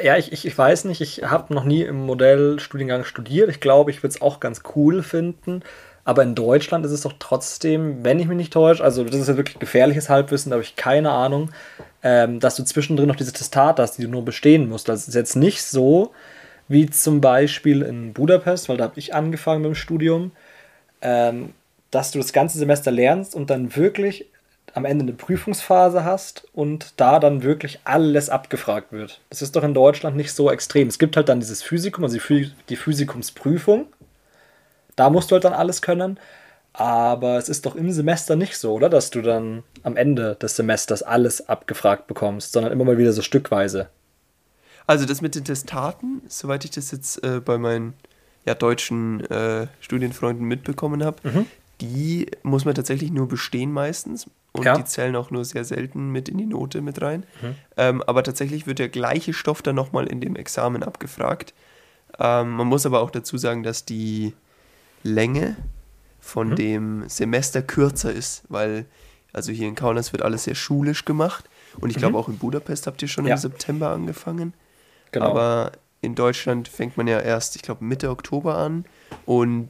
Ja, 0.03 0.17
ich, 0.17 0.31
ich, 0.31 0.45
ich 0.45 0.57
weiß 0.57 0.85
nicht, 0.85 1.01
ich 1.01 1.23
habe 1.23 1.53
noch 1.53 1.63
nie 1.63 1.81
im 1.81 2.05
Modellstudiengang 2.05 3.03
studiert. 3.03 3.49
Ich 3.49 3.59
glaube, 3.59 3.91
ich 3.91 4.03
würde 4.03 4.15
es 4.15 4.21
auch 4.21 4.39
ganz 4.39 4.61
cool 4.75 5.03
finden. 5.03 5.63
Aber 6.05 6.23
in 6.23 6.33
Deutschland 6.33 6.85
ist 6.85 6.91
es 6.91 7.01
doch 7.01 7.13
trotzdem, 7.19 8.03
wenn 8.03 8.19
ich 8.19 8.27
mich 8.27 8.37
nicht 8.37 8.53
täusche, 8.53 8.83
also 8.83 9.03
das 9.03 9.19
ist 9.19 9.27
ja 9.27 9.37
wirklich 9.37 9.59
gefährliches 9.59 10.09
Halbwissen, 10.09 10.49
da 10.49 10.55
habe 10.55 10.63
ich 10.63 10.75
keine 10.75 11.11
Ahnung, 11.11 11.51
ähm, 12.01 12.39
dass 12.39 12.55
du 12.55 12.63
zwischendrin 12.63 13.07
noch 13.07 13.15
diese 13.15 13.33
Testate 13.33 13.81
hast, 13.81 13.97
die 13.97 14.03
du 14.03 14.09
nur 14.09 14.25
bestehen 14.25 14.67
musst. 14.69 14.89
Das 14.89 15.07
ist 15.07 15.13
jetzt 15.13 15.35
nicht 15.35 15.61
so 15.63 16.11
wie 16.67 16.89
zum 16.89 17.21
Beispiel 17.21 17.81
in 17.81 18.13
Budapest, 18.13 18.69
weil 18.69 18.77
da 18.77 18.85
habe 18.85 18.97
ich 18.99 19.13
angefangen 19.13 19.61
mit 19.61 19.71
dem 19.71 19.75
Studium, 19.75 20.31
ähm, 21.01 21.53
dass 21.91 22.11
du 22.11 22.19
das 22.19 22.33
ganze 22.33 22.57
Semester 22.57 22.91
lernst 22.91 23.35
und 23.35 23.49
dann 23.49 23.75
wirklich 23.75 24.25
am 24.79 24.85
Ende 24.85 25.03
eine 25.03 25.13
Prüfungsphase 25.13 26.03
hast 26.03 26.47
und 26.53 26.93
da 26.97 27.19
dann 27.19 27.43
wirklich 27.43 27.79
alles 27.83 28.29
abgefragt 28.29 28.91
wird. 28.91 29.21
Das 29.29 29.41
ist 29.41 29.55
doch 29.55 29.63
in 29.63 29.73
Deutschland 29.73 30.15
nicht 30.15 30.33
so 30.33 30.49
extrem. 30.49 30.87
Es 30.87 30.97
gibt 30.97 31.15
halt 31.15 31.29
dann 31.29 31.39
dieses 31.39 31.61
Physikum, 31.61 32.03
also 32.03 32.17
die 32.69 32.75
Physikumsprüfung 32.75 33.87
da 34.99 35.09
musst 35.09 35.31
du 35.31 35.35
halt 35.35 35.45
dann 35.45 35.53
alles 35.53 35.81
können. 35.81 36.19
Aber 36.73 37.37
es 37.37 37.49
ist 37.49 37.65
doch 37.65 37.75
im 37.75 37.91
Semester 37.91 38.35
nicht 38.35 38.57
so, 38.57 38.73
oder? 38.73 38.89
Dass 38.89 39.09
du 39.09 39.21
dann 39.21 39.63
am 39.83 39.95
Ende 39.95 40.35
des 40.35 40.57
Semesters 40.57 41.01
alles 41.01 41.47
abgefragt 41.47 42.07
bekommst, 42.07 42.51
sondern 42.51 42.71
immer 42.73 42.83
mal 42.85 42.97
wieder 42.97 43.13
so 43.13 43.21
stückweise. 43.21 43.89
Also 44.85 45.05
das 45.05 45.21
mit 45.21 45.35
den 45.35 45.45
Testaten, 45.45 46.21
soweit 46.27 46.65
ich 46.65 46.71
das 46.71 46.91
jetzt 46.91 47.23
äh, 47.23 47.39
bei 47.39 47.57
meinen 47.57 47.93
ja, 48.45 48.55
deutschen 48.55 49.21
äh, 49.29 49.67
Studienfreunden 49.79 50.45
mitbekommen 50.45 51.03
habe, 51.03 51.17
mhm. 51.23 51.45
die 51.79 52.27
muss 52.43 52.65
man 52.65 52.75
tatsächlich 52.75 53.11
nur 53.11 53.27
bestehen 53.27 53.71
meistens. 53.71 54.27
Und 54.51 54.65
ja. 54.65 54.75
die 54.75 54.83
zählen 54.83 55.15
auch 55.15 55.29
nur 55.31 55.45
sehr 55.45 55.63
selten 55.63 56.09
mit 56.11 56.27
in 56.27 56.37
die 56.37 56.45
Note 56.45 56.81
mit 56.81 57.01
rein. 57.01 57.25
Mhm. 57.41 57.55
Ähm, 57.77 58.03
aber 58.03 58.23
tatsächlich 58.23 58.65
wird 58.65 58.79
der 58.79 58.89
gleiche 58.89 59.33
Stoff 59.33 59.61
dann 59.61 59.75
nochmal 59.75 60.07
in 60.07 60.21
dem 60.21 60.35
Examen 60.35 60.83
abgefragt. 60.83 61.53
Ähm, 62.17 62.51
man 62.51 62.67
muss 62.67 62.85
aber 62.85 63.01
auch 63.01 63.11
dazu 63.11 63.37
sagen, 63.37 63.63
dass 63.63 63.85
die 63.85 64.33
Länge 65.03 65.55
von 66.19 66.49
mhm. 66.49 66.55
dem 66.55 67.09
Semester 67.09 67.61
kürzer 67.61 68.11
ist, 68.11 68.43
weil 68.49 68.85
also 69.31 69.51
hier 69.51 69.67
in 69.67 69.75
Kaunas 69.75 70.11
wird 70.11 70.23
alles 70.23 70.45
sehr 70.45 70.55
schulisch 70.55 71.05
gemacht 71.05 71.45
und 71.79 71.91
ich 71.91 71.97
glaube 71.97 72.13
mhm. 72.13 72.19
auch 72.19 72.27
in 72.29 72.37
Budapest 72.37 72.87
habt 72.87 73.01
ihr 73.01 73.07
schon 73.07 73.25
ja. 73.25 73.35
im 73.35 73.39
September 73.39 73.89
angefangen. 73.91 74.53
Genau. 75.11 75.27
Aber 75.27 75.71
in 76.01 76.15
Deutschland 76.15 76.67
fängt 76.67 76.97
man 76.97 77.07
ja 77.07 77.19
erst, 77.19 77.55
ich 77.55 77.61
glaube, 77.61 77.83
Mitte 77.83 78.09
Oktober 78.09 78.55
an 78.55 78.85
und 79.25 79.69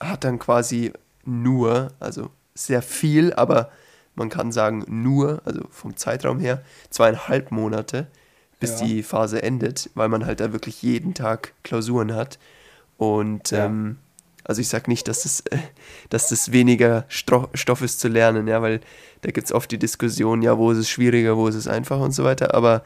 hat 0.00 0.24
dann 0.24 0.38
quasi 0.38 0.92
nur, 1.24 1.92
also 2.00 2.30
sehr 2.54 2.82
viel, 2.82 3.32
aber 3.34 3.70
man 4.14 4.28
kann 4.28 4.52
sagen 4.52 4.84
nur, 4.88 5.42
also 5.44 5.62
vom 5.70 5.96
Zeitraum 5.96 6.38
her, 6.38 6.62
zweieinhalb 6.90 7.50
Monate, 7.50 8.06
bis 8.60 8.80
ja. 8.80 8.86
die 8.86 9.02
Phase 9.02 9.42
endet, 9.42 9.90
weil 9.94 10.08
man 10.08 10.26
halt 10.26 10.40
da 10.40 10.52
wirklich 10.52 10.82
jeden 10.82 11.14
Tag 11.14 11.52
Klausuren 11.62 12.14
hat. 12.14 12.38
Und 12.96 13.50
ja. 13.50 13.66
ähm, 13.66 13.98
also 14.44 14.60
ich 14.60 14.68
sage 14.68 14.90
nicht, 14.90 15.08
dass 15.08 15.22
das, 15.22 15.40
äh, 15.50 15.58
dass 16.10 16.28
das 16.28 16.52
weniger 16.52 17.04
Stro 17.08 17.48
Stoff 17.54 17.82
ist 17.82 18.00
zu 18.00 18.08
lernen, 18.08 18.46
ja, 18.46 18.62
weil 18.62 18.80
da 19.22 19.30
gibt 19.30 19.46
es 19.46 19.52
oft 19.52 19.70
die 19.70 19.78
Diskussion, 19.78 20.42
ja, 20.42 20.58
wo 20.58 20.70
ist 20.70 20.78
es 20.78 20.88
schwieriger, 20.88 21.36
wo 21.36 21.48
ist 21.48 21.54
es 21.54 21.66
einfacher 21.66 22.02
und 22.02 22.12
so 22.12 22.24
weiter. 22.24 22.54
Aber 22.54 22.84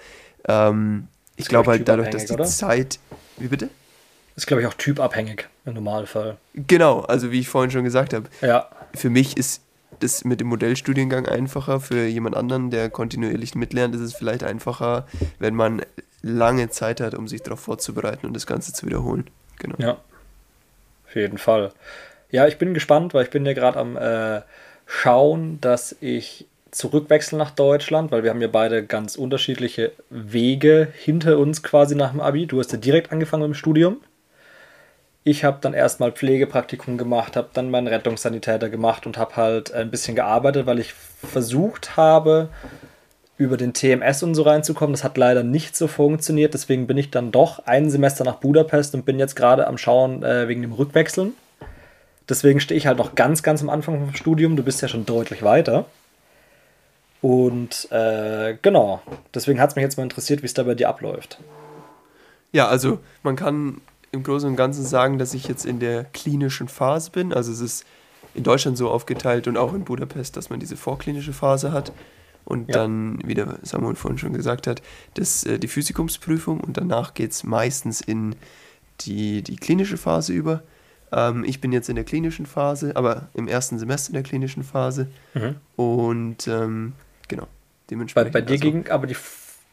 ähm, 0.48 1.08
ich 1.36 1.48
glaube 1.48 1.70
halt 1.70 1.86
dadurch, 1.86 2.10
dass 2.10 2.26
die 2.26 2.32
oder? 2.32 2.44
Zeit. 2.44 2.98
Wie 3.36 3.48
bitte? 3.48 3.68
ist, 4.38 4.46
glaube 4.46 4.62
ich, 4.62 4.68
auch 4.68 4.74
typabhängig 4.74 5.48
im 5.64 5.74
Normalfall. 5.74 6.38
Genau, 6.54 7.00
also 7.00 7.32
wie 7.32 7.40
ich 7.40 7.48
vorhin 7.48 7.70
schon 7.70 7.84
gesagt 7.84 8.14
habe. 8.14 8.28
Ja. 8.40 8.68
Für 8.94 9.10
mich 9.10 9.36
ist 9.36 9.62
das 10.00 10.24
mit 10.24 10.40
dem 10.40 10.48
Modellstudiengang 10.48 11.26
einfacher. 11.26 11.80
Für 11.80 12.06
jemand 12.06 12.36
anderen, 12.36 12.70
der 12.70 12.90
kontinuierlich 12.90 13.54
mitlernt, 13.54 13.94
ist 13.94 14.00
es 14.00 14.14
vielleicht 14.14 14.44
einfacher, 14.44 15.06
wenn 15.38 15.54
man 15.54 15.82
lange 16.22 16.68
Zeit 16.70 17.00
hat, 17.00 17.14
um 17.14 17.28
sich 17.28 17.42
darauf 17.42 17.60
vorzubereiten 17.60 18.26
und 18.26 18.34
das 18.34 18.46
Ganze 18.46 18.72
zu 18.72 18.86
wiederholen. 18.86 19.28
Genau. 19.58 19.76
Ja, 19.78 19.98
auf 21.06 21.14
jeden 21.14 21.38
Fall. 21.38 21.72
Ja, 22.30 22.46
ich 22.46 22.58
bin 22.58 22.74
gespannt, 22.74 23.14
weil 23.14 23.24
ich 23.24 23.30
bin 23.30 23.46
ja 23.46 23.52
gerade 23.54 23.78
am 23.78 23.96
äh, 23.96 24.42
Schauen, 24.86 25.60
dass 25.60 25.96
ich 26.00 26.46
zurückwechsel 26.70 27.38
nach 27.38 27.50
Deutschland, 27.50 28.10
weil 28.10 28.22
wir 28.22 28.30
haben 28.30 28.42
ja 28.42 28.48
beide 28.48 28.84
ganz 28.84 29.16
unterschiedliche 29.16 29.92
Wege 30.10 30.88
hinter 30.94 31.38
uns 31.38 31.62
quasi 31.62 31.94
nach 31.94 32.10
dem 32.10 32.20
Abi. 32.20 32.46
Du 32.46 32.58
hast 32.58 32.72
ja 32.72 32.78
direkt 32.78 33.10
angefangen 33.10 33.42
mit 33.44 33.52
dem 33.52 33.54
Studium. 33.54 33.98
Ich 35.24 35.44
habe 35.44 35.58
dann 35.60 35.74
erstmal 35.74 36.12
Pflegepraktikum 36.12 36.96
gemacht, 36.96 37.36
habe 37.36 37.48
dann 37.52 37.70
meinen 37.70 37.88
Rettungssanitäter 37.88 38.70
gemacht 38.70 39.06
und 39.06 39.18
habe 39.18 39.36
halt 39.36 39.72
ein 39.72 39.90
bisschen 39.90 40.14
gearbeitet, 40.14 40.66
weil 40.66 40.78
ich 40.78 40.94
versucht 40.94 41.96
habe, 41.96 42.48
über 43.38 43.56
den 43.56 43.72
TMS 43.72 44.22
und 44.24 44.34
so 44.34 44.42
reinzukommen. 44.42 44.92
Das 44.92 45.04
hat 45.04 45.16
leider 45.16 45.44
nicht 45.44 45.76
so 45.76 45.86
funktioniert. 45.86 46.54
Deswegen 46.54 46.86
bin 46.86 46.98
ich 46.98 47.10
dann 47.10 47.30
doch 47.30 47.60
ein 47.66 47.88
Semester 47.88 48.24
nach 48.24 48.36
Budapest 48.36 48.94
und 48.94 49.04
bin 49.04 49.18
jetzt 49.18 49.36
gerade 49.36 49.66
am 49.68 49.78
Schauen 49.78 50.24
äh, 50.24 50.48
wegen 50.48 50.60
dem 50.60 50.72
Rückwechseln. 50.72 51.32
Deswegen 52.28 52.60
stehe 52.60 52.76
ich 52.76 52.86
halt 52.86 52.98
noch 52.98 53.14
ganz, 53.14 53.42
ganz 53.42 53.62
am 53.62 53.70
Anfang 53.70 54.00
vom 54.00 54.14
Studium. 54.14 54.56
Du 54.56 54.64
bist 54.64 54.82
ja 54.82 54.88
schon 54.88 55.06
deutlich 55.06 55.42
weiter. 55.42 55.86
Und 57.22 57.90
äh, 57.90 58.56
genau, 58.60 59.02
deswegen 59.34 59.60
hat 59.60 59.70
es 59.70 59.76
mich 59.76 59.82
jetzt 59.82 59.96
mal 59.96 60.02
interessiert, 60.02 60.42
wie 60.42 60.46
es 60.46 60.54
da 60.54 60.64
bei 60.64 60.74
dir 60.74 60.88
abläuft. 60.88 61.38
Ja, 62.52 62.68
also 62.68 62.98
man 63.22 63.36
kann 63.36 63.80
im 64.12 64.22
Großen 64.22 64.48
und 64.48 64.56
Ganzen 64.56 64.84
sagen, 64.84 65.18
dass 65.18 65.34
ich 65.34 65.48
jetzt 65.48 65.66
in 65.66 65.80
der 65.80 66.04
klinischen 66.04 66.68
Phase 66.68 67.10
bin. 67.10 67.32
Also 67.32 67.52
es 67.52 67.60
ist 67.60 67.86
in 68.34 68.42
Deutschland 68.42 68.78
so 68.78 68.90
aufgeteilt 68.90 69.48
und 69.48 69.56
auch 69.56 69.74
in 69.74 69.84
Budapest, 69.84 70.36
dass 70.36 70.50
man 70.50 70.60
diese 70.60 70.76
vorklinische 70.76 71.32
Phase 71.32 71.72
hat 71.72 71.92
und 72.44 72.68
ja. 72.68 72.76
dann, 72.76 73.18
wie 73.24 73.34
der 73.34 73.58
Samuel 73.62 73.94
vorhin 73.94 74.18
schon 74.18 74.32
gesagt 74.32 74.66
hat, 74.66 74.80
das, 75.14 75.44
äh, 75.44 75.58
die 75.58 75.68
Physikumsprüfung 75.68 76.60
und 76.60 76.76
danach 76.76 77.14
geht 77.14 77.32
es 77.32 77.44
meistens 77.44 78.00
in 78.00 78.36
die, 79.02 79.42
die 79.42 79.56
klinische 79.56 79.98
Phase 79.98 80.32
über. 80.32 80.62
Ähm, 81.12 81.44
ich 81.44 81.60
bin 81.60 81.72
jetzt 81.72 81.88
in 81.88 81.96
der 81.96 82.04
klinischen 82.04 82.46
Phase, 82.46 82.96
aber 82.96 83.28
im 83.34 83.48
ersten 83.48 83.78
Semester 83.78 84.12
der 84.12 84.22
klinischen 84.22 84.62
Phase 84.62 85.08
mhm. 85.34 85.56
und 85.76 86.48
ähm, 86.48 86.94
genau, 87.28 87.46
dementsprechend. 87.90 88.32
Bei, 88.32 88.40
bei 88.40 88.46
dir 88.46 88.52
also, 88.52 88.62
ging 88.62 88.88
aber 88.88 89.06
die 89.06 89.16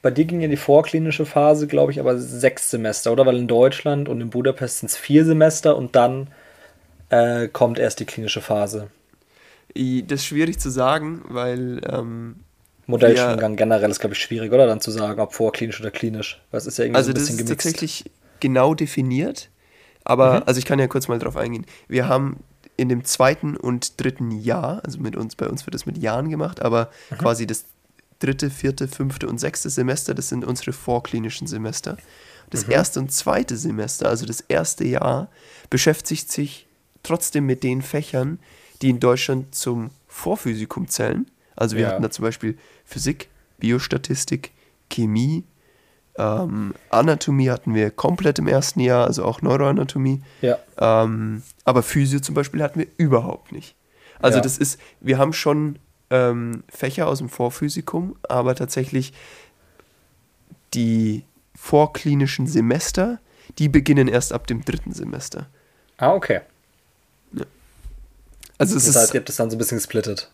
bei 0.06 0.12
dir 0.12 0.26
ging 0.26 0.40
ja 0.40 0.48
die 0.48 0.56
vorklinische 0.56 1.26
Phase, 1.26 1.66
glaube 1.66 1.92
ich, 1.92 2.00
aber 2.00 2.20
sechs 2.20 2.70
Semester, 2.70 3.12
oder? 3.12 3.26
Weil 3.26 3.38
in 3.38 3.48
Deutschland 3.48 4.08
und 4.08 4.22
in 4.22 4.30
Budapest 4.30 4.78
sind 4.78 4.92
es 4.92 4.96
vier 4.96 5.26
Semester 5.26 5.76
und 5.76 5.96
dann 5.96 6.28
äh, 7.10 7.48
kommt 7.48 7.80
erst 7.80 8.02
die 8.02 8.06
klinische 8.06 8.40
Phase. 8.40 8.90
Das 9.74 10.20
ist 10.20 10.26
schwierig 10.28 10.60
zu 10.60 10.70
sagen, 10.70 11.24
weil 11.28 11.82
ähm, 11.92 12.36
Modellstudiengang 12.86 13.56
generell 13.56 13.90
ist, 13.90 14.00
glaube 14.00 14.14
ich, 14.14 14.22
schwierig, 14.22 14.54
oder? 14.54 14.68
Dann 14.68 14.80
zu 14.80 14.92
sagen, 14.92 15.20
ob 15.20 15.34
vorklinisch 15.34 15.82
oder 15.82 15.90
klinisch. 15.90 16.40
Weil 16.52 16.60
es 16.60 16.68
ist 16.68 16.78
ja 16.78 16.86
irgendwie 16.86 16.98
also 16.98 17.08
so 17.08 17.12
ein 17.12 17.14
bisschen 17.16 17.38
das 17.38 17.42
ist 17.42 17.48
gemixt. 17.48 17.66
tatsächlich 17.66 18.12
genau 18.42 18.76
definiert. 18.76 19.50
Aber, 20.04 20.36
mhm. 20.36 20.44
also 20.46 20.60
ich 20.60 20.66
kann 20.66 20.78
ja 20.78 20.86
kurz 20.86 21.08
mal 21.08 21.18
drauf 21.18 21.36
eingehen. 21.36 21.66
Wir 21.88 22.08
haben 22.08 22.44
in 22.78 22.90
dem 22.90 23.06
zweiten 23.06 23.58
und 23.58 24.00
dritten 24.00 24.30
Jahr, 24.30 24.82
also 24.86 25.00
mit 25.00 25.16
uns, 25.16 25.36
bei 25.36 25.48
uns 25.48 25.66
wird 25.66 25.74
das 25.74 25.88
mit 25.88 25.98
Jahren 25.98 26.30
gemacht, 26.30 26.62
aber 26.62 26.92
mhm. 27.10 27.18
quasi 27.18 27.48
das 27.48 27.66
dritte, 28.20 28.50
vierte, 28.50 28.88
fünfte 28.88 29.28
und 29.28 29.40
sechste 29.40 29.70
Semester, 29.70 30.14
das 30.14 30.30
sind 30.30 30.46
unsere 30.46 30.74
vorklinischen 30.74 31.48
Semester. 31.48 31.98
Das 32.50 32.68
mhm. 32.68 32.74
erste 32.74 33.00
und 33.00 33.12
zweite 33.12 33.58
Semester, 33.58 34.10
also 34.10 34.26
das 34.26 34.42
erste 34.42 34.86
Jahr, 34.86 35.30
beschäftigt 35.70 36.32
sich 36.32 36.68
trotzdem 37.04 37.46
mit 37.46 37.64
den 37.64 37.82
Fächern, 37.82 38.40
die 38.82 38.90
in 38.90 39.00
Deutschland 39.00 39.56
zum 39.56 39.90
Vorphysikum 40.08 40.88
zählen. 40.88 41.30
Also 41.56 41.76
wir 41.76 41.84
ja. 41.84 41.90
hatten 41.90 42.04
da 42.04 42.12
zum 42.12 42.24
Beispiel 42.24 42.58
Physik, 42.86 43.30
Biostatistik, 43.58 44.52
Chemie, 44.90 45.44
ähm, 46.18 46.74
Anatomie 46.90 47.50
hatten 47.50 47.74
wir 47.74 47.92
komplett 47.92 48.40
im 48.40 48.48
ersten 48.48 48.80
Jahr, 48.80 49.06
also 49.06 49.26
auch 49.26 49.42
Neuroanatomie. 49.42 50.22
Ja. 50.42 50.58
Ähm, 50.78 51.44
aber 51.66 51.84
Physio 51.84 52.20
zum 52.20 52.36
Beispiel 52.36 52.64
hatten 52.64 52.80
wir 52.80 52.88
überhaupt 52.98 53.52
nicht. 53.52 53.76
Also 54.20 54.38
ja. 54.38 54.42
das 54.42 54.58
ist, 54.58 54.80
wir 55.02 55.18
haben 55.18 55.34
schon 55.34 55.78
ähm, 56.10 56.64
Fächer 56.70 57.08
aus 57.08 57.20
dem 57.20 57.30
Vorphysikum, 57.30 58.16
aber 58.24 58.56
tatsächlich 58.56 59.14
die 60.74 61.24
vorklinischen 61.56 62.48
Semester, 62.48 63.20
die 63.58 63.70
beginnen 63.70 64.08
erst 64.08 64.34
ab 64.34 64.48
dem 64.48 64.64
dritten 64.64 64.92
Semester. 64.92 65.48
Ah, 65.98 66.14
okay. 66.14 66.42
Ja. 67.34 67.46
Also 68.58 68.76
es 68.76 68.86
das 68.86 68.96
heißt, 68.96 69.06
ist, 69.06 69.14
ihr 69.14 69.20
habt 69.20 69.30
das 69.30 69.38
dann 69.38 69.50
so 69.50 69.56
ein 69.56 69.60
bisschen 69.60 69.78
gesplittet. 69.78 70.32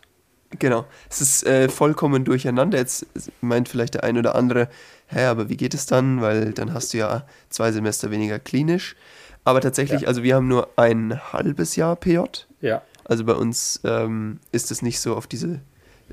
Genau. 0.58 0.84
Es 1.08 1.20
ist 1.20 1.46
äh, 1.46 1.68
vollkommen 1.68 2.24
durcheinander. 2.24 2.78
Jetzt 2.78 3.06
meint 3.40 3.68
vielleicht 3.68 3.94
der 3.94 4.04
ein 4.04 4.18
oder 4.18 4.34
andere, 4.34 4.68
hä, 5.06 5.24
aber 5.24 5.48
wie 5.48 5.56
geht 5.56 5.74
es 5.74 5.86
dann? 5.86 6.20
Weil 6.20 6.52
dann 6.52 6.74
hast 6.74 6.92
du 6.92 6.98
ja 6.98 7.26
zwei 7.48 7.72
Semester 7.72 8.10
weniger 8.10 8.38
klinisch. 8.38 8.96
Aber 9.44 9.60
tatsächlich, 9.60 10.02
ja. 10.02 10.08
also 10.08 10.22
wir 10.22 10.36
haben 10.36 10.48
nur 10.48 10.68
ein 10.76 11.20
halbes 11.32 11.76
Jahr 11.76 11.96
PJ. 11.96 12.20
Ja. 12.60 12.82
Also 13.04 13.24
bei 13.24 13.34
uns 13.34 13.80
ähm, 13.84 14.40
ist 14.52 14.70
es 14.70 14.82
nicht 14.82 15.00
so 15.00 15.16
auf 15.16 15.26
diese 15.26 15.60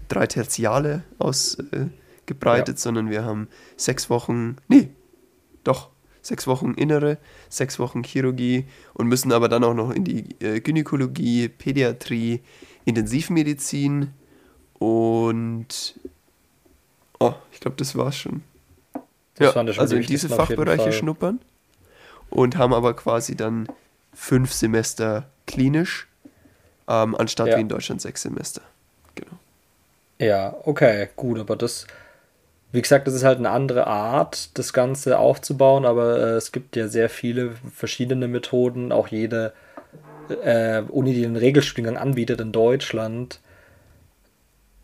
drei 0.07 0.27
Tertiale 0.27 1.03
ausgebreitet, 1.17 2.69
äh, 2.69 2.71
ja. 2.71 2.77
sondern 2.77 3.09
wir 3.09 3.23
haben 3.23 3.47
sechs 3.77 4.09
Wochen, 4.09 4.57
nee, 4.67 4.89
doch, 5.63 5.89
sechs 6.21 6.47
Wochen 6.47 6.73
Innere, 6.73 7.17
sechs 7.49 7.79
Wochen 7.79 8.03
Chirurgie 8.03 8.65
und 8.93 9.07
müssen 9.07 9.31
aber 9.31 9.49
dann 9.49 9.63
auch 9.63 9.73
noch 9.73 9.91
in 9.91 10.03
die 10.03 10.35
äh, 10.39 10.59
Gynäkologie, 10.59 11.49
Pädiatrie, 11.49 12.41
Intensivmedizin 12.85 14.13
und 14.73 15.99
oh, 17.19 17.33
ich 17.51 17.59
glaube, 17.59 17.77
das 17.77 17.95
war's 17.95 18.17
schon. 18.17 18.43
Das 19.35 19.53
ja, 19.55 19.61
also 19.61 19.95
in 19.95 20.03
diese 20.03 20.27
Fachbereiche 20.27 20.91
schnuppern 20.91 21.39
und 22.29 22.57
haben 22.57 22.73
aber 22.73 22.93
quasi 22.93 23.35
dann 23.35 23.67
fünf 24.13 24.51
Semester 24.51 25.29
klinisch, 25.45 26.08
ähm, 26.89 27.15
anstatt 27.15 27.47
ja. 27.47 27.57
wie 27.57 27.61
in 27.61 27.69
Deutschland 27.69 28.01
sechs 28.01 28.23
Semester. 28.23 28.61
Genau. 29.15 29.31
Ja, 30.19 30.55
okay, 30.63 31.09
gut, 31.15 31.39
aber 31.39 31.55
das, 31.55 31.87
wie 32.71 32.81
gesagt, 32.81 33.07
das 33.07 33.13
ist 33.13 33.23
halt 33.23 33.37
eine 33.37 33.51
andere 33.51 33.87
Art, 33.87 34.57
das 34.57 34.73
Ganze 34.73 35.19
aufzubauen, 35.19 35.85
aber 35.85 36.17
äh, 36.17 36.31
es 36.31 36.51
gibt 36.51 36.75
ja 36.75 36.87
sehr 36.87 37.09
viele 37.09 37.51
verschiedene 37.73 38.27
Methoden. 38.27 38.91
Auch 38.91 39.07
jede 39.07 39.53
äh, 40.43 40.81
Uni, 40.81 41.13
die 41.13 41.21
den 41.21 41.35
Regelstudiengang 41.35 41.97
anbietet 41.97 42.41
in 42.41 42.51
Deutschland, 42.51 43.39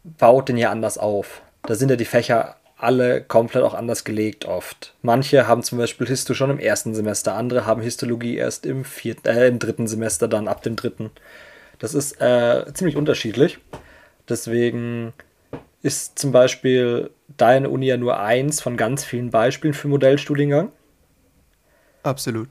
baut 0.04 0.48
den 0.48 0.58
ja 0.58 0.72
anders 0.72 0.98
auf. 0.98 1.42
Da 1.64 1.76
sind 1.76 1.90
ja 1.90 1.96
die 1.96 2.06
Fächer 2.06 2.56
alle 2.78 3.22
komplett 3.22 3.64
auch 3.64 3.74
anders 3.74 4.04
gelegt 4.04 4.46
oft. 4.46 4.94
Manche 5.02 5.48
haben 5.48 5.64
zum 5.64 5.78
Beispiel 5.78 6.08
Histo 6.08 6.34
schon 6.34 6.52
im 6.52 6.60
ersten 6.60 6.94
Semester, 6.94 7.34
andere 7.34 7.66
haben 7.66 7.82
Histologie 7.82 8.36
erst 8.36 8.66
im, 8.66 8.84
vierten, 8.84 9.28
äh, 9.28 9.48
im 9.48 9.60
dritten 9.60 9.88
Semester, 9.88 10.28
dann 10.28 10.48
ab 10.48 10.62
dem 10.62 10.76
dritten. 10.76 11.10
Das 11.80 11.94
ist 11.94 12.22
äh, 12.22 12.66
ziemlich 12.74 12.96
unterschiedlich. 12.96 13.60
Deswegen 14.28 15.14
ist 15.82 16.18
zum 16.18 16.32
Beispiel 16.32 17.12
deine 17.38 17.70
Uni 17.70 17.88
ja 17.88 17.98
nur 17.98 18.20
eins 18.20 18.62
von 18.62 18.78
ganz 18.78 19.04
vielen 19.04 19.30
Beispielen 19.30 19.74
für 19.74 19.88
Modellstudiengang. 19.88 20.72
Absolut. 22.04 22.50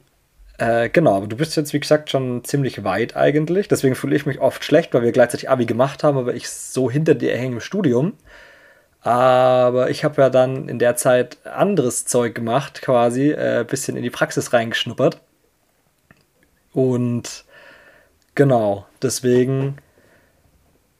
Äh, 0.59 0.89
genau, 0.89 1.17
aber 1.17 1.27
du 1.27 1.37
bist 1.37 1.57
jetzt, 1.57 1.73
wie 1.73 1.81
gesagt, 1.81 2.11
schon 2.11 2.45
ziemlich 2.45 2.85
weit 2.85 3.17
eigentlich. 3.17 3.67
Deswegen 3.67 3.97
fühle 3.97 4.15
ich 4.15 4.27
mich 4.27 4.41
oft 4.41 4.63
schlecht, 4.63 4.95
weil 4.95 5.03
wir 5.03 5.13
gleichzeitig 5.13 5.51
Abi 5.51 5.67
gemacht 5.67 6.05
haben, 6.05 6.17
aber 6.17 6.35
ich 6.35 6.49
so 6.49 6.91
hinter 6.91 7.15
dir 7.15 7.37
hänge 7.37 7.55
im 7.55 7.61
Studium. 7.61 8.15
Aber 9.01 9.91
ich 9.91 10.05
habe 10.05 10.23
ja 10.23 10.31
dann 10.31 10.69
in 10.69 10.79
der 10.79 10.97
Zeit 10.97 11.39
anderes 11.45 12.07
Zeug 12.07 12.35
gemacht, 12.35 12.83
quasi, 12.83 13.33
äh, 13.33 13.65
bisschen 13.69 13.97
in 13.97 14.03
die 14.03 14.11
Praxis 14.11 14.53
reingeschnuppert. 14.53 15.21
Und 16.73 17.45
genau, 18.35 18.87
deswegen 19.05 19.77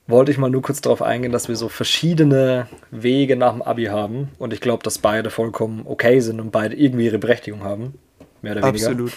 wollte 0.07 0.31
ich 0.31 0.39
mal 0.39 0.51
nur 0.51 0.63
kurz 0.63 0.81
darauf 0.81 1.03
eingehen, 1.03 1.33
dass 1.33 1.49
wir 1.49 1.57
so 1.57 1.69
verschiedene 1.69 2.69
Wege 2.91 3.37
nach 3.37 3.53
dem 3.53 3.63
Abi 3.63 3.87
haben. 3.87 4.29
Und 4.39 4.53
ich 4.53 4.61
glaube, 4.61 4.83
dass 4.83 4.99
beide 4.99 5.31
vollkommen 5.31 5.83
okay 5.87 6.21
sind 6.21 6.41
und 6.41 6.51
beide 6.51 6.77
irgendwie 6.77 7.07
ihre 7.07 7.19
Berechtigung 7.19 7.65
haben. 7.65 7.95
Mehr 8.43 8.53
oder 8.53 8.63
weniger. 8.63 8.89
Absolut. 8.89 9.13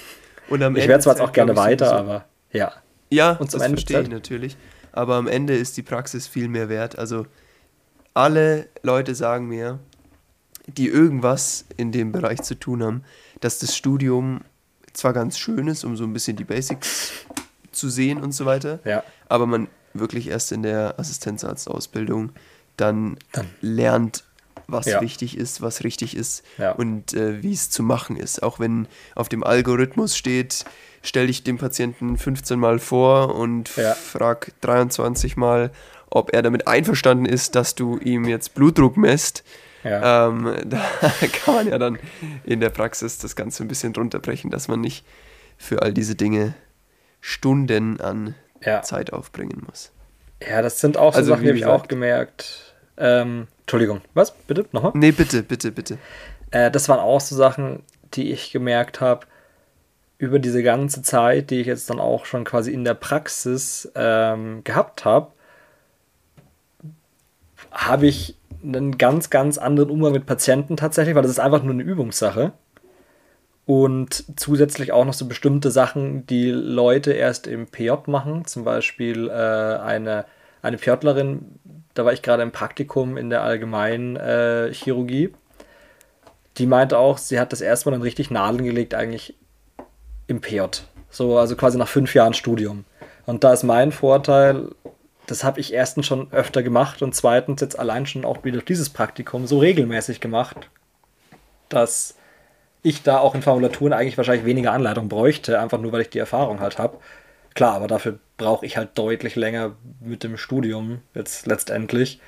Und 0.50 0.64
am 0.64 0.76
ich 0.76 0.88
werde 0.88 1.04
zwar 1.04 1.16
jetzt 1.16 1.22
auch 1.22 1.34
gerne 1.34 1.56
weiter, 1.56 1.94
aber 1.94 2.26
ja. 2.52 2.72
Ja, 3.10 3.32
und 3.32 3.52
zum 3.52 3.60
das 3.60 3.68
Ende 3.68 3.78
verstehe 3.78 4.02
ich 4.02 4.10
natürlich. 4.10 4.58
Aber 4.94 5.16
am 5.16 5.28
Ende 5.28 5.56
ist 5.56 5.78
die 5.78 5.84
Praxis 5.84 6.28
viel 6.28 6.48
mehr 6.48 6.70
wert. 6.70 6.98
Also 6.98 7.26
alle 8.14 8.68
Leute 8.82 9.14
sagen 9.14 9.48
mir, 9.48 9.80
die 10.68 10.88
irgendwas 10.88 11.66
in 11.76 11.92
dem 11.92 12.12
Bereich 12.12 12.42
zu 12.42 12.56
tun 12.56 12.84
haben, 12.84 13.04
dass 13.42 13.60
das 13.60 13.76
Studium 13.76 14.42
zwar 14.94 15.14
ganz 15.14 15.38
schön 15.38 15.68
ist, 15.68 15.84
um 15.84 15.96
so 15.96 16.04
ein 16.04 16.14
bisschen 16.14 16.36
die 16.36 16.44
Basics 16.44 17.12
zu 17.78 17.90
sehen 17.90 18.22
und 18.22 18.34
so 18.34 18.46
weiter, 18.46 18.80
ja. 18.84 19.04
aber 19.30 19.46
man 19.46 19.68
wirklich 19.94 20.28
erst 20.30 20.52
in 20.52 20.64
der 20.64 21.00
Assistenzarztausbildung 21.00 22.32
dann, 22.76 23.18
lernt, 23.62 24.24
was 24.68 24.86
ja. 24.86 25.02
wichtig 25.02 25.38
ist, 25.38 25.62
was 25.62 25.84
richtig 25.84 26.16
ist 26.16 26.44
ja. 26.58 26.72
und 26.74 27.14
äh, 27.14 27.42
wie 27.42 27.54
es 27.54 27.70
zu 27.70 27.84
machen 27.84 28.18
ist. 28.18 28.44
Auch 28.44 28.60
wenn 28.60 28.88
auf 29.16 29.30
dem 29.30 29.44
Algorithmus 29.44 30.18
steht, 30.18 30.66
stell 31.02 31.28
dich 31.28 31.44
dem 31.44 31.58
Patienten 31.58 32.18
15 32.18 32.60
Mal 32.60 32.80
vor 32.80 33.36
und 33.36 33.76
ja. 33.78 33.94
frag 33.94 34.52
23 34.62 35.38
Mal, 35.38 35.72
ob 36.10 36.34
er 36.34 36.42
damit 36.42 36.68
einverstanden 36.68 37.26
ist, 37.26 37.56
dass 37.56 37.76
du 37.76 37.98
ihm 37.98 38.26
jetzt 38.26 38.54
Blutdruck 38.56 38.98
messt. 38.98 39.44
Ähm, 39.84 40.54
da 40.66 40.82
kann 41.44 41.56
man 41.56 41.68
ja 41.68 41.78
dann 41.78 41.98
in 42.44 42.60
der 42.60 42.70
Praxis 42.70 43.18
das 43.20 43.36
Ganze 43.36 43.64
ein 43.64 43.68
bisschen 43.70 43.96
runterbrechen, 43.96 44.52
dass 44.52 44.68
man 44.68 44.82
nicht 44.82 45.06
für 45.58 45.82
all 45.82 45.94
diese 45.94 46.16
Dinge 46.16 46.56
Stunden 47.20 48.00
an 48.00 48.36
ja. 48.64 48.82
Zeit 48.82 49.14
aufbringen 49.14 49.64
muss. 49.66 49.92
Ja, 50.48 50.62
das 50.62 50.80
sind 50.80 50.98
auch 50.98 51.14
so 51.14 51.20
also, 51.20 51.32
Sachen, 51.32 51.44
die 51.44 51.50
habe 51.50 51.58
ich 51.58 51.66
auch 51.66 51.88
gemerkt. 51.88 52.76
Ähm, 52.98 53.48
Entschuldigung, 53.62 54.02
was? 54.14 54.32
Bitte? 54.32 54.66
Nochmal? 54.72 54.92
Nee, 54.96 55.12
bitte, 55.12 55.44
bitte, 55.44 55.72
bitte. 55.72 55.98
Äh, 56.52 56.72
das 56.72 56.90
waren 56.90 57.00
auch 57.00 57.22
so 57.22 57.36
Sachen, 57.36 57.84
die 58.14 58.32
ich 58.32 58.52
gemerkt 58.52 59.02
habe 59.02 59.26
über 60.18 60.40
diese 60.40 60.64
ganze 60.64 61.02
Zeit, 61.02 61.50
die 61.50 61.62
ich 61.62 61.68
jetzt 61.68 61.90
dann 61.90 62.00
auch 62.00 62.26
schon 62.26 62.44
quasi 62.44 62.72
in 62.72 62.84
der 62.84 62.96
Praxis 62.96 63.92
ähm, 63.96 64.64
gehabt 64.64 65.06
habe 65.06 65.32
habe 67.72 68.08
ich 68.08 68.36
einen 68.64 68.98
ganz, 68.98 69.30
ganz 69.30 69.58
anderen 69.58 69.90
Umgang 69.90 70.14
mit 70.14 70.26
Patienten 70.26 70.78
tatsächlich, 70.78 71.16
weil 71.16 71.22
das 71.22 71.32
ist 71.32 71.40
einfach 71.40 71.64
nur 71.64 71.74
eine 71.74 71.84
Übungssache. 71.84 72.54
Und 73.68 74.24
zusätzlich 74.40 74.94
auch 74.94 75.04
noch 75.04 75.14
so 75.14 75.26
bestimmte 75.26 75.72
Sachen, 75.72 76.26
die 76.26 76.50
Leute 76.52 77.12
erst 77.12 77.48
im 77.48 77.68
PJ 77.68 77.92
machen. 78.08 78.46
Zum 78.46 78.64
Beispiel 78.64 79.28
äh, 79.28 79.34
eine, 79.34 80.24
eine 80.62 80.78
PJlerin, 80.78 81.60
da 81.94 82.06
war 82.06 82.14
ich 82.14 82.22
gerade 82.22 82.44
im 82.44 82.54
Praktikum 82.54 83.18
in 83.18 83.30
der 83.30 83.44
allgemeinen 83.44 84.16
äh, 84.16 84.74
Chirurgie. 84.74 85.34
Die 86.58 86.66
meinte 86.66 86.98
auch, 86.98 87.18
sie 87.18 87.42
hat 87.42 87.52
das 87.52 87.60
erste 87.60 87.90
Mal 87.90 87.98
dann 87.98 88.04
richtig 88.04 88.32
Nadeln 88.32 88.64
gelegt, 88.64 88.96
eigentlich 88.96 89.36
im 90.28 90.40
PJ. 90.40 90.62
So, 91.10 91.38
also 91.38 91.58
quasi 91.58 91.78
nach 91.78 91.90
fünf 91.90 92.14
Jahren 92.16 92.34
Studium. 92.34 92.86
Und 93.26 93.44
da 93.44 93.52
ist 93.52 93.64
mein 93.64 93.92
Vorteil, 93.92 94.70
das 95.26 95.44
habe 95.44 95.60
ich 95.60 95.74
erstens 95.74 96.06
schon 96.06 96.32
öfter 96.32 96.64
gemacht 96.64 97.02
und 97.02 97.16
zweitens 97.16 97.60
jetzt 97.60 97.78
allein 97.78 98.06
schon 98.06 98.24
auch 98.24 98.46
wieder 98.46 98.62
dieses 98.62 98.90
Praktikum 98.90 99.46
so 99.46 99.60
regelmäßig 99.60 100.22
gemacht, 100.22 100.70
dass 101.68 102.16
ich 102.88 103.04
da 103.04 103.20
auch 103.20 103.36
in 103.36 103.42
Formulaturen 103.42 103.94
eigentlich 103.94 104.18
wahrscheinlich 104.18 104.46
weniger 104.46 104.72
Anleitung 104.72 105.10
bräuchte, 105.10 105.60
einfach 105.60 105.80
nur 105.80 105.92
weil 105.92 106.02
ich 106.02 106.10
die 106.10 106.20
Erfahrung 106.20 106.60
halt 106.60 106.80
habe. 106.80 106.98
Klar, 107.54 107.74
aber 107.74 107.88
dafür 107.88 108.20
brauche 108.38 108.66
ich 108.66 108.78
halt 108.78 108.98
deutlich 108.98 109.36
länger 109.36 109.76
mit 110.00 110.24
dem 110.24 110.38
Studium 110.38 111.00
jetzt 111.14 111.48
letztendlich. 111.48 112.22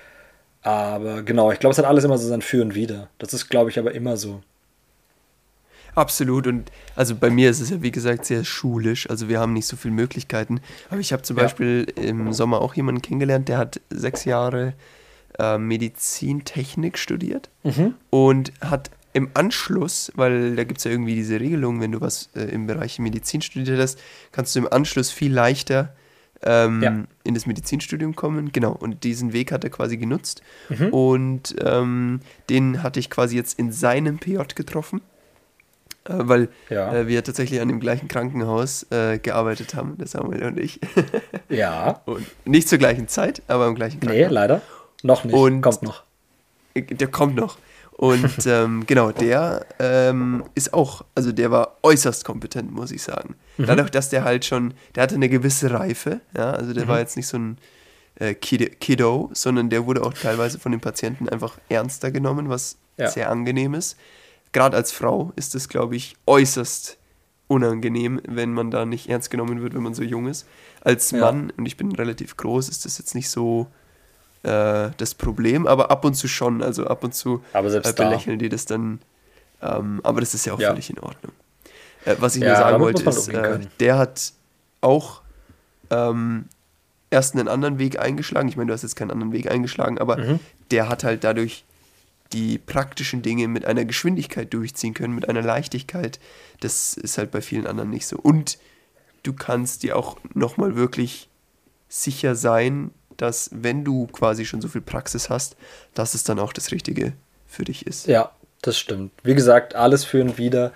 Aber 0.61 1.23
genau, 1.23 1.51
ich 1.51 1.59
glaube, 1.59 1.71
es 1.71 1.77
hat 1.77 1.85
alles 1.85 2.03
immer 2.03 2.17
so 2.17 2.27
sein 2.27 2.41
Für 2.41 2.61
und 2.61 2.75
Wider. 2.75 3.09
Das 3.19 3.33
ist, 3.33 3.49
glaube 3.49 3.69
ich, 3.69 3.79
aber 3.79 3.93
immer 3.93 4.17
so. 4.17 4.41
Absolut. 5.95 6.47
Und 6.47 6.71
also 6.95 7.15
bei 7.15 7.29
mir 7.29 7.49
ist 7.49 7.59
es 7.59 7.69
ja, 7.69 7.81
wie 7.81 7.91
gesagt, 7.91 8.25
sehr 8.25 8.43
schulisch. 8.43 9.09
Also 9.09 9.29
wir 9.29 9.39
haben 9.39 9.53
nicht 9.53 9.67
so 9.67 9.77
viele 9.77 9.93
Möglichkeiten. 9.93 10.61
Aber 10.89 10.99
ich 10.99 11.13
habe 11.13 11.21
zum 11.21 11.37
ja. 11.37 11.43
Beispiel 11.43 11.87
im 11.95 12.33
Sommer 12.33 12.61
auch 12.61 12.73
jemanden 12.73 13.01
kennengelernt, 13.01 13.47
der 13.47 13.57
hat 13.57 13.79
sechs 13.89 14.25
Jahre 14.25 14.73
äh, 15.37 15.57
Medizintechnik 15.57 16.97
studiert 16.97 17.49
mhm. 17.63 17.95
und 18.09 18.51
hat 18.61 18.89
im 19.13 19.29
Anschluss, 19.33 20.11
weil 20.15 20.55
da 20.55 20.63
gibt 20.63 20.79
es 20.79 20.83
ja 20.83 20.91
irgendwie 20.91 21.15
diese 21.15 21.39
Regelung, 21.39 21.81
wenn 21.81 21.91
du 21.91 22.01
was 22.01 22.29
äh, 22.35 22.41
im 22.41 22.67
Bereich 22.67 22.99
Medizin 22.99 23.41
studiert 23.41 23.79
hast, 23.79 23.99
kannst 24.31 24.55
du 24.55 24.59
im 24.59 24.71
Anschluss 24.71 25.11
viel 25.11 25.33
leichter 25.33 25.93
ähm, 26.41 26.83
ja. 26.83 27.03
in 27.23 27.33
das 27.33 27.45
Medizinstudium 27.45 28.15
kommen. 28.15 28.51
Genau, 28.51 28.71
und 28.71 29.03
diesen 29.03 29.33
Weg 29.33 29.51
hat 29.51 29.63
er 29.63 29.69
quasi 29.69 29.97
genutzt. 29.97 30.41
Mhm. 30.69 30.89
Und 30.89 31.55
ähm, 31.63 32.21
den 32.49 32.83
hatte 32.83 32.99
ich 32.99 33.09
quasi 33.09 33.35
jetzt 33.35 33.59
in 33.59 33.71
seinem 33.71 34.19
PJ 34.19 34.39
getroffen. 34.55 35.01
Äh, 36.05 36.13
weil 36.17 36.49
ja. 36.69 36.93
äh, 36.93 37.07
wir 37.07 37.23
tatsächlich 37.23 37.59
an 37.61 37.67
dem 37.67 37.79
gleichen 37.79 38.07
Krankenhaus 38.07 38.83
äh, 38.91 39.19
gearbeitet 39.19 39.75
haben, 39.75 39.97
der 39.97 40.07
Samuel 40.07 40.43
und 40.43 40.59
ich. 40.59 40.79
ja. 41.49 42.01
Und 42.05 42.25
nicht 42.45 42.69
zur 42.69 42.77
gleichen 42.77 43.07
Zeit, 43.07 43.41
aber 43.47 43.67
im 43.67 43.75
gleichen 43.75 43.99
Krankenhaus. 43.99 44.29
Nee, 44.29 44.33
leider. 44.33 44.61
Noch 45.03 45.23
nicht. 45.23 45.33
Und 45.33 45.61
kommt 45.61 45.83
noch. 45.83 46.03
Äh, 46.73 46.83
der 46.83 47.07
kommt 47.07 47.35
noch. 47.35 47.57
Und 47.99 48.33
ähm, 48.45 48.85
genau, 48.87 49.11
der 49.11 49.65
ähm, 49.77 50.43
ist 50.55 50.73
auch, 50.73 51.03
also 51.15 51.31
der 51.31 51.51
war 51.51 51.77
äußerst 51.83 52.23
kompetent, 52.23 52.71
muss 52.71 52.91
ich 52.91 53.03
sagen. 53.03 53.35
Mhm. 53.57 53.65
Dadurch, 53.65 53.89
dass 53.89 54.09
der 54.09 54.23
halt 54.23 54.45
schon, 54.45 54.73
der 54.95 55.03
hatte 55.03 55.15
eine 55.15 55.29
gewisse 55.29 55.71
Reife, 55.71 56.21
ja, 56.35 56.51
also 56.51 56.73
der 56.73 56.85
mhm. 56.85 56.89
war 56.89 56.99
jetzt 56.99 57.17
nicht 57.17 57.27
so 57.27 57.37
ein 57.37 57.57
äh, 58.15 58.33
Kiddo, 58.33 59.29
sondern 59.33 59.69
der 59.69 59.85
wurde 59.85 60.03
auch 60.03 60.13
teilweise 60.13 60.59
von 60.59 60.71
den 60.71 60.81
Patienten 60.81 61.27
einfach 61.27 61.57
ernster 61.67 62.11
genommen, 62.11 62.49
was 62.49 62.77
ja. 62.97 63.09
sehr 63.09 63.29
angenehm 63.29 63.73
ist 63.73 63.97
gerade 64.51 64.77
als 64.77 64.91
Frau 64.91 65.31
ist 65.35 65.55
es, 65.55 65.69
glaube 65.69 65.95
ich, 65.95 66.15
äußerst 66.25 66.97
unangenehm, 67.47 68.21
wenn 68.27 68.53
man 68.53 68.71
da 68.71 68.85
nicht 68.85 69.09
ernst 69.09 69.31
genommen 69.31 69.61
wird, 69.61 69.73
wenn 69.73 69.83
man 69.83 69.93
so 69.93 70.03
jung 70.03 70.27
ist. 70.27 70.47
Als 70.81 71.11
ja. 71.11 71.19
Mann, 71.19 71.51
und 71.57 71.65
ich 71.65 71.77
bin 71.77 71.91
relativ 71.91 72.37
groß, 72.37 72.69
ist 72.69 72.85
das 72.85 72.97
jetzt 72.97 73.15
nicht 73.15 73.29
so 73.29 73.67
äh, 74.43 74.89
das 74.97 75.15
Problem, 75.15 75.67
aber 75.67 75.91
ab 75.91 76.05
und 76.05 76.13
zu 76.13 76.27
schon. 76.27 76.61
Also 76.63 76.87
ab 76.87 77.03
und 77.03 77.13
zu 77.13 77.43
äh, 77.53 77.93
belächeln 77.93 78.39
die 78.39 78.49
das 78.49 78.65
dann. 78.65 78.99
Ähm, 79.61 79.99
aber 80.03 80.21
das 80.21 80.33
ist 80.33 80.45
ja 80.45 80.53
auch 80.53 80.59
ja. 80.59 80.69
völlig 80.69 80.89
in 80.89 80.99
Ordnung. 80.99 81.33
Äh, 82.05 82.15
was 82.19 82.35
ich 82.35 82.43
ja, 82.43 82.49
nur 82.49 82.57
sagen 82.57 82.79
wollte, 82.81 83.03
ist, 83.09 83.27
äh, 83.29 83.59
der 83.79 83.97
hat 83.97 84.33
auch 84.81 85.21
ähm, 85.89 86.45
erst 87.09 87.35
einen 87.35 87.47
anderen 87.47 87.79
Weg 87.79 87.99
eingeschlagen. 87.99 88.47
Ich 88.47 88.55
meine, 88.55 88.67
du 88.67 88.73
hast 88.73 88.83
jetzt 88.83 88.95
keinen 88.95 89.11
anderen 89.11 89.33
Weg 89.33 89.51
eingeschlagen, 89.51 89.97
aber 89.97 90.17
mhm. 90.17 90.39
der 90.71 90.87
hat 90.89 91.03
halt 91.03 91.23
dadurch 91.23 91.65
die 92.31 92.59
praktischen 92.59 93.21
Dinge 93.21 93.47
mit 93.47 93.65
einer 93.65 93.85
Geschwindigkeit 93.85 94.53
durchziehen 94.53 94.93
können, 94.93 95.15
mit 95.15 95.27
einer 95.27 95.41
Leichtigkeit. 95.41 96.19
Das 96.59 96.93
ist 96.93 97.17
halt 97.17 97.31
bei 97.31 97.41
vielen 97.41 97.65
anderen 97.65 97.89
nicht 97.89 98.05
so. 98.05 98.17
Und 98.17 98.59
du 99.23 99.33
kannst 99.33 99.83
dir 99.83 99.97
auch 99.97 100.17
nochmal 100.33 100.75
wirklich 100.75 101.27
sicher 101.87 102.35
sein, 102.35 102.91
dass 103.21 103.49
wenn 103.53 103.83
du 103.83 104.07
quasi 104.07 104.45
schon 104.45 104.61
so 104.61 104.67
viel 104.67 104.81
Praxis 104.81 105.29
hast, 105.29 105.55
dass 105.93 106.13
es 106.13 106.23
dann 106.23 106.39
auch 106.39 106.53
das 106.53 106.71
Richtige 106.71 107.13
für 107.47 107.65
dich 107.65 107.85
ist. 107.85 108.07
Ja, 108.07 108.31
das 108.61 108.77
stimmt. 108.77 109.11
Wie 109.23 109.35
gesagt, 109.35 109.75
alles 109.75 110.03
für 110.03 110.21
und 110.21 110.37
wieder. 110.37 110.71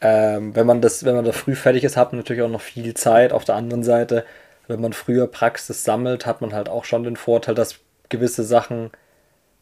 Ähm, 0.00 0.54
wenn 0.54 0.66
man 0.66 0.80
das, 0.80 1.04
wenn 1.04 1.14
man 1.14 1.24
da 1.24 1.32
früh 1.32 1.54
fertig 1.54 1.84
ist, 1.84 1.96
hat 1.96 2.12
man 2.12 2.18
natürlich 2.18 2.42
auch 2.42 2.50
noch 2.50 2.60
viel 2.60 2.94
Zeit. 2.94 3.32
Auf 3.32 3.44
der 3.44 3.56
anderen 3.56 3.82
Seite, 3.82 4.24
wenn 4.66 4.80
man 4.80 4.92
früher 4.92 5.26
Praxis 5.26 5.84
sammelt, 5.84 6.26
hat 6.26 6.40
man 6.40 6.52
halt 6.52 6.68
auch 6.68 6.84
schon 6.84 7.02
den 7.02 7.16
Vorteil, 7.16 7.54
dass 7.54 7.76
gewisse 8.08 8.44
Sachen 8.44 8.90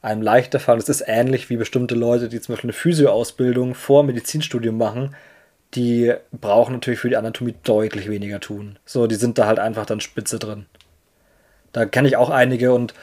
einem 0.02 0.22
leichter 0.22 0.60
fallen. 0.60 0.78
Es 0.78 0.88
ist 0.88 1.04
ähnlich 1.06 1.50
wie 1.50 1.56
bestimmte 1.56 1.94
Leute, 1.94 2.28
die 2.28 2.40
zum 2.40 2.54
Beispiel 2.54 2.68
eine 2.68 2.78
Physioausbildung 2.78 3.74
vor 3.74 4.04
Medizinstudium 4.04 4.76
machen. 4.76 5.16
Die 5.74 6.14
brauchen 6.32 6.74
natürlich 6.74 7.00
für 7.00 7.08
die 7.08 7.16
Anatomie 7.16 7.54
deutlich 7.64 8.08
weniger 8.08 8.38
tun. 8.38 8.78
So, 8.84 9.06
die 9.06 9.16
sind 9.16 9.38
da 9.38 9.46
halt 9.46 9.58
einfach 9.58 9.84
dann 9.84 10.00
spitze 10.00 10.38
drin. 10.38 10.66
Da 11.76 11.84
kenne 11.84 12.08
ich 12.08 12.16
auch 12.16 12.30
einige 12.30 12.72
und 12.72 12.94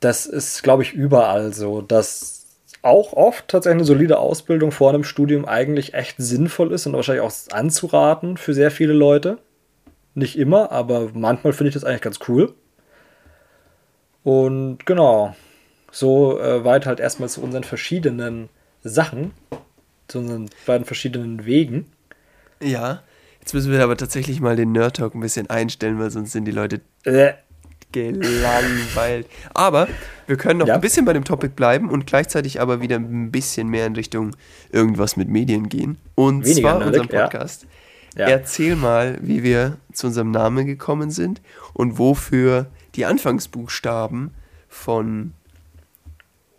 das 0.00 0.26
ist, 0.26 0.64
glaube 0.64 0.82
ich, 0.82 0.92
überall 0.92 1.52
so, 1.52 1.82
dass 1.82 2.44
auch 2.82 3.12
oft 3.12 3.46
tatsächlich 3.46 3.76
eine 3.76 3.84
solide 3.84 4.18
Ausbildung 4.18 4.72
vor 4.72 4.88
einem 4.88 5.04
Studium 5.04 5.44
eigentlich 5.44 5.94
echt 5.94 6.16
sinnvoll 6.18 6.72
ist 6.72 6.86
und 6.86 6.94
wahrscheinlich 6.94 7.22
auch 7.22 7.32
anzuraten 7.52 8.38
für 8.38 8.54
sehr 8.54 8.72
viele 8.72 8.92
Leute. 8.92 9.38
Nicht 10.16 10.36
immer, 10.36 10.72
aber 10.72 11.10
manchmal 11.14 11.52
finde 11.52 11.68
ich 11.68 11.74
das 11.74 11.84
eigentlich 11.84 12.00
ganz 12.00 12.18
cool. 12.26 12.54
Und 14.24 14.84
genau, 14.84 15.36
so 15.92 16.40
äh, 16.40 16.64
weit 16.64 16.86
halt 16.86 16.98
erstmal 16.98 17.28
zu 17.28 17.40
unseren 17.40 17.62
verschiedenen 17.62 18.48
Sachen, 18.82 19.30
zu 20.08 20.18
unseren 20.18 20.50
beiden 20.66 20.86
verschiedenen 20.86 21.46
Wegen. 21.46 21.86
Ja, 22.60 23.04
jetzt 23.38 23.54
müssen 23.54 23.70
wir 23.70 23.80
aber 23.80 23.96
tatsächlich 23.96 24.40
mal 24.40 24.56
den 24.56 24.72
Nerd 24.72 24.96
Talk 24.96 25.14
ein 25.14 25.20
bisschen 25.20 25.48
einstellen, 25.48 26.00
weil 26.00 26.10
sonst 26.10 26.32
sind 26.32 26.46
die 26.46 26.50
Leute 26.50 26.80
äh 27.04 27.34
gelangweilt. 27.92 29.26
Aber 29.54 29.88
wir 30.26 30.36
können 30.36 30.60
noch 30.60 30.68
ja. 30.68 30.74
ein 30.74 30.80
bisschen 30.80 31.04
bei 31.04 31.12
dem 31.12 31.24
Topic 31.24 31.54
bleiben 31.54 31.90
und 31.90 32.06
gleichzeitig 32.06 32.60
aber 32.60 32.80
wieder 32.80 32.96
ein 32.96 33.30
bisschen 33.30 33.68
mehr 33.68 33.86
in 33.86 33.94
Richtung 33.94 34.36
irgendwas 34.70 35.16
mit 35.16 35.28
Medien 35.28 35.68
gehen. 35.68 35.98
Und 36.14 36.44
Weniger 36.44 36.78
zwar 36.78 36.86
unserem 36.86 37.08
Podcast. 37.08 37.62
Ja. 37.62 37.68
Ja. 38.16 38.28
Erzähl 38.28 38.76
mal, 38.76 39.18
wie 39.20 39.42
wir 39.42 39.76
zu 39.92 40.08
unserem 40.08 40.30
Namen 40.30 40.66
gekommen 40.66 41.10
sind 41.10 41.40
und 41.74 41.98
wofür 41.98 42.66
die 42.96 43.06
Anfangsbuchstaben 43.06 44.34
von 44.68 45.32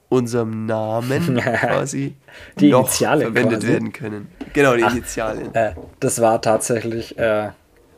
unserem 0.10 0.66
Namen 0.66 1.38
quasi 1.60 2.16
die 2.60 2.70
noch 2.70 2.90
verwendet 2.90 3.62
quasi. 3.62 3.68
werden 3.68 3.94
können. 3.94 4.28
Genau, 4.54 4.76
die 4.76 4.84
Ach, 4.84 4.92
Initialen. 4.92 5.56
Äh, 5.56 5.74
das 6.02 6.20
war 6.20 6.42
tatsächlich 6.42 7.18
äh, 7.18 7.50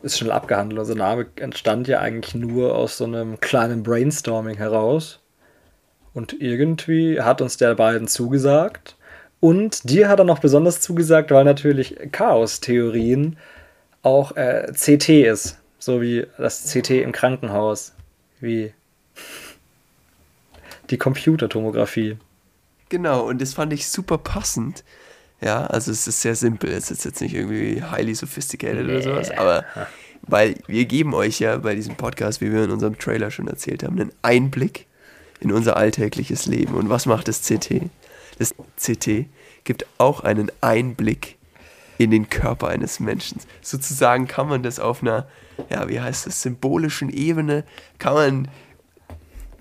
ist 0.04 0.18
schnell 0.18 0.32
abgehandelt. 0.32 0.78
Unser 0.78 0.94
Name 0.94 1.26
entstand 1.36 1.88
ja 1.88 2.00
eigentlich 2.00 2.34
nur 2.34 2.76
aus 2.76 2.98
so 2.98 3.04
einem 3.04 3.40
kleinen 3.40 3.82
Brainstorming 3.82 4.56
heraus. 4.56 5.20
Und 6.12 6.40
irgendwie 6.40 7.20
hat 7.20 7.40
uns 7.40 7.56
der 7.56 7.74
beiden 7.74 8.06
zugesagt. 8.06 8.96
Und 9.40 9.90
dir 9.90 10.08
hat 10.08 10.20
er 10.20 10.24
noch 10.24 10.38
besonders 10.38 10.80
zugesagt, 10.80 11.30
weil 11.30 11.44
natürlich 11.44 11.96
Chaos-Theorien 12.12 13.36
auch 14.02 14.36
äh, 14.36 14.72
CT 14.72 15.08
ist. 15.08 15.58
So 15.78 16.00
wie 16.00 16.26
das 16.38 16.72
CT 16.72 16.90
im 16.90 17.12
Krankenhaus. 17.12 17.94
Wie 18.40 18.72
die 20.90 20.98
Computertomographie. 20.98 22.18
Genau, 22.88 23.26
und 23.26 23.40
das 23.40 23.54
fand 23.54 23.72
ich 23.72 23.88
super 23.88 24.18
passend, 24.18 24.84
ja, 25.40 25.66
also 25.66 25.90
es 25.90 26.06
ist 26.06 26.22
sehr 26.22 26.36
simpel. 26.36 26.70
Es 26.70 26.90
ist 26.90 27.04
jetzt 27.04 27.20
nicht 27.20 27.34
irgendwie 27.34 27.82
highly 27.82 28.14
sophisticated 28.14 28.86
nee. 28.86 28.92
oder 28.92 29.02
sowas, 29.02 29.30
aber 29.30 29.64
weil 30.22 30.56
wir 30.66 30.86
geben 30.86 31.14
euch 31.14 31.38
ja 31.40 31.58
bei 31.58 31.74
diesem 31.74 31.96
Podcast, 31.96 32.40
wie 32.40 32.52
wir 32.52 32.64
in 32.64 32.70
unserem 32.70 32.98
Trailer 32.98 33.30
schon 33.30 33.48
erzählt 33.48 33.82
haben, 33.82 34.00
einen 34.00 34.12
Einblick 34.22 34.86
in 35.40 35.52
unser 35.52 35.76
alltägliches 35.76 36.46
Leben. 36.46 36.74
Und 36.74 36.88
was 36.88 37.06
macht 37.06 37.28
das 37.28 37.42
CT? 37.42 37.82
Das 38.38 38.54
CT 38.76 39.26
gibt 39.64 39.86
auch 39.98 40.20
einen 40.20 40.50
Einblick 40.60 41.36
in 41.98 42.10
den 42.10 42.28
Körper 42.28 42.68
eines 42.68 43.00
Menschen. 43.00 43.40
Sozusagen 43.60 44.26
kann 44.26 44.48
man 44.48 44.62
das 44.62 44.80
auf 44.80 45.02
einer, 45.02 45.28
ja, 45.70 45.88
wie 45.88 46.00
heißt 46.00 46.26
das, 46.26 46.42
symbolischen 46.42 47.10
Ebene, 47.10 47.64
kann 47.98 48.14
man 48.14 48.48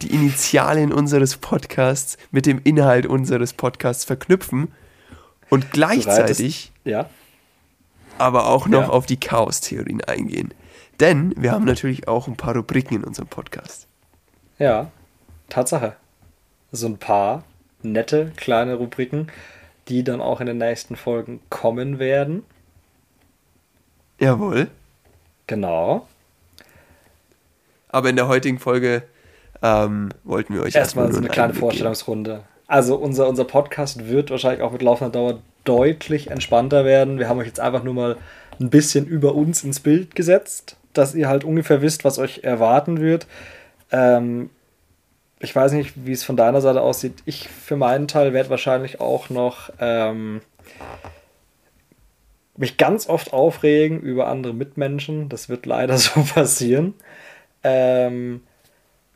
die 0.02 0.14
Initialien 0.14 0.92
unseres 0.92 1.38
Podcasts 1.38 2.18
mit 2.32 2.46
dem 2.46 2.60
Inhalt 2.64 3.06
unseres 3.06 3.54
Podcasts 3.54 4.06
verknüpfen 4.06 4.70
und 5.54 5.70
gleichzeitig 5.70 6.72
ja. 6.84 7.08
aber 8.18 8.48
auch 8.48 8.68
noch 8.68 8.88
ja. 8.88 8.90
auf 8.90 9.06
die 9.06 9.20
Chaos-Theorien 9.20 10.02
eingehen. 10.02 10.52
Denn 11.00 11.32
wir 11.38 11.52
haben 11.52 11.66
natürlich 11.66 12.08
auch 12.08 12.28
ein 12.28 12.36
paar 12.36 12.56
Rubriken 12.56 12.96
in 12.96 13.04
unserem 13.04 13.28
Podcast. 13.28 13.86
Ja, 14.58 14.90
Tatsache. 15.50 15.96
So 16.72 16.88
ein 16.88 16.98
paar 16.98 17.44
nette 17.84 18.32
kleine 18.36 18.74
Rubriken, 18.76 19.28
die 19.90 20.04
dann 20.04 20.22
auch 20.22 20.42
in 20.42 20.48
den 20.48 20.58
nächsten 20.58 20.96
Folgen 20.96 21.40
kommen 21.52 22.00
werden. 22.00 22.44
Jawohl. 24.20 24.72
Genau. 25.46 26.08
Aber 27.90 28.10
in 28.10 28.16
der 28.16 28.28
heutigen 28.28 28.58
Folge 28.58 29.04
ähm, 29.62 30.10
wollten 30.24 30.56
wir 30.56 30.64
euch 30.64 30.74
erstmal, 30.74 31.06
erstmal 31.06 31.12
so 31.12 31.20
eine 31.20 31.30
kleine 31.30 31.54
Vorstellungsrunde. 31.54 32.32
Geben. 32.38 32.53
Also 32.74 32.96
unser, 32.96 33.28
unser 33.28 33.44
Podcast 33.44 34.08
wird 34.08 34.32
wahrscheinlich 34.32 34.64
auch 34.64 34.72
mit 34.72 34.82
laufender 34.82 35.12
Dauer 35.12 35.42
deutlich 35.64 36.32
entspannter 36.32 36.86
werden. 36.86 37.20
Wir 37.20 37.30
haben 37.30 37.38
euch 37.38 37.46
jetzt 37.46 37.60
einfach 37.60 37.84
nur 37.84 37.94
mal 37.94 38.18
ein 38.60 38.72
bisschen 38.72 39.06
über 39.06 39.36
uns 39.36 39.64
ins 39.64 39.80
Bild 39.80 40.16
gesetzt, 40.16 40.76
dass 40.92 41.14
ihr 41.14 41.30
halt 41.30 41.44
ungefähr 41.44 41.84
wisst, 41.84 42.04
was 42.04 42.18
euch 42.18 42.40
erwarten 42.44 43.00
wird. 43.00 43.28
Ähm, 43.92 44.50
ich 45.38 45.56
weiß 45.56 45.74
nicht, 45.74 45.94
wie 46.08 46.14
es 46.14 46.24
von 46.24 46.36
deiner 46.36 46.62
Seite 46.62 46.82
aussieht. 46.82 47.22
Ich 47.26 47.48
für 47.48 47.76
meinen 47.76 48.08
Teil 48.08 48.34
werde 48.34 48.50
wahrscheinlich 48.50 49.00
auch 49.00 49.30
noch 49.30 49.70
ähm, 49.80 50.42
mich 52.58 52.78
ganz 52.78 53.08
oft 53.08 53.34
aufregen 53.34 54.00
über 54.00 54.26
andere 54.26 54.56
Mitmenschen. 54.56 55.30
Das 55.30 55.48
wird 55.48 55.68
leider 55.68 55.96
so 56.00 56.24
passieren. 56.24 56.96
Ähm, 57.64 58.42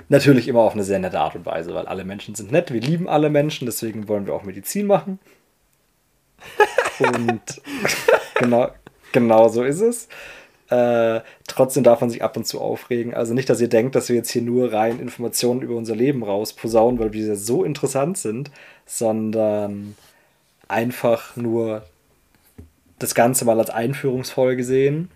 Natürlich 0.10 0.48
immer 0.48 0.62
auf 0.62 0.74
eine 0.74 0.84
sehr 0.84 1.00
nette 1.00 1.20
Art 1.20 1.36
und 1.36 1.46
Weise, 1.46 1.74
weil 1.74 1.86
alle 1.86 2.06
Menschen 2.06 2.34
sind 2.36 2.52
nett, 2.52 2.72
wir 2.72 2.80
lieben 2.80 3.10
alle 3.10 3.30
Menschen, 3.30 3.66
deswegen 3.66 4.08
wollen 4.08 4.26
wir 4.26 4.34
auch 4.34 4.44
Medizin 4.44 4.88
machen. 4.88 5.20
Und 7.00 7.62
genau, 8.36 8.70
genau 9.12 9.50
so 9.50 9.64
ist 9.64 9.82
es. 9.82 10.08
Äh, 10.70 11.22
trotzdem 11.48 11.84
darf 11.84 12.02
man 12.02 12.10
sich 12.10 12.24
ab 12.24 12.36
und 12.36 12.46
zu 12.46 12.60
aufregen. 12.60 13.14
Also 13.14 13.34
nicht, 13.34 13.50
dass 13.50 13.62
ihr 13.62 13.70
denkt, 13.70 13.96
dass 13.96 14.10
wir 14.10 14.16
jetzt 14.16 14.32
hier 14.32 14.42
nur 14.42 14.74
rein 14.74 15.00
Informationen 15.00 15.62
über 15.62 15.76
unser 15.76 15.96
Leben 15.96 16.24
rausposaunen, 16.24 17.00
weil 17.00 17.14
wir 17.14 17.36
so 17.36 17.64
interessant 17.64 18.18
sind, 18.18 18.52
sondern 18.86 19.96
einfach 20.68 21.36
nur 21.36 21.84
das 23.00 23.16
Ganze 23.16 23.46
mal 23.46 23.60
als 23.60 23.70
Einführungsfolge 23.70 24.64
sehen. 24.64 25.10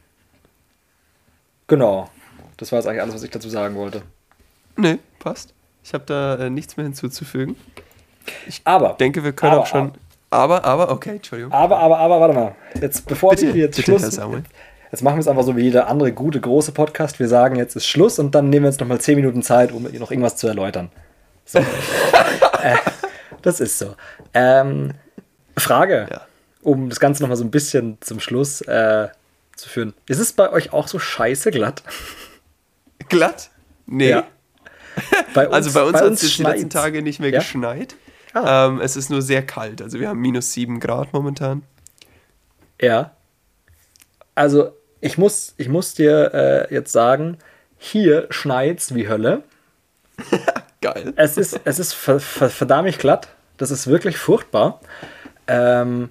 Genau. 1.67 2.09
Das 2.57 2.71
war 2.71 2.79
jetzt 2.79 2.87
eigentlich 2.87 3.01
alles, 3.01 3.15
was 3.15 3.23
ich 3.23 3.31
dazu 3.31 3.49
sagen 3.49 3.75
wollte. 3.75 4.03
Nee, 4.77 4.99
passt. 5.19 5.53
Ich 5.83 5.93
habe 5.93 6.03
da 6.05 6.35
äh, 6.35 6.49
nichts 6.49 6.77
mehr 6.77 6.85
hinzuzufügen. 6.85 7.55
Ich 8.47 8.61
aber, 8.65 8.93
denke, 8.99 9.23
wir 9.23 9.33
können 9.33 9.53
aber, 9.53 9.61
auch 9.61 9.67
schon. 9.67 9.93
Aber, 10.29 10.63
aber, 10.63 10.91
okay, 10.91 11.11
Entschuldigung. 11.11 11.51
Aber, 11.51 11.79
aber, 11.79 11.97
aber, 11.97 12.21
warte 12.21 12.33
mal. 12.33 12.55
Jetzt, 12.79 13.05
bevor 13.07 13.31
bitte, 13.31 13.53
wir 13.53 13.63
jetzt 13.63 13.77
bitte, 13.77 13.99
Schluss. 13.99 14.19
Jetzt 14.91 15.03
machen 15.03 15.15
wir 15.15 15.21
es 15.21 15.27
einfach 15.27 15.43
so 15.43 15.55
wie 15.55 15.61
jeder 15.61 15.87
andere 15.87 16.11
gute, 16.11 16.41
große 16.41 16.73
Podcast. 16.73 17.19
Wir 17.19 17.29
sagen, 17.29 17.55
jetzt 17.55 17.75
ist 17.75 17.87
Schluss 17.87 18.19
und 18.19 18.35
dann 18.35 18.49
nehmen 18.49 18.65
wir 18.65 18.67
uns 18.69 18.79
nochmal 18.79 18.99
10 18.99 19.15
Minuten 19.15 19.41
Zeit, 19.41 19.71
um 19.71 19.83
noch 19.83 20.11
irgendwas 20.11 20.35
zu 20.35 20.47
erläutern. 20.47 20.91
So. 21.45 21.59
äh, 22.61 22.75
das 23.41 23.61
ist 23.61 23.79
so. 23.79 23.95
Ähm, 24.33 24.91
Frage, 25.57 26.07
ja. 26.11 26.21
um 26.61 26.89
das 26.89 26.99
Ganze 26.99 27.23
nochmal 27.23 27.37
so 27.37 27.43
ein 27.45 27.51
bisschen 27.51 27.97
zum 28.01 28.19
Schluss 28.19 28.61
äh, 28.61 29.07
zu 29.55 29.69
führen. 29.69 29.93
Ist 30.07 30.19
es 30.19 30.33
bei 30.33 30.51
euch 30.51 30.73
auch 30.73 30.87
so 30.87 30.99
scheiße 30.99 31.51
glatt? 31.51 31.83
Glatt? 33.07 33.49
Nee. 33.85 34.09
Ja. 34.09 34.27
Bei 35.33 35.47
uns, 35.47 35.55
also 35.55 35.73
bei 35.73 35.83
uns 35.83 36.01
hat 36.01 36.11
es 36.11 36.35
die 36.35 36.43
letzten 36.43 36.69
Tage 36.69 37.01
nicht 37.01 37.19
mehr 37.19 37.29
ja? 37.29 37.39
geschneit. 37.39 37.95
Ah. 38.33 38.67
Ähm, 38.67 38.81
es 38.81 38.95
ist 38.95 39.09
nur 39.09 39.21
sehr 39.21 39.45
kalt. 39.45 39.81
Also 39.81 39.99
wir 39.99 40.09
haben 40.09 40.19
minus 40.19 40.53
7 40.53 40.79
Grad 40.79 41.13
momentan. 41.13 41.63
Ja. 42.81 43.11
Also 44.35 44.71
ich 44.99 45.17
muss, 45.17 45.53
ich 45.57 45.69
muss 45.69 45.93
dir 45.93 46.33
äh, 46.33 46.73
jetzt 46.73 46.91
sagen, 46.91 47.37
hier 47.77 48.27
schneit's 48.29 48.93
wie 48.93 49.07
Hölle. 49.07 49.43
Geil. 50.81 51.13
Es 51.15 51.37
ist, 51.37 51.59
es 51.63 51.79
ist 51.79 51.93
verdammt 51.93 52.99
glatt. 52.99 53.29
Das 53.57 53.71
ist 53.71 53.87
wirklich 53.87 54.17
furchtbar. 54.17 54.81
Ähm, 55.47 56.09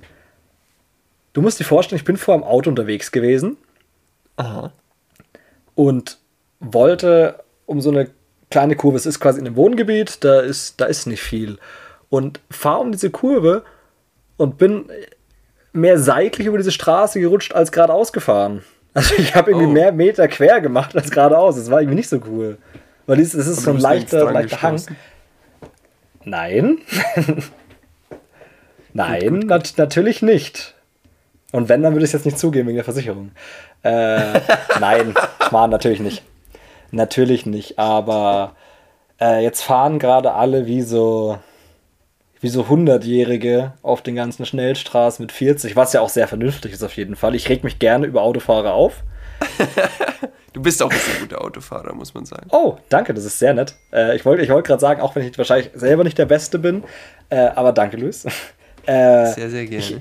du 1.33 1.43
musst 1.43 1.59
dir 1.59 1.65
vorstellen, 1.65 1.99
ich 1.99 2.05
bin 2.05 2.17
vor 2.17 2.37
dem 2.37 2.45
Auto 2.45 2.71
unterwegs 2.71 3.11
gewesen. 3.13 3.57
Aha. 4.37 4.73
Und 5.75 6.19
wollte 6.61 7.43
um 7.67 7.81
so 7.81 7.91
eine 7.91 8.11
kleine 8.51 8.77
Kurve, 8.77 8.97
es 8.97 9.07
ist 9.07 9.21
quasi 9.21 9.41
in 9.41 9.47
einem 9.47 9.57
Wohngebiet, 9.57 10.25
da 10.25 10.41
ist, 10.41 10.81
da 10.81 10.87
ist 10.87 11.07
nicht 11.07 11.23
viel. 11.23 11.59
Und 12.09 12.41
fahre 12.51 12.81
um 12.81 12.93
diese 12.93 13.11
Kurve 13.11 13.65
und 14.37 14.59
bin 14.59 14.87
mehr 15.73 15.99
seitlich 15.99 16.47
über 16.47 16.59
diese 16.59 16.73
Straße 16.73 17.21
gerutscht 17.21 17.55
als 17.55 17.73
geradeaus 17.73 18.13
gefahren. 18.13 18.63
Also 18.93 19.15
ich 19.17 19.37
habe 19.37 19.53
irgendwie 19.53 19.69
oh. 19.69 19.73
mehr 19.73 19.93
Meter 19.93 20.27
quer 20.27 20.61
gemacht 20.61 20.97
als 20.97 21.13
geradeaus. 21.13 21.55
Das 21.55 21.71
war 21.71 21.81
irgendwie 21.81 21.95
nicht 21.95 22.09
so 22.09 22.21
cool. 22.27 22.59
Weil 23.07 23.21
es 23.21 23.35
ist 23.35 23.63
so 23.63 23.71
ein 23.71 23.79
leichter, 23.79 24.33
leichter 24.33 24.63
Hang. 24.63 24.83
Nein. 26.25 26.79
Nein, 28.93 29.21
gut, 29.21 29.31
gut, 29.31 29.41
gut. 29.43 29.49
Nat 29.49 29.75
natürlich 29.77 30.23
nicht. 30.23 30.75
Und 31.53 31.69
wenn, 31.69 31.83
dann 31.83 31.93
würde 31.93 32.05
ich 32.05 32.09
es 32.09 32.15
jetzt 32.15 32.25
nicht 32.25 32.39
zugeben 32.39 32.67
wegen 32.67 32.77
der 32.77 32.85
Versicherung. 32.85 33.31
Äh, 33.83 34.41
nein, 34.81 35.15
Schmarrn, 35.49 35.71
natürlich 35.71 36.01
nicht. 36.01 36.23
Natürlich 36.91 37.47
nicht, 37.47 37.79
aber 37.79 38.55
äh, 39.21 39.43
jetzt 39.43 39.63
fahren 39.63 39.99
gerade 39.99 40.33
alle 40.33 40.67
wie 40.67 40.83
so 40.83 41.39
wie 42.41 42.49
so 42.49 42.63
100-Jährige 42.63 43.75
auf 43.83 44.03
den 44.03 44.17
ganzen 44.17 44.47
Schnellstraßen 44.47 45.23
mit 45.23 45.31
40, 45.31 45.77
was 45.77 45.93
ja 45.93 46.01
auch 46.01 46.09
sehr 46.09 46.27
vernünftig 46.27 46.73
ist 46.73 46.83
auf 46.83 46.97
jeden 46.97 47.15
Fall. 47.15 47.35
Ich 47.35 47.49
reg 47.51 47.65
mich 47.65 47.79
gerne 47.79 48.07
über 48.07 48.23
Autofahrer 48.23 48.73
auf. 48.73 49.05
du 50.55 50.63
bist 50.63 50.83
auch 50.83 50.91
ein 50.91 50.99
sehr 50.99 51.21
guter 51.21 51.45
Autofahrer, 51.45 51.95
muss 51.95 52.15
man 52.15 52.25
sagen. 52.25 52.49
Oh, 52.51 52.79
danke, 52.89 53.13
das 53.13 53.25
ist 53.25 53.39
sehr 53.39 53.53
nett. 53.53 53.75
Äh, 53.93 54.17
ich 54.17 54.25
wollte 54.25 54.43
ich 54.43 54.49
wollt 54.49 54.67
gerade 54.67 54.81
sagen, 54.81 55.03
auch 55.03 55.15
wenn 55.15 55.27
ich 55.27 55.37
wahrscheinlich 55.37 55.71
selber 55.75 56.03
nicht 56.03 56.17
der 56.17 56.25
Beste 56.25 56.59
bin, 56.59 56.83
äh, 57.29 57.37
aber 57.37 57.73
danke, 57.73 57.97
Luis. 57.97 58.27
Äh, 58.87 59.27
sehr, 59.35 59.51
sehr 59.51 59.67
gerne. 59.67 59.77
Ich, 59.77 59.97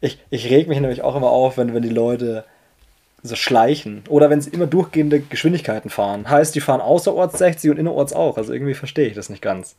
ich, 0.00 0.18
ich 0.30 0.50
reg 0.50 0.66
mich 0.66 0.80
nämlich 0.80 1.02
auch 1.02 1.14
immer 1.14 1.28
auf, 1.28 1.58
wenn, 1.58 1.74
wenn 1.74 1.82
die 1.82 1.90
Leute 1.90 2.46
so 3.22 3.36
schleichen 3.36 4.02
oder 4.08 4.30
wenn 4.30 4.40
sie 4.40 4.50
immer 4.50 4.66
durchgehende 4.66 5.20
Geschwindigkeiten 5.20 5.90
fahren. 5.90 6.28
Heißt, 6.28 6.54
die 6.54 6.60
fahren 6.60 6.80
außerorts 6.80 7.38
60 7.38 7.70
und 7.70 7.78
innerorts 7.78 8.12
auch. 8.12 8.36
Also 8.36 8.52
irgendwie 8.52 8.74
verstehe 8.74 9.08
ich 9.08 9.14
das 9.14 9.30
nicht 9.30 9.42
ganz. 9.42 9.76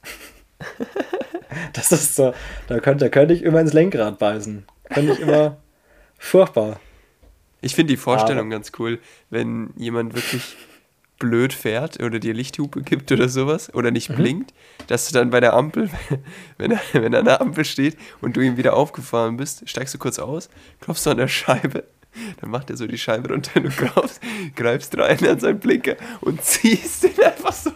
das 1.74 1.92
ist 1.92 2.16
so, 2.16 2.34
da 2.68 2.80
könnte, 2.80 3.06
da 3.06 3.10
könnte 3.10 3.34
ich 3.34 3.44
immer 3.44 3.60
ins 3.60 3.74
Lenkrad 3.74 4.18
beißen. 4.18 4.66
Könnte 4.94 5.14
ich 5.14 5.20
immer 5.20 5.58
furchtbar. 6.18 6.80
Ich 7.62 7.76
finde 7.76 7.94
die 7.94 7.98
Vorstellung 7.98 8.48
Aber. 8.48 8.56
ganz 8.56 8.72
cool, 8.78 9.00
wenn 9.30 9.72
jemand 9.78 10.16
wirklich 10.16 10.56
blöd 11.20 11.54
fährt 11.54 12.02
oder 12.02 12.20
dir 12.20 12.34
Lichthupe 12.34 12.82
gibt 12.82 13.12
oder 13.12 13.30
sowas 13.30 13.74
oder 13.74 13.92
nicht 13.92 14.10
mhm. 14.10 14.16
blinkt, 14.16 14.54
dass 14.88 15.08
du 15.08 15.14
dann 15.14 15.30
bei 15.30 15.40
der 15.40 15.54
Ampel, 15.54 15.90
wenn 16.58 16.72
er, 16.72 16.82
wenn 16.94 17.14
er 17.14 17.20
an 17.20 17.26
der 17.26 17.42
Ampel 17.42 17.66
steht 17.66 17.98
und 18.22 18.36
du 18.36 18.42
ihm 18.42 18.58
wieder 18.58 18.76
aufgefahren 18.76 19.38
bist, 19.38 19.68
steigst 19.70 19.94
du 19.94 19.98
kurz 19.98 20.20
aus, 20.20 20.50
klopfst 20.82 21.06
du 21.06 21.12
an 21.12 21.18
der 21.18 21.28
Scheibe, 21.28 21.86
dann 22.40 22.50
macht 22.50 22.70
er 22.70 22.78
so 22.78 22.88
die 22.88 22.98
Scheibe 22.98 23.30
runter, 23.30 23.60
du 23.60 23.70
greifst, 23.70 24.22
greifst 24.56 24.98
rein 24.98 25.26
an 25.28 25.40
seinen 25.40 25.60
Blinker 25.60 25.96
und 26.22 26.44
ziehst 26.44 27.04
ihn 27.04 27.24
einfach 27.24 27.54
so 27.54 27.72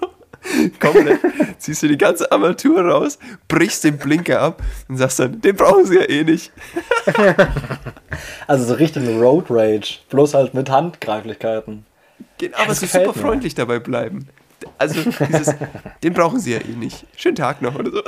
komplett, 0.79 1.19
ziehst 1.57 1.83
du 1.83 1.87
die 1.87 1.97
ganze 1.97 2.31
Armatur 2.31 2.81
raus, 2.81 3.19
brichst 3.47 3.83
den 3.83 3.97
Blinker 3.97 4.41
ab 4.41 4.63
und 4.87 4.97
sagst 4.97 5.19
dann, 5.19 5.41
den 5.41 5.55
brauchen 5.55 5.85
sie 5.85 5.95
ja 5.95 6.09
eh 6.09 6.23
nicht. 6.23 6.51
also 8.47 8.65
so 8.65 8.73
richtig 8.75 9.07
Road 9.07 9.45
Rage, 9.49 9.99
bloß 10.09 10.33
halt 10.33 10.53
mit 10.53 10.69
Handgreiflichkeiten. 10.69 11.85
Genau, 12.37 12.57
aber 12.57 12.73
so 12.75 12.85
super 12.85 13.07
mir. 13.07 13.13
freundlich 13.13 13.55
dabei 13.55 13.79
bleiben. 13.79 14.27
Also, 14.77 15.01
dieses, 15.27 15.53
den 16.03 16.13
brauchen 16.13 16.39
sie 16.39 16.53
ja 16.53 16.59
eh 16.59 16.75
nicht. 16.75 17.05
Schönen 17.15 17.35
Tag 17.35 17.61
noch 17.61 17.75
oder 17.75 17.91
so. 17.91 18.01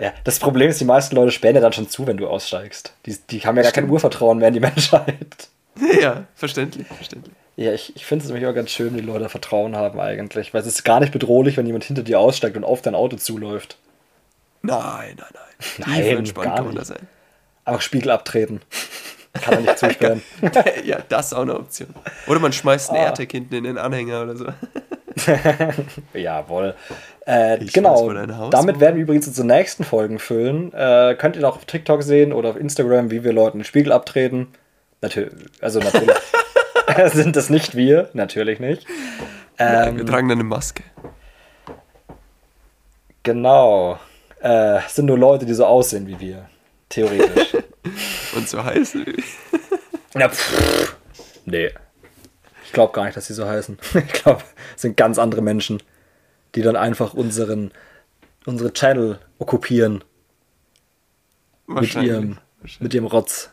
Ja, 0.00 0.14
das 0.24 0.38
Problem 0.38 0.70
ist, 0.70 0.80
die 0.80 0.86
meisten 0.86 1.14
Leute 1.14 1.30
sperren 1.30 1.56
ja 1.56 1.60
dann 1.60 1.74
schon 1.74 1.88
zu, 1.88 2.06
wenn 2.06 2.16
du 2.16 2.26
aussteigst. 2.26 2.94
Die, 3.04 3.16
die 3.30 3.40
haben 3.40 3.56
ja 3.56 3.62
gar 3.62 3.72
kein 3.72 3.88
Urvertrauen 3.88 4.38
mehr 4.38 4.48
in 4.48 4.54
die 4.54 4.60
Menschheit. 4.60 5.48
Ja, 6.00 6.24
verständlich, 6.34 6.86
verständlich. 6.86 7.34
Ja, 7.56 7.72
ich, 7.72 7.94
ich 7.96 8.04
finde 8.04 8.24
es 8.24 8.30
nämlich 8.30 8.46
auch 8.46 8.54
ganz 8.54 8.70
schön, 8.70 8.88
wenn 8.88 9.00
die 9.00 9.06
Leute 9.06 9.28
Vertrauen 9.28 9.76
haben 9.76 9.98
eigentlich. 10.00 10.52
Weil 10.52 10.60
es 10.60 10.66
ist 10.66 10.84
gar 10.84 11.00
nicht 11.00 11.12
bedrohlich, 11.12 11.56
wenn 11.56 11.64
jemand 11.64 11.84
hinter 11.84 12.02
dir 12.02 12.18
aussteigt 12.18 12.56
und 12.56 12.64
auf 12.64 12.82
dein 12.82 12.94
Auto 12.94 13.16
zuläuft. 13.16 13.78
Nein, 14.62 15.16
nein, 15.16 15.28
nein. 15.32 15.42
Nein, 15.86 16.16
entspannt 16.18 16.56
gar 16.56 16.64
nicht. 16.64 16.86
sein. 16.86 17.08
Einfach 17.64 17.80
Spiegel 17.80 18.10
abtreten. 18.10 18.60
Kann 19.32 19.54
er 19.54 19.60
nicht 19.60 19.78
zusperren. 19.78 20.22
ja, 20.84 20.98
das 21.08 21.26
ist 21.26 21.32
auch 21.34 21.42
eine 21.42 21.54
Option. 21.54 21.94
Oder 22.26 22.40
man 22.40 22.52
schmeißt 22.52 22.90
ein 22.90 22.96
ah. 22.96 23.04
AirTag 23.04 23.30
hinten 23.30 23.54
in 23.54 23.64
den 23.64 23.78
Anhänger 23.78 24.22
oder 24.22 24.36
so. 24.36 24.46
Jawohl. 26.14 26.74
Äh, 27.26 27.58
genau. 27.58 28.12
Damit 28.50 28.80
werden 28.80 28.96
wir 28.96 29.02
übrigens 29.02 29.28
unsere 29.28 29.46
nächsten 29.46 29.84
Folgen 29.84 30.18
füllen. 30.18 30.72
Äh, 30.72 31.14
könnt 31.18 31.36
ihr 31.36 31.48
auch 31.48 31.56
auf 31.56 31.64
TikTok 31.64 32.02
sehen 32.02 32.32
oder 32.32 32.50
auf 32.50 32.56
Instagram, 32.56 33.10
wie 33.10 33.24
wir 33.24 33.32
Leuten 33.32 33.58
den 33.58 33.64
Spiegel 33.64 33.92
abtreten. 33.92 34.48
Natürlich, 35.02 35.32
also 35.60 35.80
natürlich 35.80 36.10
sind 37.12 37.36
das 37.36 37.50
nicht 37.50 37.76
wir, 37.76 38.10
natürlich 38.12 38.60
nicht. 38.60 38.86
Ähm, 39.58 39.96
wir 39.96 40.06
tragen 40.06 40.30
eine 40.30 40.44
Maske. 40.44 40.82
Genau. 43.22 43.98
Äh, 44.40 44.80
sind 44.88 45.06
nur 45.06 45.18
Leute, 45.18 45.44
die 45.46 45.54
so 45.54 45.66
aussehen 45.66 46.06
wie 46.06 46.18
wir. 46.18 46.48
Theoretisch. 46.88 47.54
Und 48.34 48.48
so 48.48 48.62
heißen 48.62 49.06
wie 49.06 49.22
Ja, 50.18 50.28
pff, 50.28 50.96
nee. 51.44 51.70
Ich 52.70 52.74
glaube 52.74 52.92
gar 52.92 53.04
nicht, 53.04 53.16
dass 53.16 53.26
sie 53.26 53.34
so 53.34 53.48
heißen. 53.48 53.78
Ich 53.94 54.12
glaube, 54.12 54.44
es 54.76 54.82
sind 54.82 54.96
ganz 54.96 55.18
andere 55.18 55.42
Menschen, 55.42 55.82
die 56.54 56.62
dann 56.62 56.76
einfach 56.76 57.14
unseren, 57.14 57.72
unsere 58.46 58.72
Channel 58.72 59.18
okkupieren. 59.40 60.04
Mit 61.66 61.96
ihrem, 61.96 62.38
mit 62.78 62.94
ihrem 62.94 63.06
Rotz. 63.06 63.50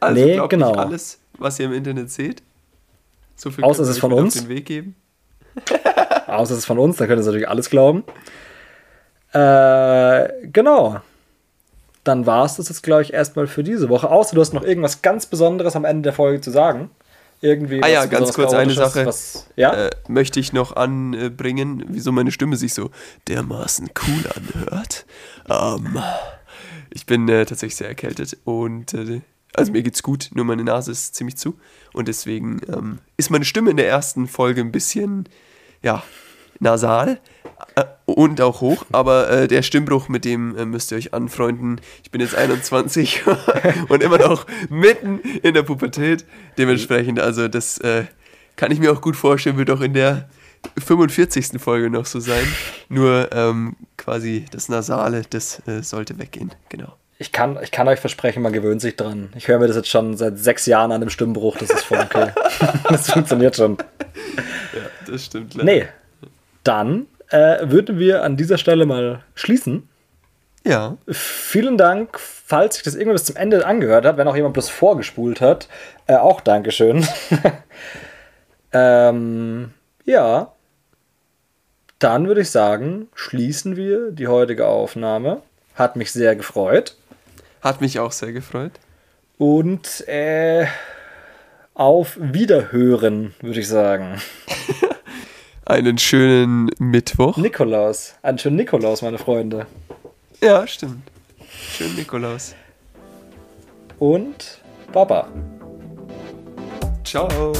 Also 0.00 0.22
nee, 0.22 0.38
genau. 0.50 0.72
alles, 0.74 1.18
was 1.38 1.58
ihr 1.58 1.64
im 1.64 1.72
Internet 1.72 2.10
seht. 2.10 2.42
So 3.36 3.50
viel 3.50 3.64
Außer 3.64 3.84
es 3.84 3.88
ist 3.88 4.00
von 4.00 4.12
uns. 4.12 4.34
den 4.34 4.48
Weg 4.50 4.66
geben. 4.66 4.96
Außer 6.26 6.52
es 6.52 6.58
ist 6.58 6.66
von 6.66 6.78
uns, 6.78 6.98
dann 6.98 7.08
könnt 7.08 7.22
ihr 7.22 7.24
natürlich 7.24 7.48
alles 7.48 7.70
glauben. 7.70 8.04
Äh, 9.32 10.28
genau. 10.52 11.00
Dann 12.04 12.26
war 12.26 12.44
es 12.44 12.56
das 12.56 12.68
jetzt, 12.68 12.82
glaube 12.82 13.00
ich, 13.00 13.14
erstmal 13.14 13.46
für 13.46 13.64
diese 13.64 13.88
Woche. 13.88 14.10
Außer 14.10 14.34
du 14.34 14.42
hast 14.42 14.52
noch 14.52 14.62
irgendwas 14.62 15.00
ganz 15.00 15.24
Besonderes 15.24 15.74
am 15.74 15.86
Ende 15.86 16.02
der 16.02 16.12
Folge 16.12 16.42
zu 16.42 16.50
sagen. 16.50 16.90
Irgendwie. 17.40 17.82
Ah 17.82 17.88
ja, 17.88 18.06
ganz 18.06 18.34
kurz 18.34 18.52
eine 18.52 18.74
Sache. 18.74 19.06
Was, 19.06 19.46
ja? 19.56 19.86
Äh, 19.86 19.90
möchte 20.08 20.40
ich 20.40 20.52
noch 20.52 20.76
anbringen, 20.76 21.84
wieso 21.88 22.12
meine 22.12 22.32
Stimme 22.32 22.56
sich 22.56 22.74
so 22.74 22.90
dermaßen 23.28 23.90
cool 24.06 24.24
anhört. 24.34 25.06
Ähm, 25.48 25.98
ich 26.90 27.06
bin 27.06 27.28
äh, 27.28 27.46
tatsächlich 27.46 27.76
sehr 27.76 27.88
erkältet 27.88 28.36
und 28.44 28.92
äh, 28.92 29.22
also 29.54 29.72
mir 29.72 29.82
geht's 29.82 30.02
gut, 30.02 30.30
nur 30.34 30.44
meine 30.44 30.64
Nase 30.64 30.92
ist 30.92 31.14
ziemlich 31.14 31.36
zu. 31.36 31.58
Und 31.92 32.08
deswegen 32.08 32.60
ähm, 32.68 32.98
ist 33.16 33.30
meine 33.30 33.44
Stimme 33.44 33.70
in 33.70 33.76
der 33.76 33.88
ersten 33.88 34.28
Folge 34.28 34.60
ein 34.60 34.72
bisschen, 34.72 35.28
ja, 35.82 36.02
nasal 36.60 37.18
äh, 37.74 37.84
und 38.06 38.40
auch 38.40 38.60
hoch. 38.60 38.84
Aber 38.92 39.28
äh, 39.30 39.48
der 39.48 39.62
Stimmbruch, 39.62 40.08
mit 40.08 40.24
dem 40.24 40.56
äh, 40.56 40.64
müsst 40.64 40.92
ihr 40.92 40.98
euch 40.98 41.12
anfreunden. 41.12 41.80
Ich 42.02 42.10
bin 42.10 42.20
jetzt 42.20 42.34
21 42.34 43.22
und 43.88 44.02
immer 44.02 44.18
noch 44.18 44.46
mitten 44.68 45.18
in 45.42 45.54
der 45.54 45.62
Pubertät. 45.62 46.24
Dementsprechend, 46.58 47.18
also 47.20 47.48
das 47.48 47.78
äh, 47.78 48.04
kann 48.56 48.70
ich 48.70 48.78
mir 48.78 48.92
auch 48.92 49.00
gut 49.00 49.16
vorstellen, 49.16 49.56
wird 49.56 49.70
auch 49.70 49.80
in 49.80 49.94
der 49.94 50.28
45. 50.78 51.60
Folge 51.60 51.90
noch 51.90 52.06
so 52.06 52.20
sein. 52.20 52.46
Nur 52.88 53.30
ähm, 53.32 53.76
quasi 53.96 54.44
das 54.50 54.68
Nasale, 54.68 55.22
das 55.28 55.66
äh, 55.66 55.82
sollte 55.82 56.18
weggehen. 56.18 56.52
Genau 56.68 56.94
ich 57.20 57.32
kann, 57.32 57.58
ich 57.62 57.70
kann 57.70 57.86
euch 57.86 58.00
versprechen, 58.00 58.42
man 58.42 58.54
gewöhnt 58.54 58.80
sich 58.80 58.96
dran. 58.96 59.28
Ich 59.36 59.46
höre 59.46 59.58
mir 59.58 59.66
das 59.66 59.76
jetzt 59.76 59.90
schon 59.90 60.16
seit 60.16 60.38
sechs 60.38 60.64
Jahren 60.64 60.90
an 60.90 61.02
dem 61.02 61.10
Stimmbruch, 61.10 61.58
das 61.58 61.68
ist 61.68 61.84
voll 61.84 61.98
okay. 61.98 62.30
das 62.88 63.10
funktioniert 63.10 63.54
schon. 63.54 63.76
Ja, 63.76 64.80
das 65.06 65.26
stimmt. 65.26 65.52
Leider. 65.52 65.64
Nee, 65.70 65.88
dann 66.64 67.06
äh, 67.30 67.58
würden 67.62 67.98
wir 67.98 68.22
an 68.22 68.36
dieser 68.36 68.58
Stelle 68.58 68.86
mal 68.86 69.22
schließen. 69.34 69.88
Ja. 70.64 70.98
Vielen 71.08 71.78
Dank, 71.78 72.18
falls 72.18 72.74
sich 72.74 72.84
das 72.84 72.94
irgendwann 72.94 73.14
bis 73.14 73.24
zum 73.24 73.36
Ende 73.36 73.64
angehört 73.64 74.04
hat, 74.04 74.16
wenn 74.16 74.28
auch 74.28 74.36
jemand 74.36 74.54
bloß 74.54 74.68
vorgespult 74.68 75.40
hat. 75.40 75.68
Äh, 76.06 76.16
auch 76.16 76.40
Dankeschön. 76.40 77.06
ähm, 78.72 79.72
ja. 80.04 80.52
Dann 81.98 82.26
würde 82.26 82.42
ich 82.42 82.50
sagen, 82.50 83.08
schließen 83.14 83.76
wir 83.76 84.10
die 84.10 84.26
heutige 84.26 84.66
Aufnahme. 84.66 85.42
Hat 85.74 85.96
mich 85.96 86.12
sehr 86.12 86.34
gefreut. 86.34 86.96
Hat 87.62 87.80
mich 87.80 87.98
auch 88.00 88.12
sehr 88.12 88.32
gefreut. 88.32 88.72
Und 89.38 90.06
äh, 90.08 90.66
auf 91.74 92.18
Wiederhören, 92.20 93.34
würde 93.40 93.60
ich 93.60 93.68
sagen. 93.68 94.20
Einen 95.70 95.98
schönen 95.98 96.68
Mittwoch. 96.80 97.36
Nikolaus. 97.36 98.16
Einen 98.22 98.38
schönen 98.38 98.56
Nikolaus, 98.56 99.02
meine 99.02 99.18
Freunde. 99.18 99.68
Ja, 100.42 100.66
stimmt. 100.66 101.08
Schönen 101.48 101.94
Nikolaus. 101.94 102.56
Und 104.00 104.60
Baba. 104.92 105.28
Ciao. 107.04 107.52